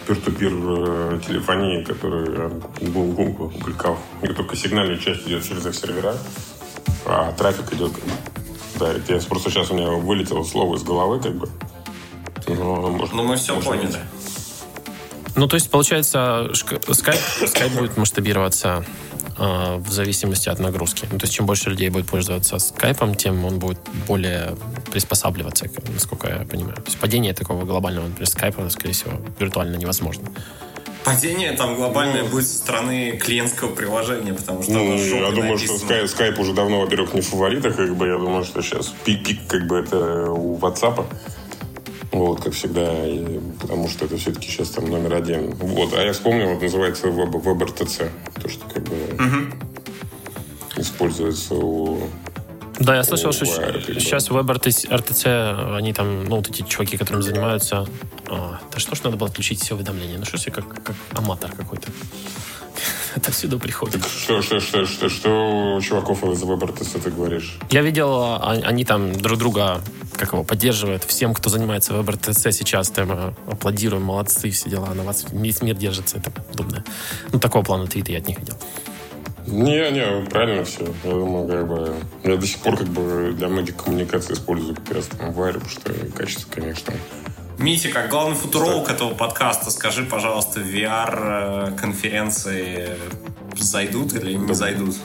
peer-to-peer 0.07 1.17
э, 1.17 1.19
телефонии, 1.27 1.83
который 1.83 2.27
э, 2.29 2.49
Google 2.81 3.47
опубликовал. 3.47 3.97
У 4.21 4.25
них 4.27 4.35
только 4.35 4.55
сигнальная 4.55 4.97
часть 4.97 5.25
идет 5.27 5.43
через 5.47 5.65
их 5.65 5.75
сервера, 5.75 6.15
а 7.05 7.31
трафик 7.33 7.73
идет. 7.73 7.91
Да, 8.79 8.91
это 8.91 9.13
я 9.15 9.19
просто 9.21 9.49
сейчас 9.49 9.71
у 9.71 9.75
меня 9.75 9.89
вылетело 9.89 10.43
слово 10.43 10.75
из 10.75 10.83
головы, 10.83 11.19
как 11.19 11.35
бы. 11.35 11.49
Но, 12.47 12.89
может, 12.91 13.13
Ну, 13.15 13.23
мы 13.23 13.37
все 13.37 13.55
может, 13.55 13.69
поняли. 13.69 13.95
Ну, 15.35 15.47
то 15.47 15.55
есть, 15.55 15.69
получается, 15.69 16.49
Skype 16.53 17.77
будет 17.77 17.97
масштабироваться 17.97 18.85
э, 19.37 19.75
в 19.77 19.91
зависимости 19.91 20.47
от 20.47 20.59
нагрузки. 20.59 21.07
Ну, 21.11 21.19
то 21.19 21.25
есть, 21.25 21.33
чем 21.33 21.45
больше 21.45 21.69
людей 21.69 21.89
будет 21.89 22.07
пользоваться 22.07 22.57
скайпом, 22.59 23.15
тем 23.15 23.43
он 23.43 23.59
будет 23.59 23.79
более 24.07 24.55
приспосабливаться, 24.91 25.65
насколько 25.93 26.27
я 26.29 26.45
понимаю. 26.45 26.75
То 26.77 26.85
есть, 26.85 26.97
падение 26.99 27.33
такого 27.33 27.65
глобального, 27.65 28.07
например, 28.07 28.29
скайпа, 28.29 28.69
скорее 28.69 28.93
всего, 28.93 29.11
виртуально 29.39 29.75
невозможно. 29.75 30.29
Падение 31.03 31.51
там 31.51 31.75
глобальное 31.75 32.23
будет 32.23 32.47
со 32.47 32.57
стороны 32.57 33.11
клиентского 33.11 33.75
приложения, 33.75 34.33
потому 34.33 34.63
что 34.63 34.71
Ну, 34.71 34.95
я 34.95 35.29
думаю, 35.29 35.59
что 35.59 35.73
написано. 35.73 35.91
Skype, 35.91 36.05
Skype 36.05 36.41
уже 36.41 36.53
давно, 36.53 36.81
во-первых, 36.81 37.13
не 37.13 37.21
в 37.21 37.27
фаворитах, 37.27 37.75
как 37.75 37.95
бы 37.95 38.07
я 38.07 38.17
думаю, 38.17 38.43
что 38.43 38.63
сейчас 38.63 38.91
пик, 39.03 39.23
пик 39.23 39.45
как 39.47 39.67
бы 39.67 39.77
это 39.77 40.31
у 40.31 40.57
WhatsApp. 40.57 41.05
Вот, 42.15 42.41
как 42.41 42.53
всегда, 42.53 43.05
и 43.05 43.39
потому 43.59 43.89
что 43.89 44.05
это 44.05 44.15
все-таки 44.15 44.49
сейчас 44.49 44.69
там 44.69 44.85
номер 44.85 45.15
один. 45.15 45.53
Вот, 45.55 45.93
а 45.93 46.01
я 46.01 46.13
вспомнил, 46.13 46.53
вот 46.53 46.61
называется 46.61 47.07
Web, 47.07 47.43
WebRTC, 47.43 48.09
то, 48.41 48.47
что 48.47 48.65
как 48.73 48.83
бы 48.83 48.95
используется 50.77 51.55
у... 51.55 51.99
Да, 52.79 52.95
я 52.95 53.03
слышал, 53.03 53.33
что 53.33 53.45
сейчас 53.45 54.29
в 54.29 54.37
WebRTC, 54.37 55.75
они 55.75 55.91
там, 55.91 56.23
ну, 56.23 56.37
вот 56.37 56.49
эти 56.49 56.61
чуваки, 56.61 56.95
которым 56.95 57.21
занимаются... 57.21 57.85
а, 58.29 58.61
да 58.71 58.79
что 58.79 58.95
ж 58.95 59.03
надо 59.03 59.17
было 59.17 59.27
отключить 59.27 59.61
все 59.61 59.75
уведомления? 59.75 60.17
Ну, 60.17 60.23
что 60.23 60.37
ж 60.37 60.43
я 60.45 60.53
как, 60.53 60.69
как 60.69 60.95
аматор 61.11 61.51
какой-то. 61.51 61.91
Это 63.15 63.31
всюду 63.31 63.59
приходит. 63.59 64.05
Что, 64.05 64.41
что, 64.41 64.59
что, 64.59 64.85
что, 64.85 65.09
что 65.09 65.75
у 65.77 65.81
чуваков 65.81 66.23
из 66.25 66.43
WebRTC 66.43 67.01
ты 67.01 67.11
говоришь? 67.11 67.57
Я 67.69 67.81
видел, 67.81 68.13
а, 68.13 68.59
они 68.63 68.83
там 68.83 69.13
друг 69.13 69.39
друга 69.39 69.81
как 70.17 70.33
его, 70.33 70.43
поддерживают. 70.43 71.03
Всем, 71.03 71.33
кто 71.33 71.49
занимается 71.49 71.93
в 71.93 72.09
РТЦ 72.09 72.51
сейчас, 72.51 72.89
там, 72.89 73.11
э, 73.11 73.33
аплодируем, 73.47 74.03
молодцы, 74.03 74.49
все 74.49 74.69
дела. 74.69 74.93
На 74.93 75.03
вас 75.03 75.25
весь 75.31 75.61
мир 75.61 75.75
держится, 75.75 76.17
это 76.17 76.31
подобное. 76.31 76.83
Ну, 77.31 77.39
такого 77.39 77.63
плана 77.63 77.87
твиты 77.87 78.13
я 78.13 78.19
от 78.19 78.27
них 78.27 78.39
видел. 78.39 78.55
Не, 79.47 79.91
не, 79.91 80.25
правильно 80.29 80.63
все. 80.63 80.87
Я 81.03 81.11
думаю, 81.11 81.47
как 81.47 81.67
бы... 81.67 81.95
Я 82.23 82.37
до 82.37 82.47
сих 82.47 82.59
пор 82.59 82.77
как 82.77 82.87
бы 82.87 83.33
для 83.37 83.47
многих 83.47 83.75
коммуникаций 83.75 84.33
использую 84.35 84.75
как 84.75 84.95
раз 84.95 85.05
там 85.05 85.33
потому 85.33 85.69
что 85.69 85.93
качество, 86.15 86.49
конечно, 86.51 86.93
Митя, 87.65 87.89
как 87.89 88.09
главный 88.11 88.35
футуролог 88.35 88.91
этого 88.91 89.15
подкаста, 89.15 89.71
скажи, 89.71 90.03
пожалуйста, 90.03 90.59
VR-конференции 90.59 92.95
зайдут 93.55 94.13
или 94.13 94.33
не 94.33 94.53
зайдут? 94.53 94.95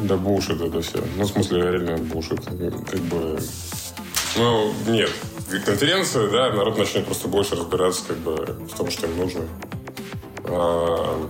Да, 0.00 0.16
бушит 0.16 0.62
это 0.62 0.80
все. 0.80 1.04
Ну, 1.18 1.24
в 1.24 1.26
смысле, 1.26 1.60
реально 1.60 1.98
бушит. 1.98 2.46
Как 2.46 3.00
бы... 3.00 3.38
Ну, 4.38 4.72
нет. 4.86 5.10
конференция, 5.66 6.30
да, 6.30 6.50
народ 6.50 6.78
начнет 6.78 7.04
просто 7.04 7.28
больше 7.28 7.56
разбираться 7.56 8.04
как 8.08 8.16
бы 8.20 8.36
в 8.36 8.74
том, 8.74 8.90
что 8.90 9.06
им 9.06 9.18
нужно. 9.18 9.42
А, 10.44 11.28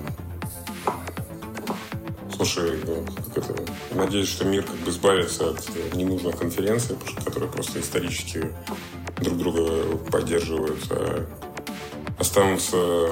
Слушай, 2.36 2.78
ну, 2.84 3.04
как 3.34 3.38
это, 3.38 3.54
надеюсь, 3.92 4.28
что 4.28 4.44
мир 4.44 4.62
как 4.62 4.76
бы 4.76 4.90
избавится 4.90 5.50
от 5.50 5.94
ненужных 5.94 6.36
конференций, 6.36 6.96
которые 7.24 7.50
просто 7.50 7.80
исторически 7.80 8.52
друг 9.20 9.38
друга 9.38 9.96
поддерживают, 10.10 10.80
а 10.90 11.26
останутся 12.18 13.08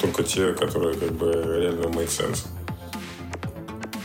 только 0.00 0.22
те, 0.22 0.52
которые 0.52 0.94
как 0.94 1.12
бы 1.12 1.32
реально 1.32 1.86
make 1.86 2.08
sense. 2.08 2.46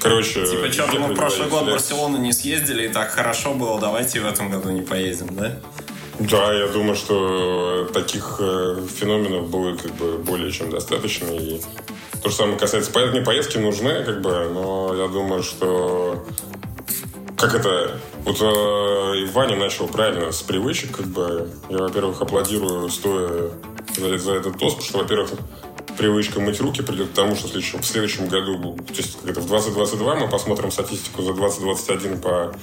Короче, 0.02 0.46
типа, 0.46 0.72
что 0.72 1.00
мы 1.00 1.14
в 1.14 1.16
прошлый 1.16 1.50
год 1.50 1.64
в 1.64 1.72
Барселону 1.72 2.18
не 2.18 2.34
съездили, 2.34 2.88
и 2.88 2.90
так 2.90 3.12
хорошо 3.12 3.54
было, 3.54 3.80
давайте 3.80 4.22
в 4.22 4.26
этом 4.26 4.50
году 4.50 4.72
не 4.72 4.82
поедем, 4.82 5.36
да? 5.36 5.60
Да, 6.20 6.52
я 6.52 6.68
думаю, 6.68 6.96
что 6.96 7.90
таких 7.94 8.38
э, 8.40 8.88
феноменов 9.00 9.50
будет 9.50 9.84
как 9.84 9.94
бы 9.96 10.18
более 10.18 10.52
чем 10.52 10.72
достаточно. 10.72 11.28
И 11.28 11.62
то 12.22 12.30
же 12.30 12.36
самое 12.36 12.58
касается 12.58 12.92
поездки. 12.92 13.24
Поездки 13.24 13.58
нужны, 13.58 14.04
как 14.04 14.22
бы, 14.22 14.50
но 14.54 14.94
я 14.96 15.08
думаю, 15.08 15.44
что 15.44 16.26
как 17.38 17.54
это... 17.54 18.00
Вот 18.24 18.42
э, 18.42 19.26
Ваня 19.32 19.56
начал 19.56 19.88
правильно 19.88 20.32
с 20.32 20.42
привычек, 20.42 20.98
как 20.98 21.06
бы. 21.06 21.50
Я, 21.70 21.78
во-первых, 21.78 22.22
аплодирую, 22.22 22.90
стоя 22.90 23.52
за, 23.96 24.18
за 24.18 24.34
этот 24.34 24.58
тост, 24.58 24.84
что, 24.84 25.00
во-первых, 25.00 25.32
привычка 25.98 26.40
мыть 26.40 26.60
руки 26.60 26.82
придет 26.82 27.10
к 27.10 27.14
тому, 27.14 27.36
что 27.36 27.48
в 27.48 27.52
следующем, 27.52 27.82
в 27.82 27.86
следующем 27.86 28.28
году, 28.28 28.78
то 28.88 28.94
есть 28.94 29.20
как 29.20 29.32
это, 29.32 29.42
в 29.42 29.48
2022 29.48 30.16
мы 30.16 30.30
посмотрим 30.30 30.72
статистику 30.72 31.22
за 31.24 31.34
2021 31.34 32.20
по 32.20 32.54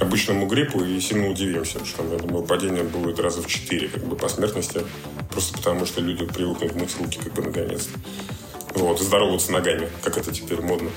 обычному 0.00 0.46
гриппу 0.46 0.82
и 0.82 0.98
сильно 1.00 1.28
удивимся, 1.28 1.84
что, 1.84 2.04
я 2.04 2.18
думаю, 2.18 2.44
падение 2.44 2.84
будет 2.84 3.20
раза 3.20 3.42
в 3.42 3.46
4 3.46 3.88
как 3.88 4.04
бы, 4.04 4.16
по 4.16 4.28
смертности, 4.28 4.82
просто 5.30 5.56
потому 5.58 5.86
что 5.86 6.00
люди 6.00 6.24
привыкнут 6.24 6.74
мыть 6.74 6.96
руки 6.98 7.18
как 7.22 7.32
бы 7.34 7.42
наконец-то. 7.42 7.98
Вот, 8.78 9.00
и 9.00 9.04
здороваться 9.04 9.52
ногами, 9.52 9.88
как 10.02 10.16
это 10.16 10.32
теперь 10.32 10.60
модно. 10.60 10.90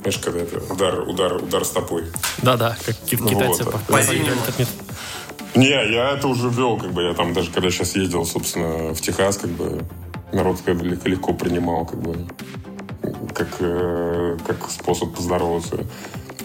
Знаешь, 0.00 0.18
когда 0.18 0.40
это 0.40 0.72
удар, 0.72 1.00
удар, 1.08 1.36
удар 1.36 1.64
стопой. 1.64 2.04
Да-да, 2.42 2.76
как 2.84 2.96
китайцы 3.04 3.64
вот. 3.64 3.74
по, 3.86 3.98
Не, 5.58 5.70
я 5.70 6.10
это 6.12 6.28
уже 6.28 6.48
вел, 6.48 6.76
как 6.78 6.92
бы, 6.92 7.02
я 7.02 7.14
там 7.14 7.32
даже 7.32 7.50
когда 7.50 7.70
сейчас 7.70 7.94
ездил, 7.96 8.24
собственно, 8.24 8.92
в 8.94 9.00
Техас, 9.00 9.38
как 9.38 9.50
бы, 9.50 9.84
народ 10.32 10.58
как 10.64 10.76
бы 10.76 10.84
легко 10.84 11.32
принимал, 11.32 11.86
как 11.86 12.00
бы, 12.00 12.26
как, 13.34 13.48
э, 13.60 14.36
как 14.46 14.70
способ 14.70 15.14
поздороваться. 15.14 15.86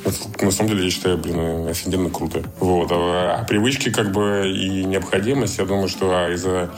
Это, 0.05 0.45
на 0.45 0.51
самом 0.51 0.69
деле, 0.71 0.85
я 0.85 0.91
считаю, 0.91 1.17
блин, 1.17 1.67
офигенно 1.67 2.09
круто. 2.09 2.43
Вот. 2.59 2.91
А, 2.91 3.39
а 3.39 3.43
привычки, 3.45 3.89
как 3.89 4.11
бы, 4.11 4.51
и 4.51 4.83
необходимость, 4.83 5.57
я 5.57 5.65
думаю, 5.65 5.87
что 5.87 6.11
а, 6.11 6.31
из-за 6.33 6.71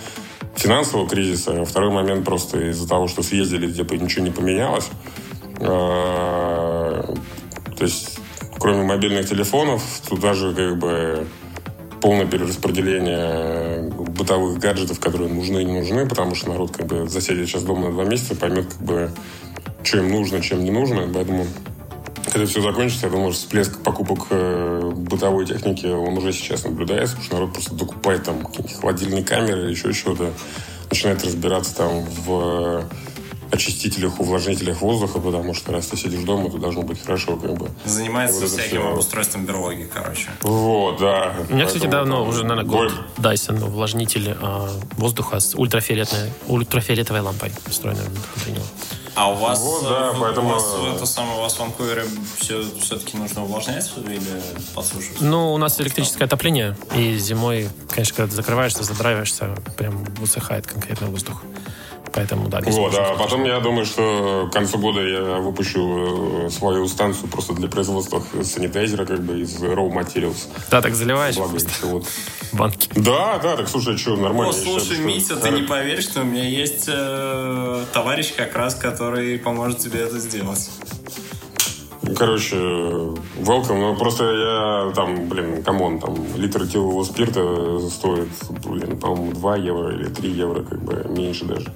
финансового 0.55 1.07
кризиса, 1.07 1.61
а 1.61 1.65
второй 1.65 1.91
момент 1.91 2.25
просто 2.25 2.69
из-за 2.69 2.87
того, 2.87 3.07
что 3.07 3.23
съездили, 3.23 3.67
где 3.67 3.83
ничего 3.97 4.25
не 4.25 4.31
поменялось. 4.31 4.89
А, 5.59 7.13
то 7.77 7.83
есть, 7.83 8.19
кроме 8.59 8.83
мобильных 8.83 9.29
телефонов, 9.29 9.83
тут 10.07 10.19
даже 10.19 10.53
как 10.53 10.77
бы 10.77 11.27
полное 12.01 12.25
перераспределение 12.25 13.89
бытовых 13.89 14.59
гаджетов, 14.59 14.99
которые 14.99 15.31
нужны 15.31 15.61
и 15.61 15.65
не 15.65 15.79
нужны, 15.79 16.07
потому 16.07 16.35
что 16.35 16.49
народ 16.49 16.75
как 16.75 16.85
бы 16.85 17.07
засядет 17.07 17.47
сейчас 17.47 17.63
дома 17.63 17.87
на 17.87 17.91
два 17.91 18.05
месяца, 18.05 18.35
поймет 18.35 18.65
как 18.65 18.81
бы, 18.81 19.11
что 19.83 19.97
им 19.99 20.09
нужно, 20.09 20.41
чем 20.41 20.63
не 20.63 20.71
нужно. 20.71 21.09
Поэтому 21.13 21.47
когда 22.35 22.47
все 22.47 22.61
закончится, 22.61 23.05
я 23.05 23.13
думаю, 23.13 23.31
что 23.31 23.43
всплеск 23.43 23.79
покупок 23.81 24.27
э, 24.29 24.91
бытовой 24.93 25.45
техники, 25.45 25.85
он 25.85 26.17
уже 26.17 26.33
сейчас 26.33 26.65
наблюдается, 26.65 27.15
потому 27.15 27.25
что 27.25 27.35
народ 27.35 27.53
просто 27.53 27.75
докупает 27.75 28.23
там 28.23 28.45
холодильные 28.81 29.23
камеры 29.23 29.71
еще 29.71 29.93
чего-то, 29.93 30.33
начинает 30.89 31.23
разбираться 31.23 31.73
там 31.77 32.03
в 32.25 32.83
очистителях, 33.51 34.19
увлажнителях 34.19 34.81
воздуха, 34.81 35.19
потому 35.19 35.53
что 35.53 35.71
раз 35.71 35.87
ты 35.87 35.95
сидишь 35.95 36.23
дома, 36.23 36.51
то 36.51 36.57
должно 36.57 36.81
быть 36.81 37.01
хорошо, 37.01 37.37
как 37.37 37.53
бы. 37.53 37.69
Занимается 37.85 38.41
вот 38.41 38.49
всяким 38.49 38.81
все... 38.81 38.89
обустройством 38.89 39.45
берлоги, 39.45 39.89
короче. 39.93 40.27
Вот, 40.41 40.99
да. 40.99 41.35
У 41.49 41.53
меня, 41.53 41.67
кстати, 41.67 41.87
давно 41.87 42.17
там, 42.17 42.27
уже, 42.27 42.43
наверное, 42.43 42.69
год 42.69 42.91
Dyson 43.15 43.63
увлажнитель 43.63 44.35
э, 44.37 44.67
воздуха 44.97 45.39
с 45.39 45.55
ультрафиолетовой, 45.55 46.33
ультрафиолетовой 46.49 47.21
лампой 47.21 47.53
встроенной 47.67 48.03
внутри 48.03 48.51
него. 48.51 48.65
А 49.15 49.31
у 49.31 49.35
вас, 49.35 49.61
вот, 49.61 49.83
да, 49.83 50.11
в, 50.11 50.19
поэтому... 50.19 50.49
у 50.49 50.51
вас, 50.51 50.65
это 50.95 51.05
самое, 51.05 51.37
у 51.37 51.41
вас 51.41 51.53
в 51.53 51.59
Ванкувере 51.59 52.03
все, 52.37 52.63
все-таки 52.81 53.17
нужно 53.17 53.43
увлажнять 53.43 53.89
или 53.97 54.19
подсушивать? 54.73 55.21
Ну, 55.21 55.53
у 55.53 55.57
нас 55.57 55.79
электрическое 55.79 56.27
отопление, 56.27 56.77
и 56.93 57.17
зимой, 57.17 57.69
конечно, 57.89 58.15
когда 58.17 58.29
ты 58.29 58.35
закрываешься, 58.35 58.83
задраиваешься, 58.83 59.55
прям 59.77 60.03
высыхает 60.15 60.67
конкретно 60.67 61.07
воздух. 61.07 61.41
Поэтому, 62.15 62.47
да, 62.47 62.61
Вот, 62.65 62.95
а 62.97 63.15
потом 63.15 63.43
я 63.43 63.59
думаю, 63.59 63.85
что 63.85 64.47
к 64.49 64.53
концу 64.53 64.77
года 64.77 65.01
я 65.01 65.39
выпущу 65.39 66.45
э, 66.45 66.49
свою 66.49 66.87
станцию 66.87 67.27
просто 67.27 67.51
для 67.51 67.67
производства 67.67 68.23
санитайзера, 68.41 69.05
как 69.05 69.21
бы 69.21 69.41
из 69.41 69.61
raw 69.61 69.91
materials. 69.91 70.47
Да, 70.71 70.81
так 70.81 70.95
заливаешь 70.95 71.35
Благо, 71.35 71.57
вот. 71.83 72.05
банки. 72.53 72.89
Да, 72.95 73.37
да, 73.39 73.57
так 73.57 73.67
слушай, 73.67 73.97
что, 73.97 74.15
нормально. 74.15 74.51
О, 74.51 74.53
слушай, 74.53 74.91
считаю, 74.91 75.05
Митя, 75.07 75.35
ты 75.35 75.49
не 75.49 75.63
поверишь, 75.63 76.05
что 76.05 76.21
у 76.21 76.23
меня 76.23 76.47
есть 76.47 76.85
э, 76.87 77.83
товарищ 77.91 78.33
как 78.33 78.55
раз, 78.55 78.75
который 78.75 79.37
поможет 79.37 79.79
тебе 79.79 79.99
это 79.99 80.17
сделать. 80.17 80.69
Короче, 82.17 82.55
welcome. 82.55 83.79
Ну, 83.79 83.95
просто 83.97 84.23
я 84.23 84.93
там, 84.93 85.27
блин, 85.27 85.63
come 85.63 85.84
on, 85.84 85.99
там, 85.99 86.15
литр 86.37 86.63
этилового 86.63 87.03
спирта 87.03 87.79
стоит, 87.89 88.29
блин, 88.63 88.97
по-моему, 88.99 89.33
2 89.33 89.55
евро 89.57 89.93
или 89.93 90.05
3 90.05 90.29
евро, 90.29 90.63
как 90.63 90.81
бы, 90.81 91.05
меньше 91.09 91.43
даже. 91.43 91.73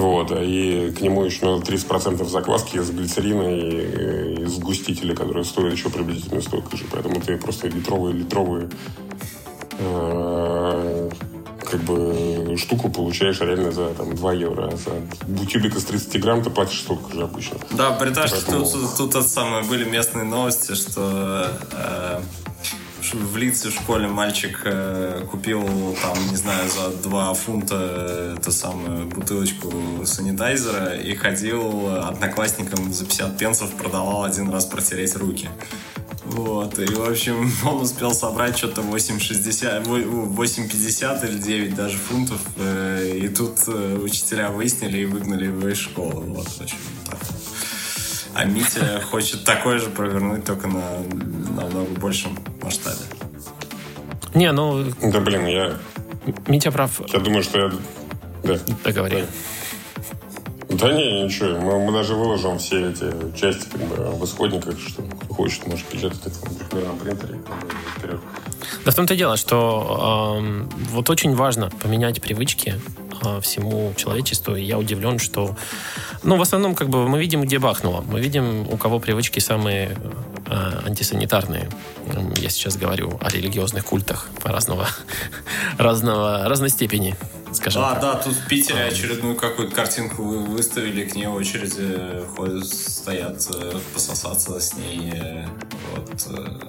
Вот, 0.00 0.32
а 0.32 0.42
и 0.42 0.90
к 0.92 1.00
нему 1.02 1.24
еще 1.24 1.44
надо 1.44 1.70
30% 1.70 2.26
закваски 2.26 2.76
из 2.76 2.90
глицерина 2.90 3.42
и, 3.42 4.42
и 4.42 4.46
сгустителя, 4.46 5.14
которые 5.14 5.44
стоят 5.44 5.74
еще 5.74 5.90
приблизительно 5.90 6.40
столько 6.40 6.74
же. 6.76 6.84
Поэтому 6.90 7.20
ты 7.20 7.36
просто 7.36 7.68
литровые, 7.68 8.14
литровые 8.14 8.70
э, 9.78 11.10
как 11.70 11.80
бы 11.82 12.56
штуку 12.56 12.88
получаешь 12.88 13.40
реально 13.40 13.72
за 13.72 13.88
там, 13.90 14.14
2 14.14 14.32
евро. 14.32 14.70
А 14.72 14.76
за 14.76 15.46
тюбик 15.46 15.76
из 15.76 15.84
30 15.84 16.18
грамм 16.18 16.42
ты 16.42 16.48
платишь 16.48 16.80
столько 16.80 17.12
же 17.14 17.22
обычно. 17.22 17.58
Да, 17.72 17.90
бриташ, 17.90 18.30
Поэтому... 18.30 18.64
тут, 18.64 18.96
тут, 18.96 19.12
тут 19.12 19.26
самое, 19.26 19.64
были 19.64 19.84
местные 19.84 20.24
новости, 20.24 20.74
что 20.74 21.46
э, 21.72 22.20
в 23.12 23.36
Лидсе 23.36 23.70
в 23.70 23.72
школе 23.72 24.08
мальчик 24.08 24.60
э, 24.64 25.24
купил 25.30 25.62
там, 26.02 26.16
не 26.30 26.36
знаю, 26.36 26.68
за 26.70 26.90
2 26.90 27.34
фунта 27.34 28.34
эту 28.38 28.52
самую 28.52 29.06
бутылочку 29.06 29.72
санитайзера 30.04 30.96
и 30.96 31.14
ходил 31.14 31.88
одноклассникам 31.96 32.92
за 32.92 33.04
50 33.04 33.38
пенсов 33.38 33.70
продавал 33.72 34.24
один 34.24 34.50
раз 34.50 34.66
протереть 34.66 35.16
руки. 35.16 35.48
Вот, 36.30 36.78
и, 36.78 36.86
в 36.86 37.02
общем, 37.02 37.50
он 37.64 37.80
успел 37.80 38.12
собрать 38.12 38.56
что-то 38.56 38.82
8,60, 38.82 39.84
8,50 39.84 41.28
или 41.28 41.38
9 41.38 41.74
даже 41.74 41.96
фунтов, 41.96 42.40
э, 42.56 43.18
и 43.22 43.28
тут 43.28 43.58
э, 43.66 43.98
учителя 44.00 44.50
выяснили 44.50 44.98
и 44.98 45.04
выгнали 45.06 45.46
его 45.46 45.68
из 45.68 45.78
школы. 45.78 46.20
Вот, 46.26 46.46
в 46.46 46.60
общем, 46.60 46.76
так. 47.08 47.18
А 48.40 48.44
Митя 48.46 49.02
хочет 49.02 49.44
такое 49.44 49.78
же 49.78 49.90
провернуть, 49.90 50.46
только 50.46 50.66
на 50.66 51.00
намного 51.54 51.90
большем 52.00 52.38
масштабе. 52.62 52.96
Не, 54.34 54.50
ну... 54.52 54.82
Да, 55.02 55.20
блин, 55.20 55.46
я... 55.46 55.76
Митя 56.46 56.70
прав. 56.70 57.02
Я 57.12 57.18
думаю, 57.18 57.42
что 57.42 57.58
я... 57.58 57.72
Да. 58.42 58.58
Договори. 58.82 59.26
Да 60.70 60.90
не, 60.90 61.24
ничего. 61.24 61.60
Мы, 61.60 61.84
мы 61.84 61.92
даже 61.92 62.14
выложим 62.14 62.58
все 62.58 62.88
эти 62.88 63.12
части 63.38 63.68
как 63.68 63.82
бы, 63.82 63.96
в 64.12 64.24
исходниках, 64.24 64.80
что 64.80 65.02
кто 65.02 65.34
хочет, 65.34 65.66
может 65.66 65.84
печатать 65.84 66.20
это 66.24 66.76
на 66.76 66.94
принтере. 66.94 67.38
Вперед. 67.98 68.20
Да 68.86 68.90
в 68.90 68.94
том-то 68.94 69.12
и 69.12 69.16
дело, 69.18 69.36
что 69.36 70.40
э, 70.40 70.64
вот 70.92 71.10
очень 71.10 71.34
важно 71.34 71.70
поменять 71.82 72.22
привычки 72.22 72.80
всему 73.40 73.92
человечеству. 73.96 74.56
И 74.56 74.62
я 74.62 74.78
удивлен, 74.78 75.18
что... 75.18 75.56
Ну, 76.22 76.36
в 76.36 76.42
основном, 76.42 76.74
как 76.74 76.88
бы, 76.88 77.08
мы 77.08 77.20
видим, 77.20 77.42
где 77.42 77.58
бахнуло. 77.58 78.02
Мы 78.02 78.20
видим, 78.20 78.68
у 78.68 78.76
кого 78.76 78.98
привычки 78.98 79.38
самые 79.40 79.96
э, 80.46 80.82
антисанитарные. 80.86 81.68
Я 82.36 82.50
сейчас 82.50 82.76
говорю 82.76 83.18
о 83.20 83.30
религиозных 83.30 83.84
культах 83.84 84.28
разного, 84.44 84.88
разного, 85.78 86.48
разной 86.48 86.70
степени 86.70 87.16
скажем 87.52 87.82
а, 87.82 87.94
так. 87.94 88.02
да, 88.02 88.14
тут 88.16 88.34
в 88.34 88.46
Питере 88.46 88.84
очередную 88.84 89.36
какую-то 89.36 89.74
картинку 89.74 90.22
вы 90.22 90.38
выставили, 90.38 91.04
к 91.04 91.14
ней 91.14 91.26
очереди 91.26 92.24
ходят, 92.36 92.66
стоят 92.66 93.46
э, 93.54 93.78
пососаться 93.94 94.60
с 94.60 94.74
ней. 94.74 95.12
Э, 95.14 95.46
вот, 95.96 96.26
э, 96.28 96.60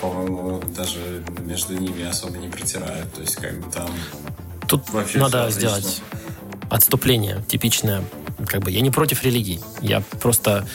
по-моему, 0.00 0.62
даже 0.76 1.24
между 1.40 1.74
ними 1.74 2.04
особо 2.04 2.38
не 2.38 2.48
притирают. 2.48 3.12
То 3.14 3.22
есть, 3.22 3.36
как 3.36 3.58
бы 3.60 3.70
там... 3.70 3.90
Тут 4.68 4.88
вообще 4.90 5.18
надо 5.18 5.50
сделать 5.50 6.02
отступление 6.70 7.42
типичное. 7.48 8.04
Как 8.46 8.62
бы 8.62 8.70
я 8.70 8.80
не 8.80 8.90
против 8.90 9.24
религий. 9.24 9.60
Я 9.80 10.02
просто 10.20 10.66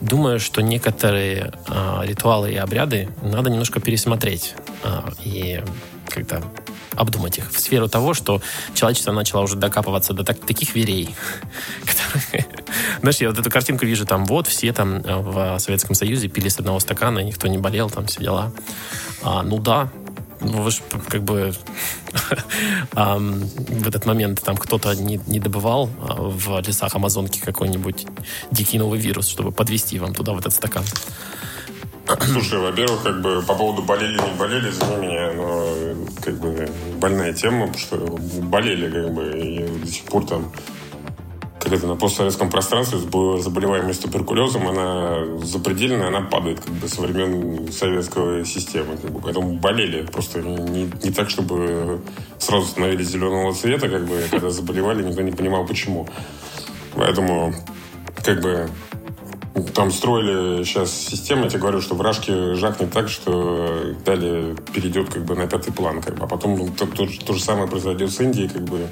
думаю, 0.00 0.38
что 0.38 0.60
некоторые 0.60 1.52
э, 1.68 2.00
ритуалы 2.04 2.52
и 2.52 2.56
обряды 2.56 3.08
надо 3.22 3.48
немножко 3.48 3.80
пересмотреть. 3.80 4.54
Э, 4.82 5.00
и 5.24 5.62
как-то 6.08 6.42
обдумать 6.96 7.38
их 7.38 7.50
в 7.50 7.60
сферу 7.60 7.88
того, 7.88 8.14
что 8.14 8.40
человечество 8.74 9.12
начало 9.12 9.42
уже 9.42 9.56
докапываться 9.56 10.12
до 10.12 10.24
так, 10.24 10.40
таких 10.40 10.74
верей, 10.74 11.14
которые... 11.80 12.46
Знаешь, 13.00 13.16
я 13.18 13.28
вот 13.28 13.38
эту 13.38 13.50
картинку 13.50 13.86
вижу, 13.86 14.06
там, 14.06 14.24
вот, 14.24 14.46
все 14.46 14.72
там 14.72 14.96
э, 14.96 15.16
в 15.16 15.58
Советском 15.58 15.94
Союзе 15.94 16.28
пили 16.28 16.48
с 16.48 16.58
одного 16.58 16.80
стакана, 16.80 17.20
никто 17.20 17.48
не 17.48 17.58
болел, 17.58 17.90
там, 17.90 18.06
все 18.06 18.20
дела. 18.20 18.52
А, 19.22 19.42
ну 19.42 19.58
да, 19.58 19.90
вы 20.40 20.70
же 20.70 20.82
как 21.08 21.22
бы 21.22 21.52
в 22.92 23.88
этот 23.88 24.06
момент 24.06 24.42
там 24.42 24.56
кто-то 24.56 24.94
не, 24.94 25.20
не 25.26 25.40
добывал 25.40 25.90
а, 26.00 26.22
в 26.22 26.60
лесах 26.66 26.94
Амазонки 26.94 27.40
какой-нибудь 27.40 28.06
дикий 28.50 28.78
новый 28.78 28.98
вирус, 28.98 29.28
чтобы 29.28 29.52
подвести 29.52 29.98
вам 29.98 30.14
туда 30.14 30.32
в 30.32 30.38
этот 30.38 30.52
стакан. 30.52 30.84
Слушай, 32.24 32.60
во-первых, 32.60 33.02
как 33.02 33.20
бы 33.20 33.42
по 33.42 33.54
поводу 33.54 33.82
болели, 33.82 34.14
не 34.14 34.38
болели, 34.38 34.70
извини 34.70 34.96
меня, 34.96 35.32
но 35.32 36.06
как 36.22 36.38
бы 36.38 36.68
больная 36.98 37.32
тема, 37.32 37.66
потому 37.66 37.78
что 37.78 37.96
болели, 38.42 38.88
как 38.88 39.12
бы, 39.12 39.38
и 39.38 39.78
до 39.80 39.86
сих 39.86 40.04
пор 40.04 40.24
там 40.24 40.52
это 41.72 41.86
на 41.86 41.96
постсоветском 41.96 42.50
пространстве 42.50 42.98
заболеваемость 42.98 44.02
туберкулезом, 44.02 44.68
она 44.68 45.24
запредельная, 45.42 46.08
она 46.08 46.22
падает 46.22 46.60
как 46.60 46.72
бы 46.74 46.88
со 46.88 47.00
времен 47.00 47.72
советской 47.72 48.44
системы. 48.44 48.96
Как 48.96 49.10
бы, 49.10 49.20
поэтому 49.20 49.54
болели. 49.54 50.02
Просто 50.06 50.40
не, 50.40 50.90
не 51.02 51.10
так, 51.10 51.30
чтобы 51.30 52.00
сразу 52.38 52.66
становились 52.66 53.08
зеленого 53.08 53.52
цвета, 53.52 53.88
как 53.88 54.06
бы, 54.06 54.22
когда 54.30 54.50
заболевали, 54.50 55.02
никто 55.02 55.22
не 55.22 55.32
понимал, 55.32 55.66
почему. 55.66 56.08
Поэтому 56.94 57.54
как 58.24 58.40
бы 58.40 58.68
там 59.74 59.90
строили 59.90 60.64
сейчас 60.64 60.92
систему, 60.92 61.44
я 61.44 61.50
тебе 61.50 61.60
говорю, 61.60 61.80
что 61.80 61.94
вражки 61.94 62.54
жахнет 62.54 62.92
так, 62.92 63.08
что 63.08 63.94
далее 64.04 64.54
перейдет 64.74 65.12
как 65.12 65.24
бы 65.24 65.34
на 65.34 65.46
пятый 65.46 65.72
план. 65.72 66.02
Как 66.02 66.16
бы. 66.16 66.24
А 66.24 66.26
потом 66.26 66.56
ну, 66.56 66.68
то, 66.68 66.86
то, 66.86 67.06
то 67.06 67.32
же 67.32 67.42
самое 67.42 67.68
произойдет 67.68 68.10
с 68.10 68.20
Индией. 68.20 68.48
Как 68.48 68.62
бы. 68.62 68.86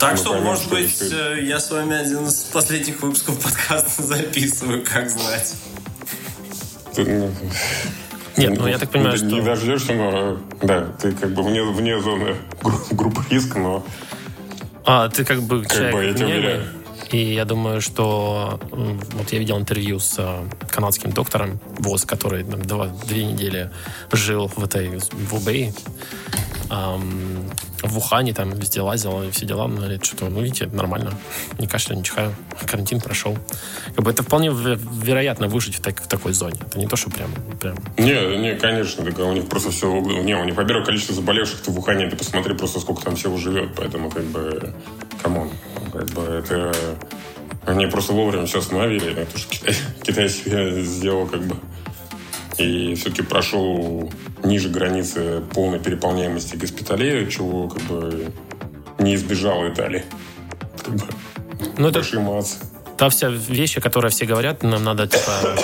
Так 0.00 0.16
что, 0.16 0.34
может 0.38 0.64
что 0.64 0.70
быть. 0.70 1.12
Э, 1.12 1.38
я 1.42 1.60
с 1.60 1.70
вами 1.70 1.94
один 1.94 2.26
из 2.26 2.34
последних 2.44 3.02
выпусков 3.02 3.38
подкаста 3.38 4.02
записываю, 4.02 4.82
как 4.82 5.10
знать. 5.10 5.54
Ну, 6.96 7.30
Нет, 8.36 8.58
ну 8.58 8.66
я 8.66 8.78
так 8.78 8.90
понимаю, 8.90 9.12
ты 9.12 9.18
что... 9.18 9.26
Не 9.26 9.42
дождешься, 9.42 9.92
но 9.92 10.38
да, 10.62 10.86
ты 11.00 11.12
как 11.12 11.34
бы 11.34 11.42
вне, 11.42 11.62
вне 11.62 12.00
зоны 12.00 12.36
группы 12.92 13.22
риска, 13.28 13.58
но... 13.58 13.84
А, 14.86 15.10
ты 15.10 15.24
как 15.24 15.42
бы 15.42 15.62
как 15.62 15.72
человек 15.72 15.94
бы, 15.94 16.04
я 16.04 16.14
тебя 16.14 16.26
уверяю. 16.26 16.66
И 17.10 17.34
я 17.34 17.44
думаю, 17.44 17.80
что 17.82 18.58
вот 18.70 19.32
я 19.32 19.38
видел 19.38 19.58
интервью 19.58 19.98
с 19.98 20.14
э, 20.18 20.48
канадским 20.70 21.12
доктором 21.12 21.60
ВОЗ, 21.78 22.04
который 22.04 22.44
там, 22.44 22.62
два, 22.62 22.86
две 22.86 23.24
недели 23.24 23.70
жил 24.12 24.46
в 24.46 24.64
этой 24.64 24.98
в 24.98 25.34
Убэй, 25.34 25.74
эм, 26.70 27.50
в 27.82 27.98
Ухане 27.98 28.32
там 28.32 28.50
везде 28.50 28.80
лазил 28.80 29.22
и 29.22 29.30
все 29.30 29.46
дела. 29.46 29.64
Он 29.64 29.76
говорит, 29.76 30.04
что 30.04 30.28
ну 30.28 30.42
видите, 30.42 30.66
нормально, 30.66 31.12
не 31.58 31.66
кашляю, 31.66 31.98
не 31.98 32.04
чихаю, 32.04 32.34
карантин 32.66 33.00
прошел. 33.00 33.36
Как 33.94 34.04
бы 34.04 34.10
это 34.10 34.22
вполне 34.22 34.50
вероятно 34.50 35.48
выжить 35.48 35.76
в, 35.76 35.80
так, 35.80 36.00
в 36.00 36.08
такой 36.08 36.32
зоне. 36.32 36.60
Это 36.66 36.78
не 36.78 36.86
то, 36.86 36.96
что 36.96 37.10
прям... 37.10 37.30
прям... 37.60 37.76
Не, 37.98 38.36
не, 38.36 38.54
конечно, 38.54 39.04
так 39.04 39.18
у 39.18 39.32
них 39.32 39.48
просто 39.48 39.70
все... 39.70 40.00
Не, 40.00 40.34
у 40.34 40.44
них, 40.44 40.54
во-первых, 40.54 40.86
количество 40.86 41.14
заболевших 41.14 41.66
в 41.66 41.78
Ухане, 41.78 42.08
ты 42.08 42.16
посмотри 42.16 42.54
просто, 42.54 42.80
сколько 42.80 43.02
там 43.02 43.16
всего 43.16 43.36
живет, 43.36 43.74
поэтому 43.76 44.10
как 44.10 44.24
бы... 44.24 44.72
Come 45.22 45.38
on. 45.38 45.50
Как 45.92 46.06
бы 46.10 46.22
это... 46.22 46.72
Они 47.66 47.86
просто 47.86 48.12
вовремя 48.12 48.46
все 48.46 48.60
остановили, 48.60 49.10
потому 49.10 49.38
что 49.38 49.50
Китай, 49.50 49.74
Китай 50.02 50.28
себе 50.28 50.82
сделал 50.82 51.26
как 51.26 51.42
бы... 51.42 51.56
И 52.60 52.94
все-таки 52.94 53.22
прошел 53.22 54.12
ниже 54.44 54.68
границы 54.68 55.42
полной 55.54 55.78
переполняемости 55.78 56.56
госпиталей, 56.56 57.30
чего 57.30 57.68
как 57.68 57.82
бы 57.84 58.32
не 58.98 59.14
избежала 59.14 59.70
Италия. 59.70 60.04
Как 60.84 60.94
бы, 60.94 61.04
ну, 61.78 61.88
это... 61.88 62.02
Та 62.98 63.08
вся 63.08 63.28
вещи, 63.30 63.80
которые 63.80 64.10
все 64.10 64.26
говорят, 64.26 64.62
нам 64.62 64.84
надо 64.84 65.06
типа 65.06 65.56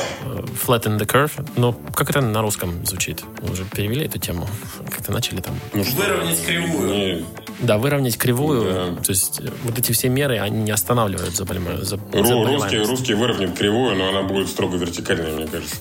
flatten 0.67 0.99
the 0.99 1.05
curve. 1.07 1.33
Но 1.57 1.75
как 1.95 2.09
это 2.09 2.23
на 2.23 2.41
русском 2.41 2.87
звучит? 2.87 3.23
Вы 3.43 3.53
уже 3.53 3.65
перевели 3.65 4.07
эту 4.07 4.19
тему? 4.19 4.49
Как-то 4.91 5.13
начали 5.13 5.43
там... 5.43 5.55
Ну, 5.75 5.85
что? 5.85 5.97
Выровнять 5.97 6.43
кривую. 6.47 6.89
Не... 6.89 7.27
Да, 7.61 7.77
выровнять 7.77 8.17
кривую. 8.17 8.95
Да. 8.95 9.03
То 9.03 9.11
есть 9.11 9.41
э, 9.41 9.51
вот 9.65 9.79
эти 9.79 9.93
все 9.93 10.09
меры, 10.09 10.39
они 10.39 10.63
не 10.63 10.71
останавливают 10.71 11.37
заболеваемость. 11.37 11.93
Русские, 12.15 12.85
русские 12.85 13.17
выровняют 13.19 13.59
кривую, 13.59 13.97
но 13.97 14.09
она 14.09 14.23
будет 14.23 14.49
строго 14.49 14.79
вертикальной, 14.79 15.33
мне 15.33 15.47
кажется. 15.47 15.77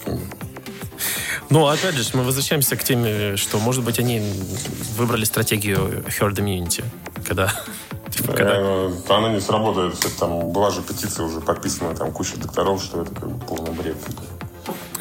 Ну, 1.49 1.67
опять 1.67 1.95
же, 1.95 2.03
мы 2.13 2.23
возвращаемся 2.23 2.75
к 2.75 2.83
теме, 2.83 3.37
что, 3.37 3.59
может 3.59 3.83
быть, 3.83 3.99
они 3.99 4.21
выбрали 4.97 5.25
стратегию 5.25 6.03
herd 6.07 6.35
immunity, 6.35 6.83
когда... 7.25 7.53
Типа, 8.09 8.33
когда... 8.33 8.55
Э, 8.57 8.91
она 9.09 9.29
не 9.29 9.41
сработает. 9.41 9.95
Там 10.19 10.51
была 10.51 10.71
же 10.71 10.81
петиция 10.81 11.25
уже 11.25 11.41
подписана, 11.41 11.95
там 11.95 12.11
куча 12.11 12.37
докторов, 12.37 12.81
что 12.81 13.01
это 13.01 13.13
как 13.13 13.29
бы 13.29 13.45
полный 13.45 13.71
бред. 13.71 13.97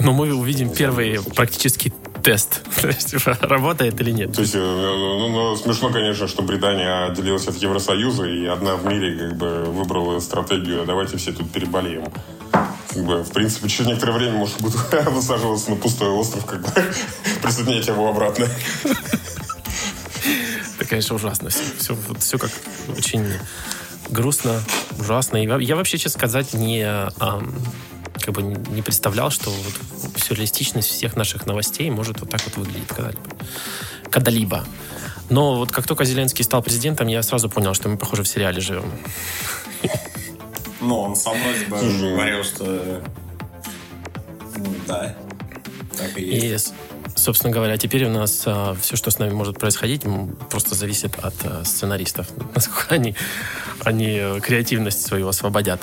Но 0.01 0.13
мы 0.13 0.35
увидим 0.35 0.71
первый 0.71 1.21
практически 1.35 1.93
тест, 2.23 2.63
типа, 3.07 3.39
работает 3.43 4.01
или 4.01 4.11
нет. 4.11 4.33
То 4.33 4.41
есть, 4.41 4.55
э, 4.55 4.59
ну, 4.59 5.29
ну, 5.29 5.57
смешно, 5.57 5.91
конечно, 5.91 6.27
что 6.27 6.43
Британия 6.43 7.07
отделилась 7.07 7.47
от 7.47 7.57
Евросоюза, 7.57 8.25
и 8.25 8.47
одна 8.47 8.77
в 8.77 8.87
мире 8.87 9.17
как 9.17 9.37
бы 9.37 9.65
выбрала 9.65 10.19
стратегию, 10.21 10.83
«А 10.83 10.87
давайте 10.87 11.19
все 11.19 11.33
тут 11.33 11.51
переболеем 11.53 12.05
как 12.95 13.05
бы, 13.05 13.23
в 13.23 13.31
принципе, 13.31 13.69
через 13.69 13.89
некоторое 13.89 14.13
время 14.13 14.39
может 14.39 14.61
будет 14.61 14.77
высаживаться 15.11 15.71
на 15.71 15.77
пустой 15.77 16.09
остров, 16.11 16.47
как 16.47 16.63
бы 16.63 16.69
присоединять 17.43 17.87
его 17.89 18.09
обратно. 18.09 18.49
Это, 20.79 20.89
конечно, 20.89 21.17
ужасно. 21.17 21.51
Все, 21.51 21.63
все, 21.79 21.97
все 22.19 22.39
как 22.39 22.51
очень 22.97 23.27
грустно, 24.11 24.63
ужасно. 24.99 25.39
И 25.39 25.65
я 25.65 25.77
вообще, 25.77 25.99
честно 25.99 26.19
сказать, 26.19 26.55
не, 26.55 26.85
а, 26.85 27.43
как 28.21 28.35
бы 28.35 28.43
не 28.43 28.83
представлял, 28.83 29.31
что 29.31 29.51
вот 29.51 30.21
сюрреалистичность 30.23 30.89
всех 30.89 31.17
наших 31.17 31.47
новостей 31.47 31.91
может 31.91 32.21
вот 32.21 32.31
так 32.31 32.43
вот 32.45 32.57
выглядеть 32.57 32.89
когда-либо. 32.89 33.23
Когда-либо. 34.11 34.65
Но 35.31 35.57
вот 35.57 35.73
как 35.73 35.87
только 35.87 36.05
Зеленский 36.05 36.45
стал 36.45 36.63
президентом, 36.63 37.09
я 37.09 37.23
сразу 37.23 37.49
понял, 37.49 37.75
что 37.75 37.89
мы, 37.89 37.97
похоже, 37.97 38.23
в 38.23 38.29
сериале 38.29 38.61
живем. 38.61 38.91
Ну, 40.85 41.01
он 41.01 41.17
сам 41.17 41.37
вроде 41.43 41.65
бы 41.67 42.11
говорил, 42.11 42.45
что... 42.45 43.03
Ну, 44.57 44.75
да, 44.87 45.17
так 45.97 46.19
и 46.19 46.23
есть. 46.23 46.75
И, 47.17 47.19
собственно 47.19 47.53
говоря, 47.53 47.77
теперь 47.79 48.05
у 48.05 48.11
нас 48.11 48.43
а, 48.45 48.77
все, 48.81 48.97
что 48.97 49.11
с 49.11 49.19
нами 49.19 49.33
может 49.33 49.59
происходить, 49.59 50.03
просто 50.51 50.75
зависит 50.75 51.19
от 51.19 51.35
а, 51.45 51.65
сценаристов. 51.65 52.29
Насколько 52.55 52.95
они, 52.95 53.17
они 53.81 54.19
э, 54.21 54.41
креативность 54.41 55.07
свою 55.07 55.29
освободят. 55.29 55.81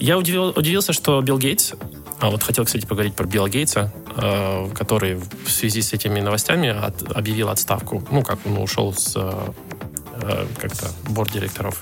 Я 0.00 0.18
удивил, 0.18 0.48
удивился, 0.48 0.92
что 0.92 1.20
Билл 1.22 1.38
Гейтс, 1.38 1.74
а 2.18 2.30
вот 2.30 2.42
хотел, 2.42 2.64
кстати, 2.64 2.86
поговорить 2.86 3.14
про 3.14 3.26
Билла 3.26 3.48
Гейтса, 3.48 3.92
э, 4.16 4.68
который 4.74 5.14
в 5.14 5.50
связи 5.50 5.80
с 5.80 5.92
этими 5.92 6.20
новостями 6.20 6.68
от, 6.68 7.02
объявил 7.16 7.50
отставку. 7.50 8.06
Ну, 8.10 8.22
как 8.22 8.40
он 8.44 8.58
ушел 8.58 8.92
с 8.92 9.14
э, 9.16 10.46
как-то 10.58 10.90
борт 11.08 11.32
директоров 11.32 11.80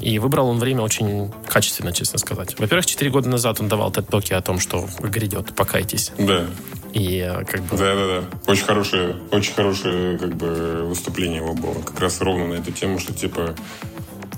и 0.00 0.18
выбрал 0.18 0.48
он 0.48 0.58
время 0.58 0.82
очень 0.82 1.32
качественно, 1.48 1.92
честно 1.92 2.18
сказать. 2.18 2.58
Во-первых, 2.58 2.86
4 2.86 3.10
года 3.10 3.28
назад 3.28 3.60
он 3.60 3.68
давал 3.68 3.90
тет-токи 3.90 4.32
о 4.32 4.40
том, 4.40 4.60
что 4.60 4.88
грядет, 5.00 5.54
покайтесь. 5.54 6.12
Да. 6.18 6.46
И 6.92 7.18
э, 7.18 7.44
как 7.44 7.62
бы... 7.62 7.76
Да, 7.76 7.94
да, 7.94 8.06
да. 8.06 8.52
Очень 8.52 8.64
хорошее, 8.64 9.16
очень 9.32 9.52
хорошее 9.52 10.18
как 10.18 10.34
бы 10.36 10.84
выступление 10.84 11.38
его 11.38 11.54
было. 11.54 11.82
Как 11.82 12.00
раз 12.00 12.20
ровно 12.20 12.46
на 12.46 12.54
эту 12.54 12.72
тему, 12.72 12.98
что 12.98 13.12
типа... 13.12 13.54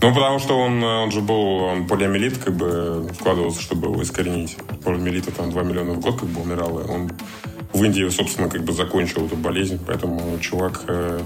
Ну, 0.01 0.15
потому 0.15 0.39
что 0.39 0.59
он, 0.59 0.83
он 0.83 1.11
же 1.11 1.21
был, 1.21 1.57
он 1.65 1.87
полиомиелит, 1.87 2.39
как 2.39 2.55
бы 2.55 3.09
вкладывался, 3.19 3.61
чтобы 3.61 3.89
его 3.89 4.03
искоренить. 4.03 4.57
Полиомиелита 4.85 5.33
там 5.33 5.51
2 5.51 5.63
миллиона 5.65 5.93
в 5.93 6.01
год 6.01 6.21
как 6.21 6.29
бы 6.29 6.41
умирало. 6.41 6.85
Он 6.85 7.11
в 7.73 7.85
Индии, 7.85 8.09
собственно, 8.09 8.49
как 8.49 8.63
бы 8.63 8.73
закончил 8.73 9.27
эту 9.27 9.37
болезнь, 9.37 9.79
поэтому 9.87 10.39
чувак 10.41 10.83
э, 10.89 11.21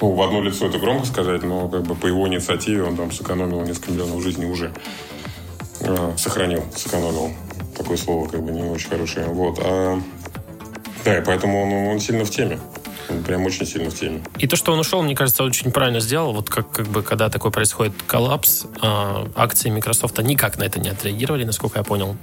ну, 0.00 0.12
в 0.12 0.22
одно 0.22 0.42
лицо 0.42 0.66
это 0.66 0.78
громко 0.78 1.06
сказать, 1.06 1.42
но 1.42 1.68
как 1.68 1.82
бы 1.82 1.94
по 1.94 2.06
его 2.06 2.26
инициативе 2.28 2.82
он 2.82 2.96
там 2.96 3.12
сэкономил 3.12 3.62
несколько 3.62 3.92
миллионов 3.92 4.22
жизней 4.22 4.46
уже. 4.46 4.72
А, 5.80 6.14
сохранил, 6.16 6.64
сэкономил. 6.74 7.32
Такое 7.76 7.96
слово 7.96 8.28
как 8.28 8.42
бы 8.42 8.52
не 8.52 8.62
очень 8.62 8.88
хорошее. 8.88 9.26
Вот. 9.26 9.58
А, 9.62 10.00
да, 11.04 11.18
и 11.18 11.24
поэтому 11.24 11.62
он, 11.62 11.92
он 11.92 12.00
сильно 12.00 12.24
в 12.24 12.30
теме. 12.30 12.58
Он 13.10 13.22
прям 13.22 13.44
очень 13.44 13.66
сильно 13.66 13.90
в 13.90 13.94
теме. 13.94 14.22
И 14.38 14.46
то, 14.46 14.56
что 14.56 14.72
он 14.72 14.80
ушел, 14.80 15.02
мне 15.02 15.14
кажется, 15.14 15.44
очень 15.44 15.70
правильно 15.70 16.00
сделал. 16.00 16.32
Вот 16.32 16.48
как, 16.48 16.70
как 16.70 16.86
бы, 16.86 17.02
когда 17.02 17.28
такой 17.28 17.50
происходит 17.50 17.92
коллапс, 18.06 18.64
э, 18.64 19.26
акции 19.34 19.70
Microsoft 19.70 20.18
никак 20.18 20.58
на 20.58 20.64
это 20.64 20.80
не 20.80 20.88
отреагировали, 20.88 21.44
насколько 21.44 21.78
я 21.78 21.84
понял. 21.84 22.16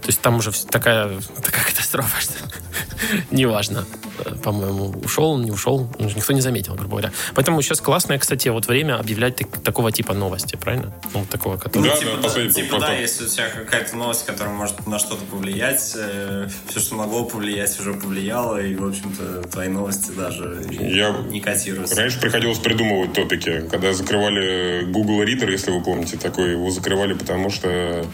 То 0.00 0.08
есть 0.08 0.20
там 0.20 0.36
уже 0.36 0.52
такая, 0.66 1.08
такая 1.42 1.64
катастрофа, 1.64 2.20
что 2.20 2.34
Неважно. 3.30 3.84
Э, 4.18 4.34
По-моему, 4.42 4.94
ушел 5.04 5.38
не 5.38 5.50
ушел. 5.50 5.88
Ну, 5.98 6.06
Никто 6.14 6.32
не 6.32 6.40
заметил, 6.40 6.74
грубо 6.74 6.90
говоря. 6.90 7.12
Поэтому 7.34 7.60
сейчас 7.62 7.80
классное, 7.80 8.18
кстати, 8.18 8.48
вот 8.48 8.66
время 8.66 8.98
объявлять 8.98 9.36
так- 9.36 9.62
такого 9.62 9.90
типа 9.92 10.14
новости, 10.14 10.56
правильно? 10.56 10.92
Ну, 11.14 11.20
вот 11.20 11.28
такого, 11.28 11.56
который... 11.56 11.88
Да, 11.88 11.96
типа, 11.96 12.10
да, 12.10 12.16
да, 12.16 12.22
последний 12.22 12.52
типа, 12.54 12.74
потом. 12.76 12.88
да, 12.88 12.94
если 12.94 13.24
у 13.24 13.28
тебя 13.28 13.48
какая-то 13.48 13.96
новость, 13.96 14.26
которая 14.26 14.54
может 14.54 14.86
на 14.86 14.98
что-то 14.98 15.24
повлиять, 15.24 15.80
все, 15.80 16.48
что 16.80 16.94
могло 16.94 17.24
повлиять, 17.24 17.78
уже 17.80 17.94
повлияло, 17.94 18.60
и, 18.60 18.74
в 18.74 18.86
общем-то, 18.86 19.48
твои 19.48 19.68
новости 19.68 20.10
даже 20.10 20.62
Я- 20.70 21.10
не 21.28 21.40
котируются. 21.40 21.96
Раньше 21.96 22.20
приходилось 22.20 22.58
придумывать 22.58 23.12
топики. 23.12 23.66
Когда 23.70 23.92
закрывали 23.92 24.84
Google 24.84 25.22
Reader, 25.22 25.50
если 25.50 25.70
вы 25.70 25.82
помните, 25.82 26.16
такой 26.16 26.52
его 26.52 26.70
закрывали, 26.70 27.14
потому 27.14 27.50
что 27.50 28.04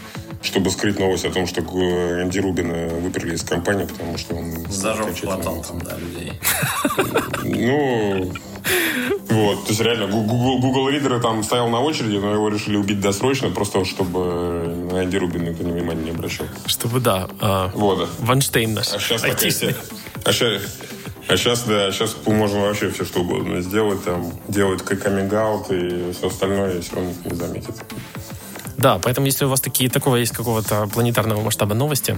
чтобы 0.41 0.69
скрыть 0.71 0.99
новость 0.99 1.25
о 1.25 1.31
том, 1.31 1.45
что 1.47 1.61
э, 1.61 2.23
Энди 2.23 2.39
Рубина 2.39 2.87
выперли 2.87 3.35
из 3.35 3.43
компании, 3.43 3.85
потому 3.85 4.17
что 4.17 4.35
он... 4.35 4.65
Зажег 4.69 5.07
окончательно- 5.07 5.33
хватал 5.33 5.63
там, 5.63 5.79
да, 5.81 5.97
людей. 5.97 6.33
Ну, 7.43 8.31
вот, 9.29 9.63
то 9.63 9.69
есть 9.69 9.81
реально 9.81 10.07
Google, 10.07 10.59
Google 10.59 10.89
Reader 10.89 11.21
там 11.21 11.43
стоял 11.43 11.69
на 11.69 11.79
очереди, 11.81 12.17
но 12.17 12.33
его 12.33 12.49
решили 12.49 12.77
убить 12.77 12.99
досрочно, 12.99 13.49
просто 13.49 13.85
чтобы 13.85 14.19
на 14.91 15.03
Энди 15.03 15.17
Рубина 15.17 15.49
никто 15.49 15.63
внимания 15.63 16.03
не 16.03 16.11
обращал. 16.11 16.47
Чтобы, 16.65 16.99
да, 16.99 17.27
а, 17.39 17.71
Вот. 17.75 18.09
Ванштейн 18.19 18.73
наш. 18.73 18.93
А 18.93 18.99
сейчас 18.99 19.23
айтишный. 19.23 19.75
А 20.25 20.33
сейчас, 20.33 20.61
а 21.27 21.37
сейчас, 21.37 21.63
да, 21.63 21.91
сейчас 21.91 22.15
можно 22.25 22.61
вообще 22.61 22.89
все 22.89 23.05
что 23.05 23.21
угодно 23.21 23.61
сделать, 23.61 24.03
там, 24.03 24.31
делать 24.47 24.83
как 24.83 24.99
каминг-аут 25.01 25.71
и 25.71 26.11
все 26.13 26.27
остальное, 26.27 26.77
и 26.77 26.81
все 26.81 26.95
равно 26.95 27.11
никто 27.11 27.29
не 27.29 27.35
заметит. 27.35 27.75
Да, 28.79 28.97
поэтому 28.97 29.27
если 29.27 29.43
у 29.43 29.49
вас 29.49 29.59
такие, 29.59 29.89
такого 29.89 30.15
есть 30.15 30.31
какого-то 30.31 30.87
планетарного 30.87 31.41
масштаба 31.41 31.75
новости, 31.75 32.17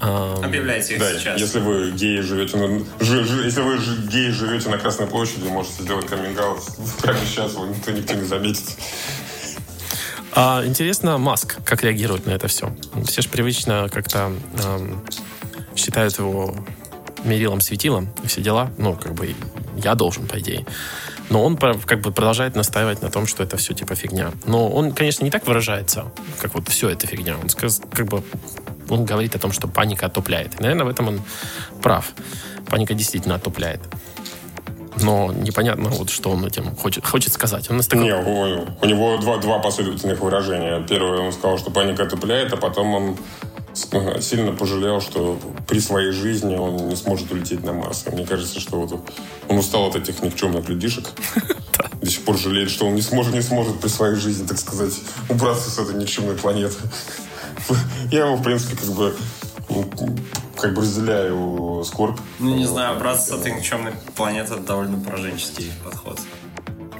а, 0.00 0.40
Объявляйте 0.44 0.94
их 0.94 1.00
Да, 1.00 1.18
сейчас. 1.18 1.40
если 1.40 1.58
вы 1.58 1.90
геи 1.90 2.20
живете 2.20 2.56
на, 2.58 2.78
жи- 3.00 3.24
жи- 3.24 3.44
если 3.44 3.60
вы 3.62 3.78
жи- 3.78 4.02
геи 4.06 4.30
живете 4.30 4.68
на 4.68 4.78
Красной 4.78 5.08
площади, 5.08 5.48
можете 5.48 5.82
сделать 5.82 6.06
каминг-аут 6.06 6.60
прямо 7.02 7.18
сейчас, 7.26 7.54
его 7.54 7.66
никто, 7.66 7.90
никто 7.90 8.14
не 8.14 8.24
заметит. 8.24 8.62
А, 10.32 10.62
интересно, 10.64 11.18
Маск, 11.18 11.56
как 11.64 11.82
реагирует 11.82 12.26
на 12.26 12.30
это 12.30 12.46
все? 12.46 12.72
Все 13.06 13.22
же 13.22 13.28
привычно 13.28 13.88
как-то 13.92 14.32
эм, 14.62 15.02
считают 15.74 16.16
его 16.18 16.54
мерилом 17.24 17.60
светилом 17.60 18.10
и 18.22 18.28
все 18.28 18.42
дела. 18.42 18.70
Ну, 18.78 18.94
как 18.94 19.14
бы 19.14 19.34
я 19.82 19.94
должен, 19.96 20.28
по 20.28 20.38
идее. 20.38 20.64
Но 21.28 21.44
он 21.44 21.56
как 21.56 22.00
бы 22.00 22.12
продолжает 22.12 22.54
настаивать 22.54 23.02
на 23.02 23.10
том, 23.10 23.26
что 23.26 23.42
это 23.42 23.56
все 23.56 23.74
типа 23.74 23.94
фигня. 23.94 24.30
Но 24.44 24.68
он, 24.68 24.92
конечно, 24.92 25.24
не 25.24 25.30
так 25.30 25.46
выражается, 25.46 26.12
как 26.40 26.54
вот 26.54 26.68
все 26.68 26.88
это 26.88 27.06
фигня. 27.06 27.36
Он 27.36 27.48
как 27.90 28.06
бы 28.06 28.22
он 28.88 29.04
говорит 29.04 29.34
о 29.34 29.38
том, 29.38 29.50
что 29.52 29.66
паника 29.66 30.06
отупляет. 30.06 30.60
И, 30.60 30.62
наверное, 30.62 30.84
в 30.84 30.88
этом 30.88 31.08
он 31.08 31.20
прав. 31.82 32.12
Паника 32.70 32.94
действительно 32.94 33.34
отупляет. 33.34 33.80
Но 35.02 35.32
непонятно, 35.32 35.90
вот, 35.90 36.08
что 36.10 36.30
он 36.30 36.44
этим 36.46 36.74
хочет, 36.74 37.04
хочет 37.06 37.32
сказать. 37.32 37.70
Он 37.70 37.80
такой- 37.80 38.04
Не, 38.04 38.14
у, 38.14 38.66
у 38.80 38.86
него 38.86 39.18
два, 39.18 39.36
два 39.38 39.58
последовательных 39.58 40.20
выражения. 40.20 40.80
Первое, 40.88 41.20
он 41.20 41.32
сказал, 41.32 41.58
что 41.58 41.70
паника 41.70 42.04
отупляет, 42.04 42.52
а 42.52 42.56
потом 42.56 42.94
он 42.94 43.16
сильно 43.76 44.52
пожалел, 44.52 45.00
что 45.00 45.38
при 45.66 45.80
своей 45.80 46.12
жизни 46.12 46.56
он 46.56 46.88
не 46.88 46.96
сможет 46.96 47.30
улететь 47.30 47.62
на 47.62 47.72
Марс. 47.72 48.04
И 48.06 48.10
мне 48.10 48.26
кажется, 48.26 48.60
что 48.60 48.80
вот 48.80 49.00
он 49.48 49.58
устал 49.58 49.88
от 49.88 49.96
этих 49.96 50.22
никчемных 50.22 50.68
людишек. 50.68 51.06
До 52.00 52.10
сих 52.10 52.24
пор 52.24 52.38
жалеет, 52.38 52.70
что 52.70 52.86
он 52.86 52.94
не 52.94 53.02
сможет, 53.02 53.34
не 53.34 53.42
сможет 53.42 53.80
при 53.80 53.88
своей 53.88 54.16
жизни, 54.16 54.46
так 54.46 54.58
сказать, 54.58 54.94
убраться 55.28 55.70
с 55.70 55.78
этой 55.78 55.94
никчемной 55.94 56.36
планеты. 56.36 56.76
Я 58.10 58.26
его, 58.26 58.36
в 58.36 58.42
принципе, 58.42 58.76
как 58.76 58.90
бы 58.90 59.16
ну, 59.68 59.84
как 60.56 60.74
бы 60.74 60.82
разделяю 60.82 61.82
скорбь. 61.84 62.18
Ну, 62.38 62.56
не 62.56 62.66
знаю, 62.66 62.98
браться 62.98 63.36
с 63.36 63.40
этой 63.40 63.52
никчемной 63.52 63.92
планеты 64.14 64.54
это 64.54 64.62
довольно 64.62 64.98
пораженческий 64.98 65.72
подход, 65.84 66.20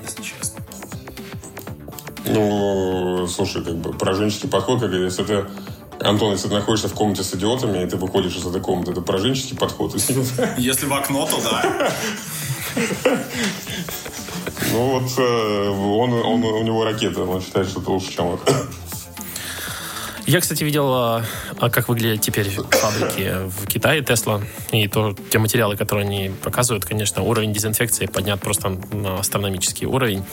если 0.05 0.22
честно. 0.22 0.62
Ну, 2.27 3.27
слушай, 3.29 3.64
как 3.64 3.77
бы 3.77 3.93
пораженческий 3.93 4.49
подход, 4.49 4.81
как 4.81 4.91
если 4.91 5.24
ты 5.24 5.47
Антон, 6.07 6.33
если 6.33 6.49
ты 6.49 6.55
находишься 6.55 6.89
в 6.89 6.95
комнате 6.95 7.23
с 7.23 7.35
идиотами, 7.35 7.83
и 7.83 7.87
ты 7.87 7.97
выходишь 7.97 8.37
из 8.37 8.47
этой 8.47 8.61
комнаты, 8.61 8.93
это 8.93 9.01
пораженческий 9.01 9.57
подход. 9.57 9.95
Если 10.59 10.87
в 10.87 10.93
окно, 10.93 11.27
то 11.27 11.41
да. 11.43 11.93
Ну 14.73 15.01
вот 15.01 15.11
э, 15.19 15.69
он, 15.69 16.13
он, 16.13 16.45
у 16.45 16.63
него 16.63 16.85
ракета, 16.85 17.23
он 17.23 17.41
считает, 17.41 17.69
что 17.69 17.81
это 17.81 17.91
лучше, 17.91 18.13
чем 18.13 18.35
это. 18.35 18.53
Я, 20.27 20.41
кстати, 20.41 20.65
видел, 20.65 20.93
а, 20.93 21.25
а 21.59 21.71
как 21.71 21.89
выглядят 21.89 22.21
теперь 22.21 22.51
фабрики 22.51 23.49
в 23.49 23.67
Китае, 23.67 24.03
Тесла. 24.03 24.43
И 24.73 24.89
то, 24.89 25.15
те 25.31 25.39
материалы, 25.39 25.77
которые 25.77 26.05
они 26.05 26.31
показывают, 26.43 26.85
конечно, 26.85 27.23
уровень 27.23 27.53
дезинфекции 27.53 28.07
поднят 28.07 28.41
просто 28.41 28.71
на 28.93 29.21
астрономический 29.21 29.87
уровень. 29.87 30.25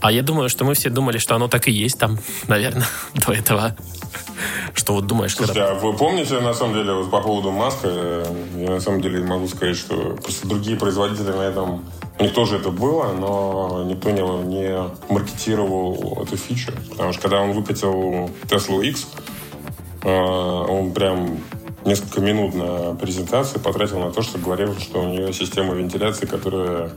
А 0.00 0.10
я 0.10 0.22
думаю, 0.22 0.48
что 0.48 0.64
мы 0.64 0.74
все 0.74 0.88
думали, 0.88 1.18
что 1.18 1.34
оно 1.34 1.48
так 1.48 1.68
и 1.68 1.70
есть 1.72 1.98
там, 1.98 2.18
наверное, 2.48 2.86
до 3.14 3.32
этого. 3.32 3.76
Что 4.74 4.94
вот 4.94 5.06
думаешь, 5.06 5.34
Слушайте, 5.34 5.60
когда... 5.60 5.76
а 5.76 5.80
вы 5.80 5.96
помните, 5.96 6.40
на 6.40 6.54
самом 6.54 6.74
деле, 6.74 6.92
вот 6.92 7.10
по 7.10 7.20
поводу 7.20 7.50
Маска, 7.50 7.88
э, 7.88 8.24
я 8.56 8.70
на 8.70 8.80
самом 8.80 9.00
деле 9.00 9.22
могу 9.22 9.48
сказать, 9.48 9.76
что 9.76 10.16
просто 10.22 10.46
другие 10.46 10.76
производители 10.76 11.30
на 11.30 11.42
этом, 11.42 11.84
у 12.18 12.22
них 12.22 12.34
тоже 12.34 12.56
это 12.56 12.70
было, 12.70 13.12
но 13.12 13.84
никто 13.86 14.10
не, 14.10 14.22
не 14.44 14.78
маркетировал 15.08 16.22
эту 16.22 16.36
фичу. 16.36 16.72
Потому 16.90 17.12
что 17.12 17.22
когда 17.22 17.40
он 17.40 17.52
выкатил 17.52 18.30
Tesla 18.44 18.84
X, 18.84 19.06
э, 20.02 20.08
он 20.08 20.92
прям 20.92 21.38
несколько 21.84 22.20
минут 22.20 22.54
на 22.54 22.94
презентации 22.94 23.58
потратил 23.58 24.00
на 24.00 24.10
то, 24.10 24.22
что 24.22 24.38
говорил, 24.38 24.78
что 24.78 25.02
у 25.02 25.08
нее 25.08 25.32
система 25.32 25.74
вентиляции, 25.74 26.26
которая 26.26 26.90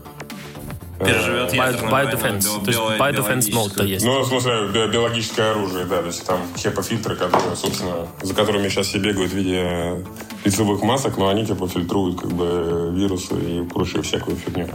Переживет 0.99 1.53
ядерную 1.53 1.91
войну, 1.91 2.11
Biodefense. 2.11 2.65
То 2.65 2.71
есть 2.71 2.79
biodefense 2.79 3.51
mode-то 3.53 3.83
есть. 3.83 4.05
Ну, 4.05 4.19
в 4.21 4.27
смысле, 4.27 4.67
би- 4.67 4.87
биологическое 4.91 5.51
оружие, 5.51 5.85
да. 5.85 6.01
То 6.01 6.07
есть 6.07 6.25
там 6.25 6.41
HEPA-фильтры, 6.55 7.15
которые, 7.15 7.55
собственно, 7.55 8.07
за 8.21 8.33
которыми 8.33 8.67
сейчас 8.69 8.87
все 8.87 8.99
бегают 8.99 9.31
в 9.31 9.35
виде 9.35 10.03
лицевых 10.43 10.81
масок, 10.81 11.17
но 11.17 11.29
они 11.29 11.45
типа 11.45 11.67
фильтруют 11.67 12.19
как 12.19 12.31
бы 12.31 12.91
вирусы 12.93 13.35
и 13.35 13.63
прочую 13.65 14.03
всякую 14.03 14.35
фигню. 14.37 14.67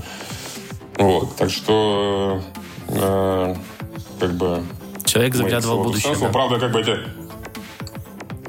Вот. 0.98 1.36
Так 1.36 1.50
что 1.50 2.40
э, 2.88 3.54
как 4.20 4.32
бы... 4.34 4.62
Человек 5.04 5.34
заглядывал 5.34 5.80
в 5.80 5.86
будущее. 5.88 6.16
да. 6.18 6.28
Правда, 6.28 6.58
как 6.58 6.72
бы 6.72 6.80
эти... 6.80 6.98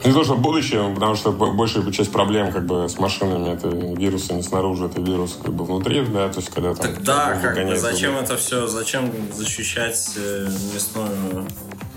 Не 0.06 0.14
то, 0.14 0.24
что 0.24 0.36
будущее, 0.36 0.94
потому 0.94 1.16
что 1.16 1.32
большая 1.32 1.90
часть 1.92 2.12
проблем 2.12 2.52
как 2.52 2.66
бы 2.66 2.88
с 2.88 3.00
машинами 3.00 3.54
это 3.54 3.70
вирусы 3.70 4.34
не 4.34 4.44
снаружи, 4.44 4.86
это 4.86 5.02
вирусы 5.02 5.40
как 5.42 5.54
бы 5.54 5.66
внутри, 5.66 6.06
да, 6.06 6.30
то 6.30 6.40
есть 6.40 6.52
когда 6.52 6.76
там... 6.76 6.92
Да, 7.04 7.34
воздух 7.34 7.54
как 7.54 7.68
бы 7.68 7.76
зачем 7.76 8.16
это 8.18 8.38
все, 8.38 8.68
зачем 8.68 9.12
защищать 9.34 10.12
э, 10.18 10.48
мясную 10.74 11.48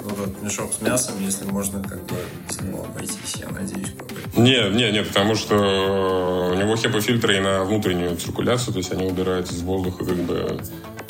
вот 0.04 0.18
этот 0.18 0.42
мешок 0.42 0.72
с 0.72 0.80
мясом, 0.80 1.14
если 1.20 1.44
можно 1.44 1.82
как 1.82 2.02
бы 2.06 2.16
без 2.48 2.60
него 2.60 2.84
обойтись, 2.84 3.36
я 3.36 3.48
надеюсь. 3.48 3.90
какой-то. 3.90 4.40
Нет, 4.40 4.74
нет, 4.74 4.92
нет, 4.92 5.08
потому 5.08 5.34
что 5.34 5.54
э, 5.54 6.52
у 6.52 6.54
него 6.54 6.74
HEPA-фильтры 6.74 7.36
и 7.36 7.40
на 7.40 7.64
внутреннюю 7.64 8.16
циркуляцию, 8.16 8.72
то 8.72 8.78
есть 8.78 8.92
они 8.92 9.06
убирают 9.06 9.50
из 9.50 9.60
воздуха 9.62 10.04
как 10.04 10.16
бы 10.16 10.60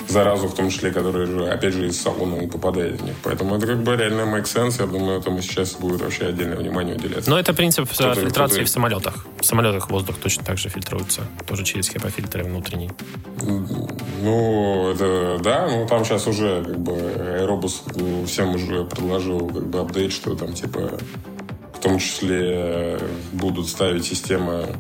заразу, 0.08 0.48
в 0.48 0.54
том 0.54 0.70
числе, 0.70 0.90
которая 0.90 1.52
опять 1.52 1.74
же, 1.74 1.86
из 1.86 2.00
салона 2.00 2.48
попадает 2.48 3.00
в 3.00 3.04
них. 3.04 3.14
Поэтому 3.22 3.56
это 3.56 3.66
как 3.66 3.82
бы 3.82 3.96
реально 3.96 4.22
make 4.22 4.44
sense. 4.44 4.76
Я 4.80 4.86
думаю, 4.86 5.18
этому 5.20 5.42
сейчас 5.42 5.74
будет 5.74 6.00
вообще 6.00 6.26
отдельное 6.26 6.56
внимание 6.56 6.96
уделяться. 6.96 7.30
Но 7.30 7.38
это 7.38 7.52
принцип 7.54 7.84
э, 7.90 7.94
Кто-то- 7.94 8.20
фильтрации 8.20 8.54
кто-то- 8.56 8.66
в 8.66 8.70
самолетах. 8.70 9.26
В 9.40 9.44
самолетах 9.44 9.90
воздух 9.90 10.16
точно 10.16 10.44
так 10.44 10.58
же 10.58 10.68
фильтруется. 10.68 11.22
Тоже 11.46 11.64
через 11.64 11.90
HEPA-фильтры 11.90 12.44
внутренний. 12.44 12.90
Ну, 14.22 14.90
это 14.90 15.38
да, 15.42 15.68
ну 15.68 15.86
там 15.86 16.04
сейчас 16.04 16.26
уже 16.26 16.64
как 16.64 16.78
бы 16.78 16.94
ну, 17.94 18.24
всем 18.26 18.54
уже 18.54 18.84
предложил 18.84 19.48
как 19.48 19.66
бы 19.66 19.80
апдейт, 19.80 20.12
что 20.12 20.34
там 20.34 20.52
типа 20.52 20.92
в 21.74 21.80
том 21.80 21.98
числе 21.98 22.40
э, 22.42 22.98
будут 23.32 23.68
ставить 23.68 24.04
системы 24.04 24.64
э, 24.68 24.74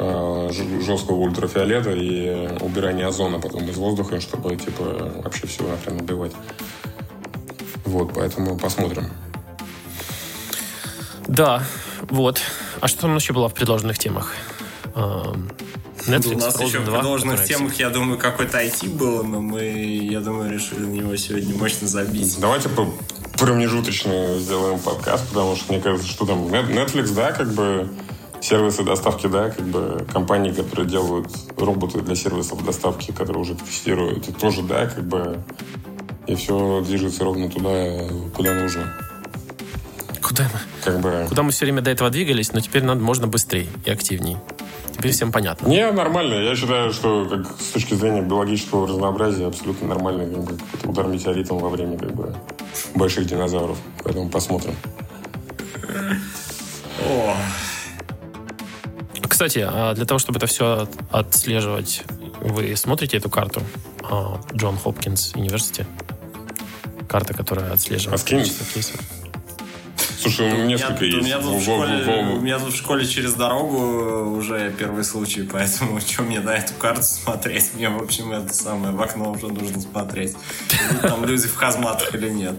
жесткого 0.00 1.16
ультрафиолета 1.16 1.90
и 1.90 2.48
убирания 2.60 3.06
озона 3.08 3.38
потом 3.38 3.68
из 3.68 3.76
воздуха, 3.76 4.20
чтобы 4.20 4.56
типа 4.56 5.12
вообще 5.24 5.46
все 5.46 5.62
нахрен 5.64 6.00
убивать. 6.00 6.32
Вот, 7.84 8.12
поэтому 8.14 8.56
посмотрим. 8.58 9.08
Да, 11.26 11.62
вот. 12.02 12.40
А 12.80 12.88
что 12.88 13.02
там 13.02 13.16
еще 13.16 13.32
было 13.32 13.48
в 13.48 13.54
предложенных 13.54 13.98
темах? 13.98 14.34
Эм, 14.94 15.50
Netflix, 16.06 16.34
У 16.34 16.38
нас 16.38 16.56
Frozen 16.56 16.66
еще 16.66 16.78
в 16.78 16.84
2, 16.84 16.94
предложенных 16.98 17.44
темах, 17.44 17.74
я 17.74 17.90
думаю, 17.90 18.18
какой-то 18.18 18.62
IT 18.62 18.96
было, 18.96 19.22
но 19.22 19.40
мы, 19.40 19.62
я 19.62 20.20
думаю, 20.20 20.50
решили 20.52 20.80
на 20.80 20.92
него 20.92 21.16
сегодня 21.16 21.54
мощно 21.56 21.86
забить. 21.86 22.36
Давайте 22.40 22.68
по- 22.68 22.88
промежуточно 23.38 24.38
сделаем 24.38 24.78
подкаст, 24.78 25.28
потому 25.28 25.56
что 25.56 25.72
мне 25.72 25.82
кажется, 25.82 26.08
что 26.08 26.24
там 26.24 26.46
Netflix, 26.46 27.14
да, 27.14 27.32
как 27.32 27.52
бы 27.52 27.88
сервисы 28.40 28.82
доставки, 28.82 29.26
да, 29.26 29.50
как 29.50 29.64
бы 29.66 30.06
компании, 30.12 30.52
которые 30.52 30.88
делают 30.88 31.28
роботы 31.56 32.00
для 32.00 32.14
сервисов 32.14 32.64
доставки, 32.64 33.12
которые 33.12 33.42
уже 33.42 33.54
тестируют, 33.54 34.28
и 34.28 34.32
тоже, 34.32 34.62
да, 34.62 34.86
как 34.86 35.04
бы 35.04 35.38
и 36.26 36.34
все 36.34 36.82
движется 36.82 37.24
ровно 37.24 37.50
туда, 37.50 37.70
куда 38.34 38.54
нужно. 38.54 38.92
Куда 40.22 40.44
мы? 40.44 40.60
Как 40.84 41.00
бы... 41.00 41.26
Куда 41.28 41.42
мы 41.42 41.52
все 41.52 41.64
время 41.64 41.80
до 41.80 41.90
этого 41.90 42.10
двигались, 42.10 42.52
но 42.52 42.60
теперь 42.60 42.84
надо, 42.84 43.00
можно 43.00 43.26
быстрее 43.26 43.66
и 43.86 43.90
активней. 43.90 44.36
Теперь 44.92 45.12
всем 45.12 45.32
понятно. 45.32 45.68
Не, 45.68 45.90
нормально. 45.90 46.34
Я 46.34 46.54
считаю, 46.54 46.92
что 46.92 47.24
как 47.24 47.46
с 47.60 47.70
точки 47.72 47.94
зрения 47.94 48.20
биологического 48.20 48.86
разнообразия 48.86 49.46
абсолютно 49.46 49.86
нормальный 49.88 50.26
как 50.26 50.44
бы, 50.44 50.56
какой-то 50.56 50.88
удар 50.88 51.06
метеоритом 51.06 51.58
во 51.58 51.68
время 51.70 51.96
как 51.96 52.12
бы, 52.14 52.34
больших 52.94 53.26
динозавров. 53.26 53.78
Поэтому 54.02 54.28
посмотрим. 54.28 54.74
О, 57.06 57.36
Кстати, 59.28 59.64
а 59.66 59.94
для 59.94 60.04
того, 60.04 60.18
чтобы 60.18 60.38
это 60.38 60.46
все 60.46 60.88
отслеживать, 61.10 62.02
вы 62.40 62.74
смотрите 62.76 63.18
эту 63.18 63.30
карту 63.30 63.62
а, 64.02 64.40
Джон 64.54 64.78
Хопкинс 64.78 65.34
Университет? 65.34 65.86
Карта, 67.08 67.34
которая 67.34 67.72
отслеживает 67.72 68.20
А 68.20 68.24
кейсов. 68.24 69.00
Слушай, 70.20 70.52
у 70.52 70.54
меня 70.56 70.64
у 70.64 70.66
несколько 70.66 71.02
у 71.02 71.06
есть. 71.06 71.26
меня 71.26 71.38
тут 71.38 71.54
в 71.54 71.62
школе, 71.62 72.22
у 72.34 72.40
меня 72.40 72.58
тут 72.58 72.72
в 72.72 72.76
школе 72.76 73.06
через 73.06 73.34
дорогу 73.34 74.36
уже 74.36 74.74
первый 74.76 75.04
случай, 75.04 75.42
поэтому 75.52 76.00
что 76.00 76.22
мне 76.22 76.40
на 76.40 76.50
эту 76.56 76.74
карту 76.74 77.02
смотреть? 77.02 77.74
Мне, 77.74 77.88
в 77.88 78.02
общем, 78.02 78.32
это 78.32 78.52
самое 78.52 78.92
в 78.92 79.00
окно 79.00 79.30
уже 79.30 79.46
нужно 79.46 79.80
смотреть. 79.80 80.36
Там 81.02 81.24
люди 81.24 81.46
в 81.46 81.54
хазматах 81.54 82.14
или 82.14 82.28
нет. 82.30 82.54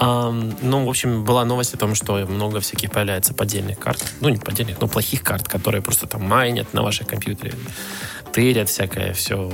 Ну, 0.00 0.84
в 0.86 0.88
общем, 0.88 1.24
была 1.24 1.44
новость 1.44 1.74
о 1.74 1.76
том, 1.76 1.94
что 1.94 2.14
много 2.26 2.60
всяких 2.60 2.90
появляется 2.90 3.34
поддельных 3.34 3.78
карт. 3.78 4.02
Ну, 4.20 4.30
не 4.30 4.38
поддельных, 4.38 4.80
но 4.80 4.88
плохих 4.88 5.22
карт, 5.22 5.46
которые 5.46 5.82
просто 5.82 6.06
там 6.06 6.22
майнят 6.22 6.72
на 6.72 6.82
ваших 6.82 7.06
компьютере, 7.06 7.52
тырят 8.32 8.70
всякое, 8.70 9.12
все, 9.12 9.50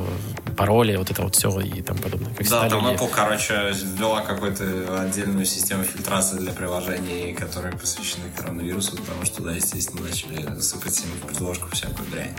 пароли, 0.56 0.94
вот 0.96 1.10
это 1.10 1.22
вот 1.22 1.34
все 1.34 1.58
и 1.60 1.82
тому 1.82 1.98
подобное. 1.98 2.32
Как 2.34 2.48
Да, 2.48 2.68
там 2.68 2.86
люди- 2.86 2.94
Apple, 3.02 3.10
короче, 3.12 3.72
ввела 3.74 4.20
какую-то 4.20 5.00
отдельную 5.02 5.46
систему 5.46 5.82
фильтрации 5.82 6.36
для 6.38 6.52
приложений, 6.52 7.34
которые 7.34 7.76
посвящены 7.76 8.30
коронавирусу, 8.36 8.96
потому 8.96 9.24
что 9.24 9.38
туда, 9.38 9.52
естественно, 9.52 10.02
начали 10.02 10.60
сыпать 10.60 11.00
им 11.00 11.10
в 11.22 11.26
предложку 11.26 11.68
всякую 11.72 12.08
дрянь. 12.10 12.34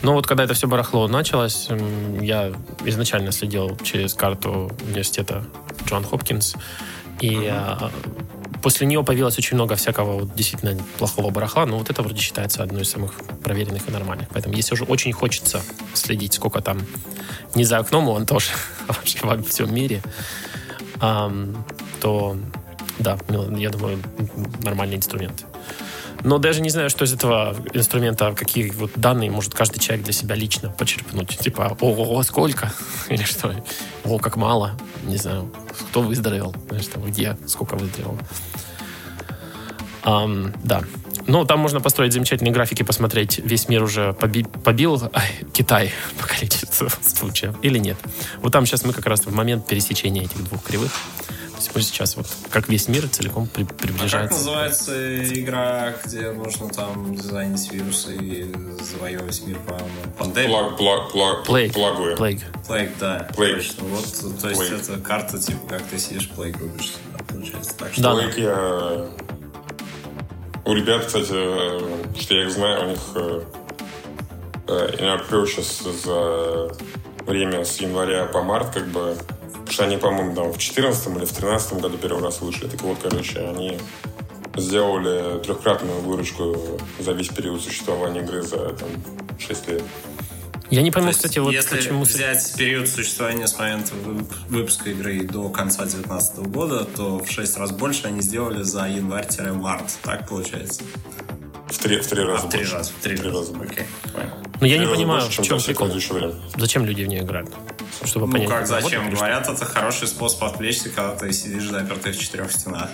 Ну 0.00 0.12
вот 0.14 0.26
когда 0.26 0.44
это 0.44 0.54
все 0.54 0.66
барахло 0.68 1.08
началось, 1.08 1.68
я 2.20 2.52
изначально 2.86 3.32
следил 3.32 3.76
через 3.82 4.14
карту 4.14 4.70
университета 4.86 5.44
Джон 5.86 6.04
Хопкинс, 6.04 6.54
и 7.20 7.46
а, 7.50 7.90
после 8.62 8.86
нее 8.86 9.02
появилось 9.04 9.38
очень 9.38 9.54
много 9.54 9.76
всякого 9.76 10.20
вот, 10.20 10.34
действительно 10.34 10.80
плохого 10.98 11.30
барахла, 11.30 11.66
но 11.66 11.78
вот 11.78 11.90
это 11.90 12.02
вроде 12.02 12.20
считается 12.20 12.62
одной 12.62 12.82
из 12.82 12.90
самых 12.90 13.14
проверенных 13.42 13.88
и 13.88 13.92
нормальных. 13.92 14.28
Поэтому 14.28 14.54
если 14.54 14.74
уже 14.74 14.84
очень 14.84 15.12
хочется 15.12 15.62
следить, 15.94 16.34
сколько 16.34 16.60
там 16.60 16.80
не 17.54 17.64
за 17.64 17.78
окном, 17.78 18.08
он 18.08 18.26
тоже 18.26 18.50
а 18.88 18.92
вообще 18.92 19.18
во 19.22 19.42
всем 19.42 19.74
мире, 19.74 20.02
ам, 21.00 21.64
то 22.00 22.36
да, 22.98 23.18
ну, 23.28 23.56
я 23.56 23.70
думаю, 23.70 24.02
нормальный 24.62 24.96
инструмент. 24.96 25.44
Но 26.24 26.38
даже 26.38 26.60
не 26.60 26.70
знаю, 26.70 26.90
что 26.90 27.04
из 27.04 27.12
этого 27.12 27.54
инструмента, 27.72 28.32
какие 28.32 28.70
вот 28.70 28.90
данные 28.96 29.30
может 29.30 29.54
каждый 29.54 29.78
человек 29.78 30.04
для 30.04 30.12
себя 30.12 30.34
лично 30.34 30.68
почерпнуть. 30.70 31.38
Типа, 31.38 31.76
ого, 31.80 32.22
сколько? 32.24 32.72
Или 33.08 33.22
что? 33.22 33.54
О, 34.04 34.18
как 34.18 34.36
мало. 34.36 34.72
Не 35.04 35.16
знаю, 35.16 35.50
кто 35.90 36.02
выздоровел, 36.02 36.54
знаешь, 36.68 36.86
там, 36.86 37.02
где, 37.04 37.36
сколько 37.46 37.76
выздоровел. 37.76 38.18
Ам, 40.02 40.52
да. 40.64 40.82
Ну, 41.26 41.44
там 41.44 41.58
можно 41.58 41.80
построить 41.80 42.12
замечательные 42.12 42.52
графики, 42.52 42.82
посмотреть, 42.82 43.38
весь 43.38 43.68
мир 43.68 43.82
уже 43.82 44.16
поби- 44.18 44.48
побил 44.62 45.10
ай, 45.12 45.28
Китай 45.52 45.92
по 46.18 46.26
количеству 46.26 46.88
случаев 47.02 47.56
или 47.62 47.78
нет. 47.78 47.96
Вот 48.40 48.52
там 48.52 48.64
сейчас 48.64 48.84
мы 48.84 48.92
как 48.92 49.06
раз 49.06 49.26
в 49.26 49.34
момент 49.34 49.66
пересечения 49.66 50.24
этих 50.24 50.42
двух 50.44 50.62
кривых. 50.62 50.92
Мы 51.74 51.82
сейчас 51.82 52.16
вот, 52.16 52.26
как 52.50 52.68
весь 52.68 52.88
мир 52.88 53.08
целиком 53.08 53.46
при- 53.48 53.64
А 53.64 53.66
как 53.66 53.76
приближается. 53.76 54.38
называется 54.38 55.24
игра, 55.40 55.94
где 56.04 56.30
нужно 56.30 56.68
там 56.68 57.14
дизайнить 57.14 57.70
вирусы 57.72 58.14
и 58.16 58.54
завоевывать 58.82 59.42
мир, 59.46 59.58
по-моему? 59.66 59.88
Пандемия? 60.18 60.48
Плаг, 60.48 60.76
плаг, 60.78 61.12
плаг, 61.12 61.46
Plague. 61.48 61.72
плагуя. 61.72 62.16
Plague. 62.16 62.42
Плейг, 62.66 62.90
да. 63.00 63.28
Точно. 63.36 63.84
Вот, 63.84 64.04
то 64.40 64.48
есть 64.50 64.60
Plague. 64.60 64.80
это 64.94 65.00
карта, 65.02 65.38
типа, 65.38 65.66
как 65.68 65.82
ты 65.84 65.98
сидишь, 65.98 66.28
плейг 66.30 66.58
рубишь, 66.58 66.94
да, 67.12 67.24
получается. 67.24 67.74
Так 67.76 67.92
что 67.92 68.02
Да. 68.02 68.14
Блэк 68.14 68.38
я... 68.40 69.06
У 70.64 70.74
ребят, 70.74 71.06
кстати, 71.06 71.28
э, 71.32 72.14
что 72.20 72.34
я 72.34 72.42
их 72.44 72.50
знаю, 72.52 72.86
у 72.86 72.90
них 72.90 73.00
э, 73.14 73.42
э, 74.68 74.96
in 74.98 75.18
approaches 75.18 75.90
за 76.04 76.74
время 77.24 77.64
с 77.64 77.78
января 77.80 78.26
по 78.26 78.42
март, 78.42 78.74
как 78.74 78.86
бы, 78.88 79.16
потому 79.68 79.72
что 79.72 79.84
они, 79.84 79.96
по-моему, 79.98 80.34
там 80.34 80.52
в 80.52 80.58
14 80.58 81.16
или 81.16 81.24
в 81.26 81.32
13 81.32 81.74
году 81.74 81.98
первый 81.98 82.22
раз 82.22 82.40
вышли. 82.40 82.68
Так 82.68 82.80
вот, 82.82 82.98
короче, 83.02 83.40
они 83.40 83.78
сделали 84.56 85.38
трехкратную 85.42 86.00
выручку 86.00 86.56
за 86.98 87.12
весь 87.12 87.28
период 87.28 87.62
существования 87.62 88.20
игры 88.20 88.42
за 88.42 88.70
там, 88.70 88.88
6 89.38 89.68
лет. 89.68 89.82
Я 90.70 90.82
не 90.82 90.90
пойму, 90.90 91.06
То 91.06 91.10
есть, 91.10 91.18
кстати, 91.20 91.38
вот 91.38 91.52
если 91.52 91.76
почему... 91.76 92.02
взять 92.04 92.54
период 92.56 92.88
существования 92.88 93.46
с 93.46 93.58
момента 93.58 93.92
вып- 93.94 94.34
выпуска 94.48 94.90
игры 94.90 95.20
до 95.22 95.48
конца 95.50 95.84
2019 95.84 96.38
года, 96.50 96.84
то 96.84 97.18
в 97.18 97.30
6 97.30 97.56
раз 97.58 97.70
больше 97.70 98.06
они 98.06 98.20
сделали 98.20 98.62
за 98.62 98.86
январь-март. 98.86 99.98
Так 100.02 100.28
получается? 100.28 100.82
В 101.68 101.78
три, 101.78 102.00
в 102.00 102.06
три 102.06 102.22
А, 102.22 102.26
раза 102.26 102.46
в 102.46 102.50
три 102.50 102.60
больше. 102.60 102.74
раза. 102.74 102.90
В 102.90 103.02
три 103.02 103.16
В 103.16 103.20
три 103.20 103.30
раза. 103.30 103.52
раза. 103.54 103.64
Окей, 103.64 103.84
понял. 104.12 104.28
Но 104.60 104.66
я 104.66 104.76
В 104.78 104.80
не 104.80 104.86
понимаю, 104.86 105.22
больше, 105.22 105.42
в 105.42 105.44
чем 105.44 105.60
прикол. 105.60 105.90
Зачем 106.56 106.84
люди 106.84 107.02
в 107.02 107.08
нее 107.08 107.22
играют? 107.22 107.50
Чтобы 108.04 108.26
Ну 108.26 108.32
понять, 108.32 108.48
как, 108.48 108.60
работает 108.60 108.84
зачем? 108.84 109.06
что? 109.08 109.16
Говорят, 109.16 109.48
это 109.48 109.64
хороший 109.64 110.06
способ 110.08 110.44
отвлечься, 110.44 110.88
когда 110.90 111.16
ты 111.16 111.32
сидишь 111.32 111.64
запертый 111.68 112.12
в 112.12 112.18
четырех 112.18 112.52
стенах. 112.52 112.88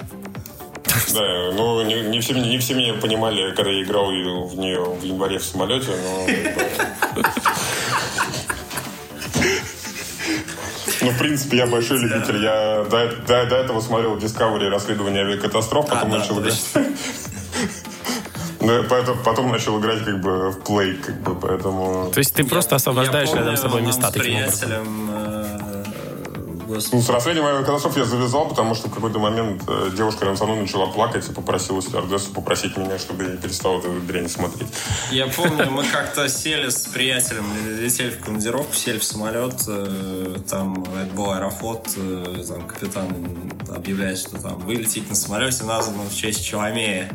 Да, 1.12 1.50
ну 1.52 1.82
не, 1.84 2.00
не, 2.02 2.20
все, 2.20 2.34
не 2.34 2.58
все 2.58 2.74
меня 2.74 2.94
понимали, 2.94 3.52
когда 3.54 3.70
я 3.70 3.82
играл 3.82 4.06
в 4.06 4.54
нее 4.56 4.82
в 4.82 5.02
январе 5.02 5.38
в 5.38 5.44
самолете, 5.44 5.90
но... 5.90 6.26
как 7.22 7.32
Ну, 11.00 11.10
в 11.10 11.18
принципе, 11.18 11.58
я 11.58 11.66
большой 11.66 11.98
любитель. 11.98 12.42
Я 12.42 12.84
до, 12.88 13.08
до- 13.26 13.46
до 13.46 13.56
этого 13.56 13.80
смотрел 13.80 14.16
Discovery 14.16 14.68
расследование 14.70 15.22
авиакатастроф, 15.22 15.86
потом 15.88 16.10
да, 16.10 16.18
начал 16.18 16.40
играть. 16.40 16.62
Да, 18.66 18.82
поэтому, 18.88 19.22
потом 19.22 19.50
начал 19.50 19.78
играть 19.80 20.04
как 20.04 20.20
бы 20.20 20.50
в 20.50 20.60
плей, 20.60 20.94
как 20.94 21.20
бы, 21.20 21.34
поэтому... 21.34 22.10
То 22.12 22.18
есть 22.18 22.34
ты 22.34 22.44
просто 22.44 22.76
освобождаешь 22.76 23.28
Я 23.30 23.36
рядом 23.36 23.56
с 23.56 23.60
собой 23.60 23.82
места 23.82 24.10
таким 24.12 24.36
образом. 24.36 25.33
Э, 26.68 26.80
Ну, 26.92 27.02
с 27.02 27.08
расследованием 27.08 27.56
авиакатастроф 27.56 27.96
я 27.96 28.04
завязал, 28.04 28.48
потому 28.48 28.74
что 28.74 28.88
в 28.88 28.94
какой-то 28.94 29.18
момент 29.18 29.62
э, 29.68 29.90
девушка 29.96 30.22
рядом 30.22 30.36
со 30.36 30.44
мной 30.44 30.60
начала 30.60 30.86
плакать 30.86 31.28
и 31.28 31.32
попросила 31.32 31.80
стюардессу 31.82 32.30
попросить 32.32 32.76
меня, 32.76 32.98
чтобы 32.98 33.24
я 33.24 33.36
перестал 33.36 33.78
эту 33.78 34.00
дрянь 34.00 34.28
смотреть. 34.28 34.68
Я 35.10 35.26
помню, 35.26 35.70
мы 35.70 35.84
как-то 35.92 36.28
сели 36.28 36.68
с 36.68 36.86
приятелем, 36.86 37.46
летели 37.78 38.10
в 38.10 38.20
командировку, 38.20 38.74
сели 38.74 38.98
в 38.98 39.04
самолет, 39.04 39.54
э, 39.66 40.36
там 40.48 40.82
это 40.82 41.14
был 41.14 41.30
аэрофлот, 41.30 41.88
э, 41.96 42.44
там 42.48 42.66
капитан 42.66 43.08
объявляет, 43.74 44.18
что 44.18 44.40
там 44.40 44.58
вы 44.60 44.74
летите 44.74 45.06
на 45.08 45.14
самолете, 45.14 45.64
названном 45.64 46.08
в 46.08 46.14
честь 46.14 46.44
Челомея. 46.44 47.10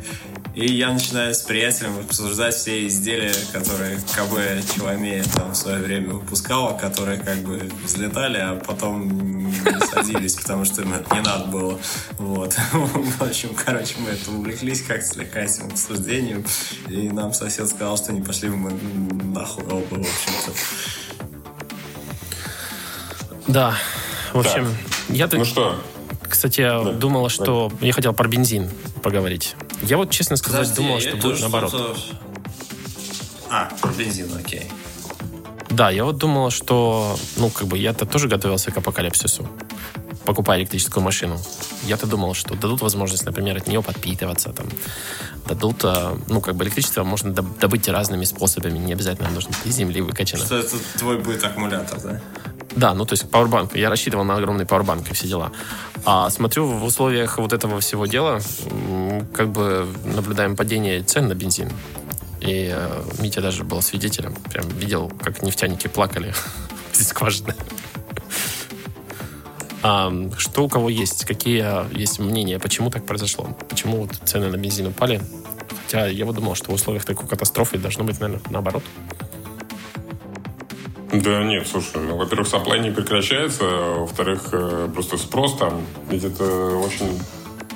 И 0.56 0.66
я 0.66 0.92
начинаю 0.92 1.34
с 1.34 1.42
приятелем 1.44 2.00
обсуждать 2.00 2.56
все 2.56 2.86
изделия, 2.88 3.34
которые 3.54 3.98
КБ 3.98 4.76
Челомея 4.76 5.24
там 5.24 5.52
в 5.52 5.56
свое 5.56 5.80
время 5.80 6.16
выпускала, 6.16 6.78
которые 6.78 7.20
как 7.20 7.38
бы 7.38 7.70
взлетали, 7.84 8.38
а 8.38 8.56
потом 8.56 9.49
не 9.50 9.86
садились, 9.88 10.36
потому 10.36 10.66
что 10.66 10.82
им 10.82 10.94
это 10.94 11.14
не 11.16 11.22
надо 11.22 11.46
было. 11.46 11.80
Вот. 12.18 12.54
В 12.74 13.22
общем, 13.24 13.50
короче, 13.56 13.96
мы 14.00 14.10
это 14.12 14.32
увлеклись 14.32 14.82
как 14.84 15.04
слегка 15.04 15.42
этим 15.42 15.68
обсуждением, 15.68 16.46
и 16.88 17.10
нам 17.10 17.34
сосед 17.34 17.68
сказал, 17.70 17.98
что 17.98 18.14
не 18.14 18.22
пошли 18.22 18.50
бы 18.50 18.58
мы 18.58 18.72
нахуй 19.34 19.64
оба, 19.66 19.96
в 19.96 20.00
общем-то. 20.00 20.52
Да. 23.48 23.76
В 24.34 24.40
общем, 24.40 24.76
я 25.10 25.28
тут, 25.28 25.40
Ну 25.40 25.46
что, 25.46 25.82
кстати, 26.28 26.94
думала, 27.00 27.30
что... 27.30 27.72
Я 27.82 27.94
хотел 27.94 28.14
про 28.14 28.28
бензин 28.28 28.70
поговорить. 29.02 29.56
Я 29.82 29.98
вот, 29.98 30.12
честно 30.12 30.36
сказать, 30.36 30.70
Подожди, 30.70 30.76
думал, 30.84 31.00
я 31.00 31.10
что 31.10 31.18
будет 31.18 31.40
наоборот. 31.42 31.70
что-то- 31.72 32.00
А, 33.50 33.70
про 33.82 33.92
бензин, 33.94 34.30
окей. 34.38 34.70
Да, 35.70 35.92
я 35.92 36.04
вот 36.04 36.18
думал, 36.18 36.50
что... 36.50 37.18
Ну, 37.38 37.50
как 37.50 37.68
бы 37.68 37.78
я-то 37.78 38.06
тоже 38.06 38.28
готовился 38.28 38.72
к 38.72 38.78
апокалипсису, 38.78 39.48
покупая 40.26 40.60
электрическую 40.60 41.04
машину. 41.04 41.40
Я-то 41.84 42.08
думал, 42.08 42.34
что 42.34 42.56
дадут 42.56 42.82
возможность, 42.82 43.26
например, 43.26 43.58
от 43.58 43.68
нее 43.68 43.82
подпитываться, 43.82 44.50
там, 44.50 44.68
дадут, 45.48 45.84
а, 45.84 46.18
ну, 46.28 46.42
как 46.42 46.56
бы 46.56 46.64
электричество 46.64 47.04
можно 47.04 47.30
доб- 47.30 47.60
добыть 47.60 47.88
разными 47.88 48.26
способами, 48.26 48.78
не 48.78 48.94
обязательно 48.94 49.30
нужно 49.30 49.52
из 49.66 49.76
земли 49.76 50.02
выкачано. 50.02 50.46
Что 50.46 50.58
это 50.58 50.76
твой 50.98 51.18
будет 51.20 51.44
аккумулятор, 51.44 52.00
да? 52.02 52.22
Да, 52.76 52.94
ну 52.94 53.06
то 53.06 53.14
есть 53.14 53.30
пауэрбанк. 53.30 53.76
Я 53.76 53.90
рассчитывал 53.90 54.24
на 54.24 54.36
огромный 54.36 54.66
пауэрбанк 54.66 55.10
и 55.10 55.14
все 55.14 55.28
дела. 55.28 55.52
А 56.06 56.30
смотрю, 56.30 56.68
в 56.68 56.84
условиях 56.84 57.38
вот 57.38 57.52
этого 57.52 57.80
всего 57.80 58.06
дела 58.06 58.42
как 59.34 59.50
бы 59.50 59.88
наблюдаем 60.06 60.56
падение 60.56 61.02
цен 61.04 61.28
на 61.28 61.36
бензин. 61.36 61.72
И 62.50 62.72
э, 62.74 63.04
Митя 63.20 63.42
даже 63.42 63.64
был 63.64 63.82
свидетелем. 63.84 64.34
Прям 64.52 64.68
видел, 64.70 65.12
как 65.22 65.44
нефтяники 65.44 65.88
плакали 65.88 66.34
из 67.00 67.08
скважины. 67.10 67.54
А, 69.84 70.12
что 70.38 70.64
у 70.64 70.68
кого 70.70 70.90
есть? 70.90 71.26
Какие 71.26 71.96
есть 71.96 72.18
мнения? 72.18 72.60
Почему 72.60 72.90
так 72.90 73.06
произошло? 73.06 73.56
Почему 73.70 74.02
вот 74.02 74.16
цены 74.26 74.50
на 74.50 74.58
бензин 74.58 74.88
упали? 74.88 75.22
Хотя 75.84 76.08
я 76.08 76.26
вот 76.26 76.36
думал, 76.36 76.56
что 76.56 76.72
в 76.72 76.74
условиях 76.74 77.06
такой 77.06 77.28
катастрофы 77.28 77.78
должно 77.78 78.04
быть, 78.04 78.20
наверное, 78.20 78.42
наоборот. 78.50 78.84
Да 81.14 81.44
нет, 81.44 81.68
слушай, 81.68 82.02
ну, 82.02 82.18
во-первых, 82.18 82.48
supply 82.52 82.80
не 82.80 82.92
прекращается, 82.92 83.62
а 83.64 84.00
во-вторых, 84.00 84.50
э, 84.52 84.90
просто 84.94 85.18
спрос 85.18 85.58
там, 85.58 85.82
ведь 86.10 86.24
это 86.24 86.44
очень 86.78 87.20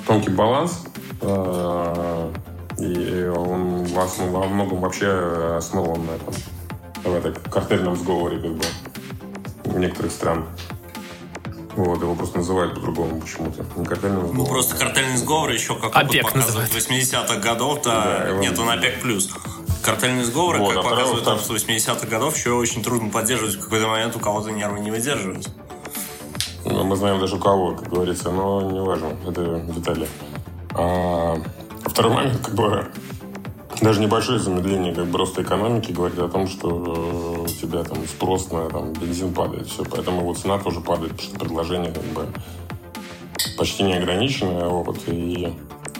тонкий 0.06 0.30
баланс, 0.30 0.84
э, 1.20 2.32
и 2.78 3.24
он 3.34 3.84
во, 3.84 4.06
во 4.06 4.46
многом 4.46 4.80
вообще 4.80 5.56
основан 5.56 6.06
на 6.06 6.10
этом, 6.12 6.34
в 7.04 7.14
этом 7.14 7.34
картельном 7.50 7.96
сговоре, 7.96 8.38
как 8.40 8.52
бы, 8.54 8.64
у 9.66 9.78
некоторых 9.78 10.12
стран. 10.12 10.44
Вот, 11.76 12.00
его 12.00 12.14
просто 12.14 12.38
называют 12.38 12.74
по-другому 12.74 13.20
почему-то. 13.20 13.64
Не 13.76 13.84
картельным 13.84 14.22
Ну, 14.22 14.28
сговором. 14.28 14.52
просто 14.52 14.76
картельный 14.76 15.16
сговор 15.16 15.50
еще 15.50 15.74
как 15.74 15.94
ОПЕК 15.96 16.22
показывает 16.22 16.72
называют. 16.72 16.72
80-х 16.72 17.36
годов, 17.40 17.82
да, 17.84 18.26
Да, 18.28 18.30
нет, 18.38 18.56
он 18.58 18.70
ОПЕК 18.70 19.00
плюс. 19.02 19.30
Картельные 19.82 20.24
сговоры, 20.24 20.60
Вот, 20.60 20.68
как 20.74 20.78
а 20.78 20.88
показывает 20.88 21.22
второй- 21.22 21.40
опыт 21.40 21.50
80-х 21.50 22.06
годов, 22.06 22.36
еще 22.36 22.52
очень 22.52 22.82
трудно 22.82 23.10
поддерживать. 23.10 23.56
В 23.56 23.60
какой-то 23.64 23.88
момент 23.88 24.14
у 24.14 24.20
кого-то 24.20 24.50
нервы 24.52 24.80
не 24.80 24.90
выдерживают. 24.92 25.48
Ну, 26.64 26.84
Мы 26.84 26.96
знаем 26.96 27.18
даже 27.20 27.36
у 27.36 27.38
кого, 27.40 27.74
как 27.74 27.88
говорится, 27.88 28.30
но 28.30 28.62
не 28.70 28.80
важно, 28.80 29.08
это 29.28 29.58
детали. 29.60 30.08
А 30.74 31.36
второй 31.84 32.12
момент, 32.12 32.38
как 32.44 32.54
бы, 32.54 32.86
даже 33.80 34.00
небольшое 34.00 34.38
замедление 34.38 34.94
как 34.94 35.06
бы, 35.06 35.18
роста 35.18 35.42
экономики 35.42 35.92
говорит 35.92 36.18
о 36.18 36.28
том, 36.28 36.46
что 36.46 36.68
э, 36.68 37.42
у 37.42 37.46
тебя 37.46 37.82
там 37.84 38.06
спрос 38.06 38.50
на 38.50 38.68
там, 38.68 38.92
бензин 38.92 39.32
падает. 39.32 39.66
Все, 39.66 39.84
поэтому 39.84 40.22
вот 40.22 40.38
цена 40.38 40.58
тоже 40.58 40.80
падает, 40.80 41.12
потому 41.12 41.28
что 41.28 41.38
предложение 41.38 41.92
как 41.92 42.04
бы 42.04 42.26
почти 43.58 43.82
неограниченное. 43.82 44.66
Вот, 44.66 44.98
и, 45.08 45.52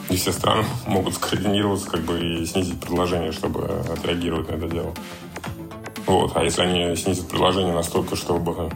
и 0.09 0.15
все 0.15 0.31
страны 0.31 0.63
могут 0.87 1.15
скоординироваться 1.15 1.89
как 1.89 2.01
бы, 2.01 2.19
и 2.19 2.45
снизить 2.45 2.79
предложение, 2.79 3.31
чтобы 3.31 3.65
отреагировать 3.91 4.49
на 4.49 4.55
это 4.55 4.67
дело. 4.67 4.93
Вот. 6.05 6.31
А 6.35 6.43
если 6.43 6.61
они 6.61 6.95
снизят 6.95 7.27
предложение 7.27 7.73
настолько, 7.73 8.15
чтобы 8.15 8.71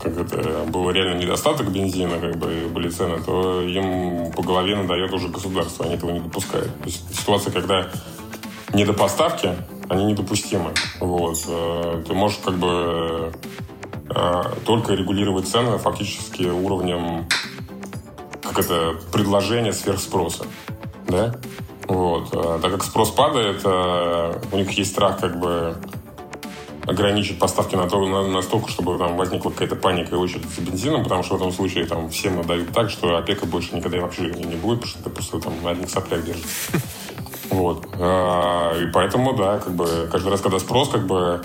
как 0.00 0.18
это 0.18 0.64
был 0.66 0.90
реально 0.90 1.18
недостаток 1.18 1.70
бензина, 1.70 2.18
как 2.18 2.36
бы 2.36 2.68
были 2.72 2.88
цены, 2.88 3.22
то 3.22 3.62
им 3.62 4.32
по 4.32 4.42
голове 4.42 4.76
надает 4.76 5.12
уже 5.12 5.28
государство, 5.28 5.84
они 5.84 5.94
этого 5.94 6.10
не 6.10 6.20
допускают. 6.20 6.74
То 6.80 6.86
есть 6.86 7.18
ситуация, 7.18 7.52
когда 7.52 7.88
недопоставки, 8.72 9.54
они 9.88 10.06
недопустимы. 10.06 10.72
Вот. 11.00 11.38
Э, 11.46 12.02
Ты 12.06 12.14
можешь 12.14 12.38
как 12.38 12.54
бы 12.54 13.32
э, 14.08 14.42
только 14.64 14.94
регулировать 14.94 15.48
цены 15.48 15.78
фактически 15.78 16.44
уровнем 16.44 17.26
как 18.42 18.58
это, 18.58 18.94
предложения 19.12 19.72
сверх 19.72 20.00
спроса. 20.00 20.46
Да? 21.08 21.34
Вот. 21.88 22.28
А 22.32 22.58
Так 22.60 22.72
как 22.72 22.84
спрос 22.84 23.10
падает, 23.10 23.60
э, 23.64 24.40
у 24.52 24.56
них 24.56 24.70
есть 24.72 24.92
страх 24.92 25.20
как 25.20 25.38
бы 25.38 25.76
ограничить 26.86 27.38
поставки 27.38 27.76
на 27.76 27.88
то, 27.88 28.04
на, 28.06 28.26
настолько, 28.28 28.68
чтобы 28.70 28.98
там 28.98 29.16
возникла 29.16 29.50
какая-то 29.50 29.76
паника 29.76 30.16
и 30.16 30.18
очередь 30.18 30.48
за 30.50 30.60
бензином, 30.62 31.04
потому 31.04 31.22
что 31.22 31.34
в 31.34 31.36
этом 31.36 31.52
случае 31.52 31.86
там 31.86 32.08
всем 32.10 32.36
надают 32.36 32.72
так, 32.72 32.90
что 32.90 33.16
опека 33.16 33.46
больше 33.46 33.74
никогда 33.76 33.98
и 33.98 34.00
вообще 34.00 34.22
не, 34.30 34.44
не 34.44 34.56
будет, 34.56 34.80
потому 34.80 34.86
что 34.90 35.00
это 35.00 35.10
просто 35.10 35.38
там 35.40 35.52
на 35.62 35.70
одних 35.70 35.90
соплях 35.90 36.24
держит. 36.24 36.44
Вот. 37.50 37.86
А, 38.00 38.72
И 38.80 38.86
поэтому, 38.92 39.34
да, 39.34 39.58
как 39.58 39.74
бы 39.74 40.08
каждый 40.10 40.30
раз, 40.30 40.40
когда 40.40 40.58
спрос, 40.58 40.88
как 40.88 41.06
бы 41.06 41.42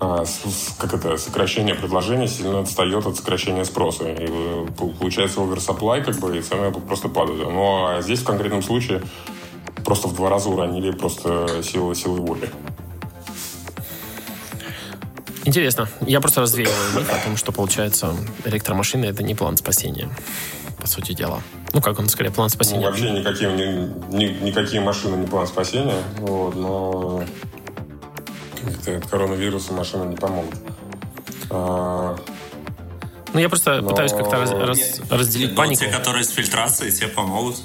а, 0.00 0.24
с- 0.24 0.40
с- 0.44 0.74
как 0.78 0.94
это, 0.94 1.18
сокращение 1.18 1.74
предложения 1.74 2.26
сильно 2.26 2.60
отстает 2.60 3.04
от 3.06 3.16
сокращения 3.16 3.64
спроса. 3.66 4.04
И 4.04 4.26
э, 4.28 4.66
пол- 4.78 4.94
получается 4.98 5.42
оверсаплай, 5.42 6.02
как 6.02 6.16
бы, 6.20 6.38
и 6.38 6.40
цены 6.40 6.72
просто 6.72 7.08
падают. 7.10 7.42
Ну, 7.52 7.84
а 7.86 8.00
здесь 8.00 8.20
в 8.20 8.24
конкретном 8.24 8.62
случае 8.62 9.02
просто 9.84 10.08
в 10.08 10.14
два 10.14 10.30
раза 10.30 10.48
уронили 10.48 10.90
просто 10.90 11.62
силы, 11.62 11.94
силы 11.94 12.20
воли. 12.20 12.50
Интересно. 15.46 15.88
Я 16.00 16.20
просто 16.20 16.40
развеиваю 16.40 16.98
миф 16.98 17.10
о 17.12 17.24
том, 17.24 17.36
что, 17.36 17.52
получается, 17.52 18.14
электромашины— 18.44 19.04
это 19.06 19.22
не 19.22 19.34
план 19.34 19.56
спасения, 19.56 20.10
по 20.80 20.86
сути 20.88 21.12
дела. 21.12 21.40
Ну, 21.72 21.80
как 21.80 21.98
он, 21.98 22.08
скорее, 22.08 22.30
план 22.30 22.46
Ну, 22.46 22.50
спасения. 22.50 22.84
вообще 22.86 23.10
никакие, 23.10 23.50
ни- 23.52 24.14
ни- 24.16 24.44
никакие 24.44 24.80
машины 24.82 25.16
не 25.16 25.26
план 25.26 25.46
спасения, 25.46 26.02
вот, 26.18 26.56
но 26.56 27.22
как-то 28.64 28.96
от 28.96 29.06
коронавируса 29.06 29.72
машины 29.72 30.04
не 30.10 30.16
помогут. 30.16 30.54
А, 31.50 32.16
Ну, 33.32 33.40
я 33.40 33.48
просто 33.50 33.82
Но- 33.82 33.90
пытаюсь 33.90 34.12
как-то 34.12 34.36
раз- 34.38 34.50
раз- 34.52 35.00
разделить 35.10 35.50
Но 35.50 35.56
панику. 35.56 35.80
те, 35.84 35.90
которые 35.90 36.24
с 36.24 36.30
фильтрацией, 36.30 36.90
те 36.90 37.06
помогут. 37.06 37.56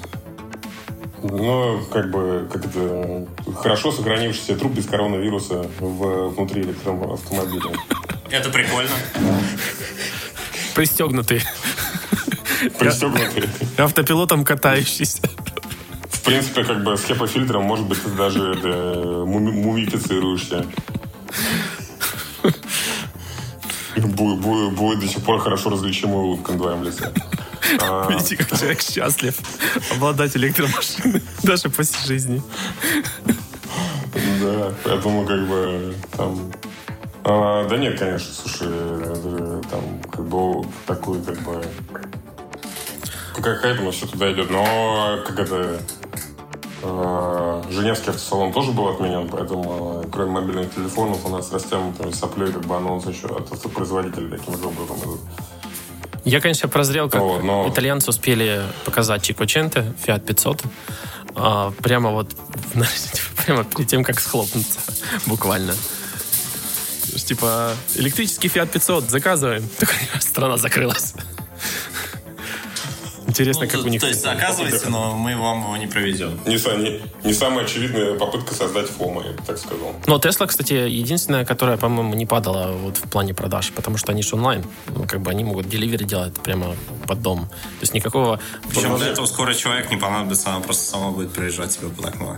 Ну, 1.22 1.84
как 1.90 2.10
бы, 2.10 2.48
как 2.52 2.64
это, 2.66 3.26
хорошо 3.56 3.92
сохранившийся 3.92 4.56
труп 4.56 4.72
без 4.72 4.86
коронавируса 4.86 5.66
в, 5.78 6.28
внутри 6.30 6.62
электроавтомобиля. 6.62 7.76
Это 8.30 8.50
прикольно. 8.50 8.90
Пристегнутый. 10.74 11.42
Пристегнутый. 12.78 13.48
Автопилотом 13.78 14.44
катающийся. 14.44 15.22
В 16.08 16.22
принципе, 16.22 16.64
как 16.64 16.84
бы 16.84 16.96
с 16.96 17.04
хепофильтром, 17.04 17.64
может 17.64 17.86
быть, 17.86 18.02
ты 18.02 18.10
даже 18.10 18.52
это, 18.52 18.68
муми- 19.26 19.52
мумифицируешься. 19.52 20.64
Будет, 23.96 24.40
будет, 24.40 24.72
будет 24.74 25.00
до 25.00 25.06
сих 25.08 25.22
пор 25.22 25.40
хорошо 25.40 25.70
различимая 25.70 26.18
улыбка 26.18 26.52
на 26.52 26.58
твоем 26.58 26.82
лице. 26.84 27.12
А, 27.80 28.06
Видите, 28.10 28.36
как 28.36 28.58
человек 28.58 28.80
счастлив 28.82 29.34
обладать 29.92 30.36
электромашиной 30.36 31.22
даже 31.42 31.68
после 31.70 31.98
жизни. 32.06 32.42
Да, 34.40 34.72
поэтому 34.84 35.24
как 35.24 35.46
бы 35.46 35.94
там... 36.16 36.52
а, 37.24 37.66
да 37.68 37.76
нет, 37.76 37.98
конечно, 37.98 38.32
слушай, 38.32 38.68
там 39.70 40.02
как 40.10 40.24
бы 40.26 40.66
такой 40.86 41.22
как 41.22 41.38
бы... 41.42 41.64
Какая 43.34 43.56
хайп, 43.56 43.80
но 43.80 43.90
все 43.90 44.06
туда 44.06 44.30
идет. 44.32 44.50
Но 44.50 45.18
как 45.26 45.38
это... 45.38 45.80
э, 46.82 47.62
Женевский 47.70 48.10
автосалон 48.10 48.52
тоже 48.52 48.72
был 48.72 48.88
отменен, 48.88 49.28
поэтому 49.28 50.04
кроме 50.12 50.32
мобильных 50.32 50.74
телефонов 50.74 51.24
у 51.24 51.28
нас 51.30 51.50
растянутыми 51.50 52.12
соплей 52.12 52.52
как 52.52 52.66
бы 52.66 52.76
анонс 52.76 53.06
еще 53.06 53.28
от 53.28 53.50
автопроизводителей 53.50 54.28
таким 54.36 54.58
же 54.58 54.66
образом 54.66 54.98
идут. 54.98 55.20
Я, 56.24 56.40
конечно, 56.40 56.68
прозрел, 56.68 57.08
как 57.10 57.20
Вот, 57.20 57.42
но- 57.42 57.68
итальянцы 57.68 58.10
успели 58.10 58.62
показать 58.84 59.22
Чикоченте, 59.22 59.92
Fiat 60.04 60.20
500, 60.24 60.62
а, 61.34 61.72
прямо 61.82 62.10
вот 62.10 62.28
прямо 63.44 63.64
перед 63.64 63.88
тем, 63.88 64.04
как 64.04 64.20
схлопнуться, 64.20 64.78
буквально. 65.26 65.74
Типа, 67.26 67.72
электрический 67.96 68.48
Fiat 68.48 68.68
500, 68.68 69.10
заказываем. 69.10 69.68
Такая 69.78 69.98
страна 70.20 70.56
закрылась. 70.58 71.14
Интересно, 73.32 73.64
Ну, 73.64 73.70
как 73.70 73.80
то, 73.80 73.86
у 73.86 73.90
них... 73.90 74.00
то 74.02 74.08
есть 74.08 74.20
заказывайте, 74.20 74.88
но 74.88 75.16
мы 75.16 75.34
вам 75.38 75.62
его 75.62 75.76
не 75.78 75.86
проведем. 75.86 76.38
Не, 76.44 76.56
не, 76.82 77.00
не 77.24 77.32
самая 77.32 77.64
очевидная 77.64 78.12
попытка 78.18 78.54
создать 78.54 78.88
фома, 78.88 79.24
я 79.24 79.32
бы 79.32 79.42
так 79.42 79.56
сказал. 79.56 79.94
Но 80.06 80.18
Тесла, 80.18 80.46
кстати, 80.46 80.74
единственная, 80.74 81.46
которая, 81.46 81.78
по-моему, 81.78 82.12
не 82.12 82.26
падала 82.26 82.72
вот 82.72 82.98
в 82.98 83.08
плане 83.08 83.32
продаж, 83.32 83.72
потому 83.72 83.96
что 83.96 84.12
они 84.12 84.22
же 84.22 84.36
онлайн. 84.36 84.62
Ну, 84.88 85.04
как 85.04 85.22
бы 85.22 85.30
они 85.30 85.44
могут 85.44 85.66
деливери 85.66 86.04
делать 86.04 86.34
прямо 86.42 86.76
под 87.06 87.22
дом. 87.22 87.46
То 87.46 87.80
есть 87.80 87.94
никакого... 87.94 88.38
Причем 88.68 88.98
для 88.98 89.08
этого 89.08 89.24
скоро 89.24 89.54
человек 89.54 89.90
не 89.90 89.96
понадобится, 89.96 90.50
она 90.50 90.60
просто 90.60 90.84
сама 90.84 91.10
будет 91.10 91.32
приезжать 91.32 91.74
тебе 91.74 91.88
под 91.88 92.04
окно. 92.04 92.36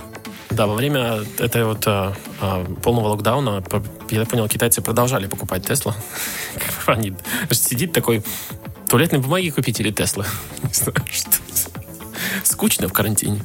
Да, 0.51 0.68
во 0.68 0.74
время 0.74 1.24
этой 1.38 1.64
вот 1.64 1.84
а, 1.88 2.14
а, 2.40 2.64
полного 2.84 3.09
локдауна, 3.09 3.64
я 4.11 4.20
так 4.20 4.28
понял, 4.28 4.47
китайцы 4.47 4.80
продолжали 4.80 5.26
покупать 5.26 5.66
Тесла. 5.66 5.97
Они 6.86 7.14
сидит 7.51 7.92
такой, 7.92 8.22
туалетной 8.95 9.18
бумаги 9.18 9.51
купить 9.51 9.80
или 9.80 9.90
Теслы? 9.90 10.24
Не 10.62 10.72
знаю, 10.72 10.95
что. 11.11 11.30
Скучно 12.45 12.86
в 12.86 12.92
карантине. 12.92 13.45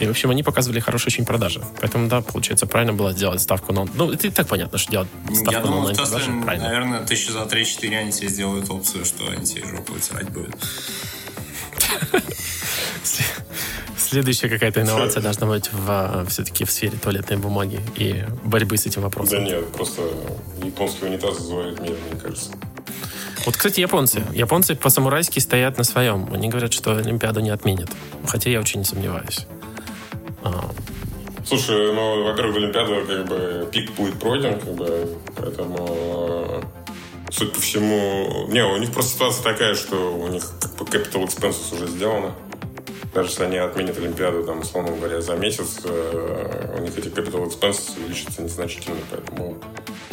И, 0.00 0.06
в 0.06 0.10
общем, 0.10 0.30
они 0.30 0.42
показывали 0.42 0.80
хорошие 0.80 1.08
очень 1.08 1.26
продажи. 1.26 1.62
Поэтому, 1.78 2.08
да, 2.08 2.22
получается, 2.22 2.66
правильно 2.66 2.94
было 2.94 3.12
сделать 3.12 3.42
ставку 3.42 3.74
на... 3.74 3.84
Ну, 3.84 4.10
это 4.10 4.28
и 4.28 4.30
так 4.30 4.48
понятно, 4.48 4.78
что 4.78 4.90
делать 4.92 5.08
Я 5.28 5.34
ставку 5.34 5.52
на 5.52 5.60
думаю, 5.60 5.76
в 5.76 5.80
онлайн-продажи 5.80 6.24
Тесле, 6.24 6.42
правильно. 6.42 6.68
наверное, 6.68 7.00
тысячи 7.04 7.30
за 7.32 7.40
3-4 7.40 7.96
они 7.98 8.12
тебе 8.12 8.28
сделают 8.28 8.70
опцию, 8.70 9.04
что 9.04 9.28
они 9.28 9.44
тебе 9.44 9.66
жопу 9.66 9.92
вытирать 9.92 10.30
будут. 10.30 10.54
Следующая 13.98 14.48
какая-то 14.48 14.80
инновация 14.80 15.22
должна 15.22 15.46
быть 15.48 15.70
в, 15.70 16.26
все-таки 16.30 16.64
в 16.64 16.70
сфере 16.70 16.96
туалетной 16.96 17.36
бумаги 17.36 17.80
и 17.96 18.24
борьбы 18.42 18.78
с 18.78 18.86
этим 18.86 19.02
Да 19.02 19.08
вопросом. 19.08 19.44
нет, 19.44 19.70
просто 19.72 20.00
японский 20.64 21.04
унитаз 21.04 21.40
завоевает 21.40 21.78
мир, 21.82 21.96
мне 22.10 22.18
кажется. 22.18 22.52
Вот, 23.46 23.56
кстати, 23.56 23.80
японцы. 23.80 24.22
Японцы 24.34 24.74
по-самурайски 24.74 25.38
стоят 25.38 25.78
на 25.78 25.84
своем. 25.84 26.28
Они 26.32 26.48
говорят, 26.48 26.72
что 26.72 26.96
Олимпиаду 26.96 27.40
не 27.40 27.50
отменят. 27.50 27.88
Хотя 28.26 28.50
я 28.50 28.58
очень 28.60 28.80
не 28.80 28.84
сомневаюсь. 28.84 29.46
А, 30.42 30.68
Слушай, 31.46 31.92
ну, 31.94 32.24
во-первых, 32.24 32.56
Олимпиада, 32.56 33.04
как 33.06 33.28
бы, 33.28 33.68
пик 33.70 33.92
будет 33.92 34.18
пройден, 34.18 34.58
как 34.58 34.74
бы, 34.74 35.16
поэтому, 35.36 35.78
э, 35.88 36.62
судя 37.30 37.52
по 37.52 37.60
всему... 37.60 38.48
Не, 38.48 38.64
у 38.64 38.76
них 38.78 38.92
просто 38.92 39.14
ситуация 39.14 39.44
такая, 39.44 39.74
что 39.76 40.12
у 40.12 40.26
них 40.26 40.42
как 40.60 40.74
бы 40.74 40.84
capital 40.84 41.24
expenses 41.24 41.72
уже 41.72 41.86
сделано. 41.86 42.34
даже 43.14 43.28
если 43.28 43.44
они 43.44 43.58
отменят 43.58 43.96
Олимпиаду, 43.96 44.42
там, 44.42 44.60
условно 44.60 44.90
говоря, 44.90 45.20
за 45.20 45.36
месяц, 45.36 45.78
э, 45.84 46.74
у 46.76 46.82
них 46.82 46.98
эти 46.98 47.06
capital 47.06 47.48
expenses 47.48 47.96
увеличатся 47.96 48.42
незначительно, 48.42 48.96
поэтому 49.08 49.56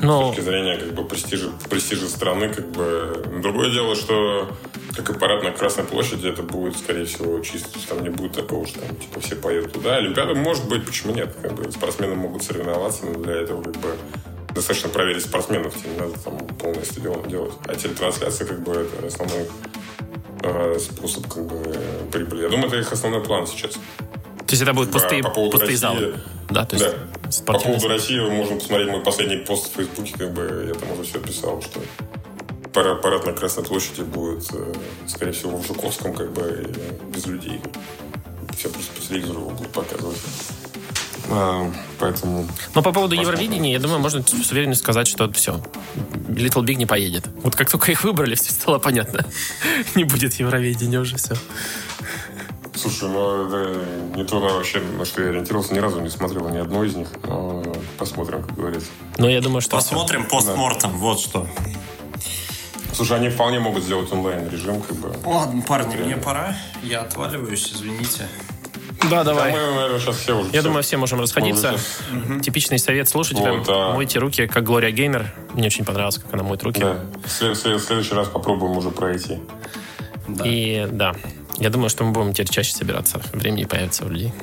Но... 0.03 0.25
с 0.25 0.35
точки 0.35 0.41
зрения 0.41 0.77
как 0.77 0.93
бы 0.93 1.05
престижа, 1.05 1.49
престижа 1.69 2.07
страны, 2.07 2.49
как 2.49 2.69
бы 2.69 3.25
другое 3.41 3.71
дело, 3.71 3.95
что 3.95 4.49
как 4.95 5.09
и 5.09 5.13
парад 5.13 5.43
на 5.43 5.51
Красной 5.51 5.85
площади, 5.85 6.27
это 6.27 6.43
будет, 6.43 6.77
скорее 6.77 7.05
всего, 7.05 7.39
чисто, 7.39 7.79
там 7.87 8.03
не 8.03 8.09
будет 8.09 8.33
такого, 8.33 8.67
что 8.67 8.79
там 8.81 8.95
типа 8.95 9.19
все 9.21 9.35
поедут 9.35 9.73
туда. 9.73 9.95
Олимпиада 9.95 10.35
может 10.35 10.67
быть, 10.67 10.85
почему 10.85 11.13
нет? 11.13 11.35
Как 11.41 11.53
бы 11.53 11.71
спортсмены 11.71 12.15
могут 12.15 12.43
соревноваться, 12.43 13.05
но 13.05 13.17
для 13.19 13.41
этого 13.41 13.63
как 13.63 13.77
бы 13.77 13.95
достаточно 14.53 14.89
проверить 14.89 15.23
спортсменов, 15.23 15.75
тебе 15.75 15.91
не 15.91 15.99
надо 15.99 16.19
там 16.19 16.37
полный 16.59 16.85
стадион 16.85 17.27
делать. 17.27 17.53
А 17.65 17.75
телетрансляция 17.75 18.45
как 18.45 18.61
бы 18.61 18.73
это 18.73 19.07
основной 19.07 19.47
э, 20.43 20.77
способ 20.79 21.27
как 21.27 21.45
бы 21.45 21.77
прибыли. 22.11 22.43
Я 22.43 22.49
думаю, 22.49 22.67
это 22.67 22.77
их 22.77 22.91
основной 22.91 23.23
план 23.23 23.47
сейчас. 23.47 23.79
То 24.53 24.55
есть 24.55 24.61
это 24.61 24.73
будут 24.75 24.91
пустые, 24.91 25.23
по 25.23 25.29
поводу 25.31 25.57
пустые 25.57 25.71
России- 25.71 25.81
залы? 25.81 26.15
Да, 26.51 26.63
то 26.65 26.75
есть 26.75 26.85
Да. 26.85 27.53
По 27.53 27.57
поводу 27.59 27.87
России 27.87 28.19
вы 28.19 28.29
можете 28.29 28.55
посмотреть 28.57 28.89
мой 28.91 29.01
последний 29.01 29.37
пост 29.37 29.71
в 29.71 29.75
Фейсбуке, 29.77 30.13
как 30.15 30.31
бы 30.31 30.65
я 30.67 30.79
там 30.79 30.91
уже 30.91 31.03
все 31.09 31.19
писал, 31.19 31.59
что 31.63 31.79
парад, 32.71 33.01
парад 33.01 33.25
на 33.25 33.33
Красной 33.33 33.63
площади 33.63 34.01
будет, 34.01 34.45
э, 34.53 34.73
скорее 35.07 35.31
всего, 35.31 35.57
в 35.57 35.65
Жуковском, 35.65 36.13
как 36.13 36.31
бы 36.33 36.71
без 37.11 37.25
людей. 37.25 37.59
Все 38.55 38.69
просто 38.69 38.91
по 38.93 39.01
телевизору 39.01 39.39
его 39.39 39.49
будут 39.49 39.71
показывать. 39.71 40.19
А, 41.31 41.71
поэтому 41.99 42.47
Но 42.75 42.83
по 42.83 42.91
поводу 42.91 43.15
Посмотрим. 43.15 43.41
Евровидения, 43.41 43.71
я 43.73 43.79
думаю, 43.79 43.99
можно 43.99 44.21
с 44.21 44.51
уверенностью 44.51 44.83
сказать, 44.83 45.07
что 45.07 45.31
все. 45.31 45.59
Little 46.27 46.63
Big 46.63 46.75
не 46.75 46.85
поедет. 46.85 47.25
Вот 47.41 47.55
как 47.55 47.71
только 47.71 47.91
их 47.91 48.03
выбрали, 48.03 48.35
все 48.35 48.51
стало 48.51 48.77
понятно. 48.77 49.25
Не 49.95 50.03
будет 50.03 50.35
Евровидения 50.35 50.99
уже 50.99 51.17
все. 51.17 51.33
Слушай, 52.75 53.09
ну 53.09 53.45
это 53.47 53.85
не 54.15 54.23
то 54.23 54.39
на 54.39 54.53
вообще, 54.53 54.79
на 54.79 55.05
что 55.05 55.21
я 55.21 55.29
ориентировался, 55.29 55.73
ни 55.73 55.79
разу 55.79 55.99
не 56.01 56.09
смотрел 56.09 56.49
ни 56.49 56.57
одной 56.57 56.87
из 56.87 56.95
них. 56.95 57.07
Но 57.23 57.63
посмотрим, 57.97 58.41
как 58.43 58.55
говорится. 58.55 58.87
Но 59.17 59.29
я 59.29 59.41
думаю, 59.41 59.61
что... 59.61 59.77
Посмотрим 59.77 60.25
постмортом, 60.27 60.91
вот 60.97 61.19
что. 61.19 61.47
Слушай, 62.93 63.17
они 63.17 63.29
вполне 63.29 63.59
могут 63.59 63.83
сделать 63.83 64.11
онлайн-режим, 64.11 64.81
как 64.81 64.95
бы. 64.97 65.11
Ладно, 65.25 65.61
парни, 65.67 65.95
мне 65.95 66.17
пора. 66.17 66.55
Я 66.83 67.01
отваливаюсь, 67.01 67.71
извините. 67.73 68.27
Да, 69.03 69.09
Да, 69.09 69.23
давай. 69.25 69.51
мы, 69.51 69.57
наверное, 69.59 69.99
сейчас 69.99 70.17
все 70.17 70.33
уже... 70.37 70.45
Я 70.45 70.51
всё. 70.59 70.61
думаю, 70.63 70.83
все 70.83 70.97
можем 70.97 71.19
расходиться. 71.19 71.75
Типичный 72.41 72.79
совет 72.79 73.09
слушателям. 73.09 73.59
Вот, 73.59 73.67
да. 73.67 73.91
Мойте 73.93 74.19
руки, 74.19 74.47
как 74.47 74.63
Глория 74.63 74.91
Геймер. 74.91 75.33
Мне 75.53 75.67
очень 75.67 75.85
понравилось, 75.85 76.17
как 76.19 76.33
она 76.33 76.43
моет 76.43 76.63
руки. 76.63 76.79
Да. 76.81 76.99
В 77.25 77.29
след- 77.29 77.57
след- 77.57 77.81
в 77.81 77.83
следующий 77.85 78.13
раз 78.15 78.29
попробуем 78.29 78.77
уже 78.77 78.91
пройти. 78.91 79.39
Да. 80.27 80.43
И 80.47 80.87
да, 80.91 81.13
я 81.57 81.69
думаю, 81.69 81.89
что 81.89 82.03
мы 82.03 82.11
будем 82.11 82.33
теперь 82.33 82.49
чаще 82.49 82.73
собираться. 82.73 83.21
Времени 83.33 83.63
появится 83.65 84.05
у 84.05 84.09
людей. 84.09 84.33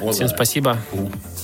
О, 0.00 0.12
Всем 0.12 0.28
да. 0.28 0.34
спасибо. 0.34 0.78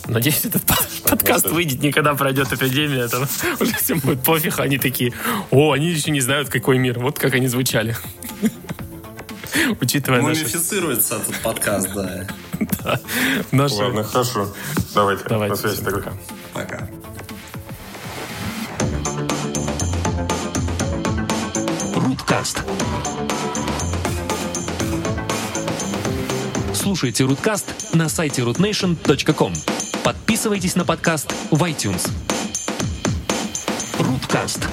Надеюсь, 0.06 0.44
этот 0.44 0.62
под- 0.64 0.88
подкаст 1.04 1.46
это- 1.46 1.54
выйдет, 1.54 1.82
никогда 1.82 2.14
пройдет 2.14 2.52
эпидемия. 2.52 3.08
Там 3.08 3.26
уже 3.60 3.74
всем 3.74 3.98
будет 4.00 4.22
пофиг. 4.22 4.58
Они 4.58 4.78
такие, 4.78 5.12
о, 5.50 5.72
они 5.72 5.88
еще 5.88 6.10
не 6.10 6.20
знают, 6.20 6.48
какой 6.48 6.78
мир. 6.78 6.98
Вот 6.98 7.18
как 7.18 7.34
они 7.34 7.46
звучали. 7.48 7.96
Учитывая 9.80 10.22
наши... 10.22 10.42
Мумифицируется 10.42 11.16
этот 11.16 11.36
подкаст, 11.42 11.88
да. 11.94 12.26
наши- 13.50 13.74
Ладно, 13.76 14.04
хорошо. 14.04 14.54
Давайте. 14.94 15.24
Давайте, 15.28 15.54
На 15.54 15.56
связи 15.56 15.82
тогда. 15.82 16.12
пока. 16.52 16.78
Пока. 16.78 16.88
Руткаст. 21.96 22.62
Слушайте 26.78 27.24
Руткаст 27.24 27.92
на 27.92 28.08
сайте 28.08 28.42
rootnation.com. 28.42 29.52
Подписывайтесь 30.04 30.76
на 30.76 30.84
подкаст 30.84 31.34
в 31.50 31.60
iTunes. 31.64 32.08
Руткаст. 33.98 34.68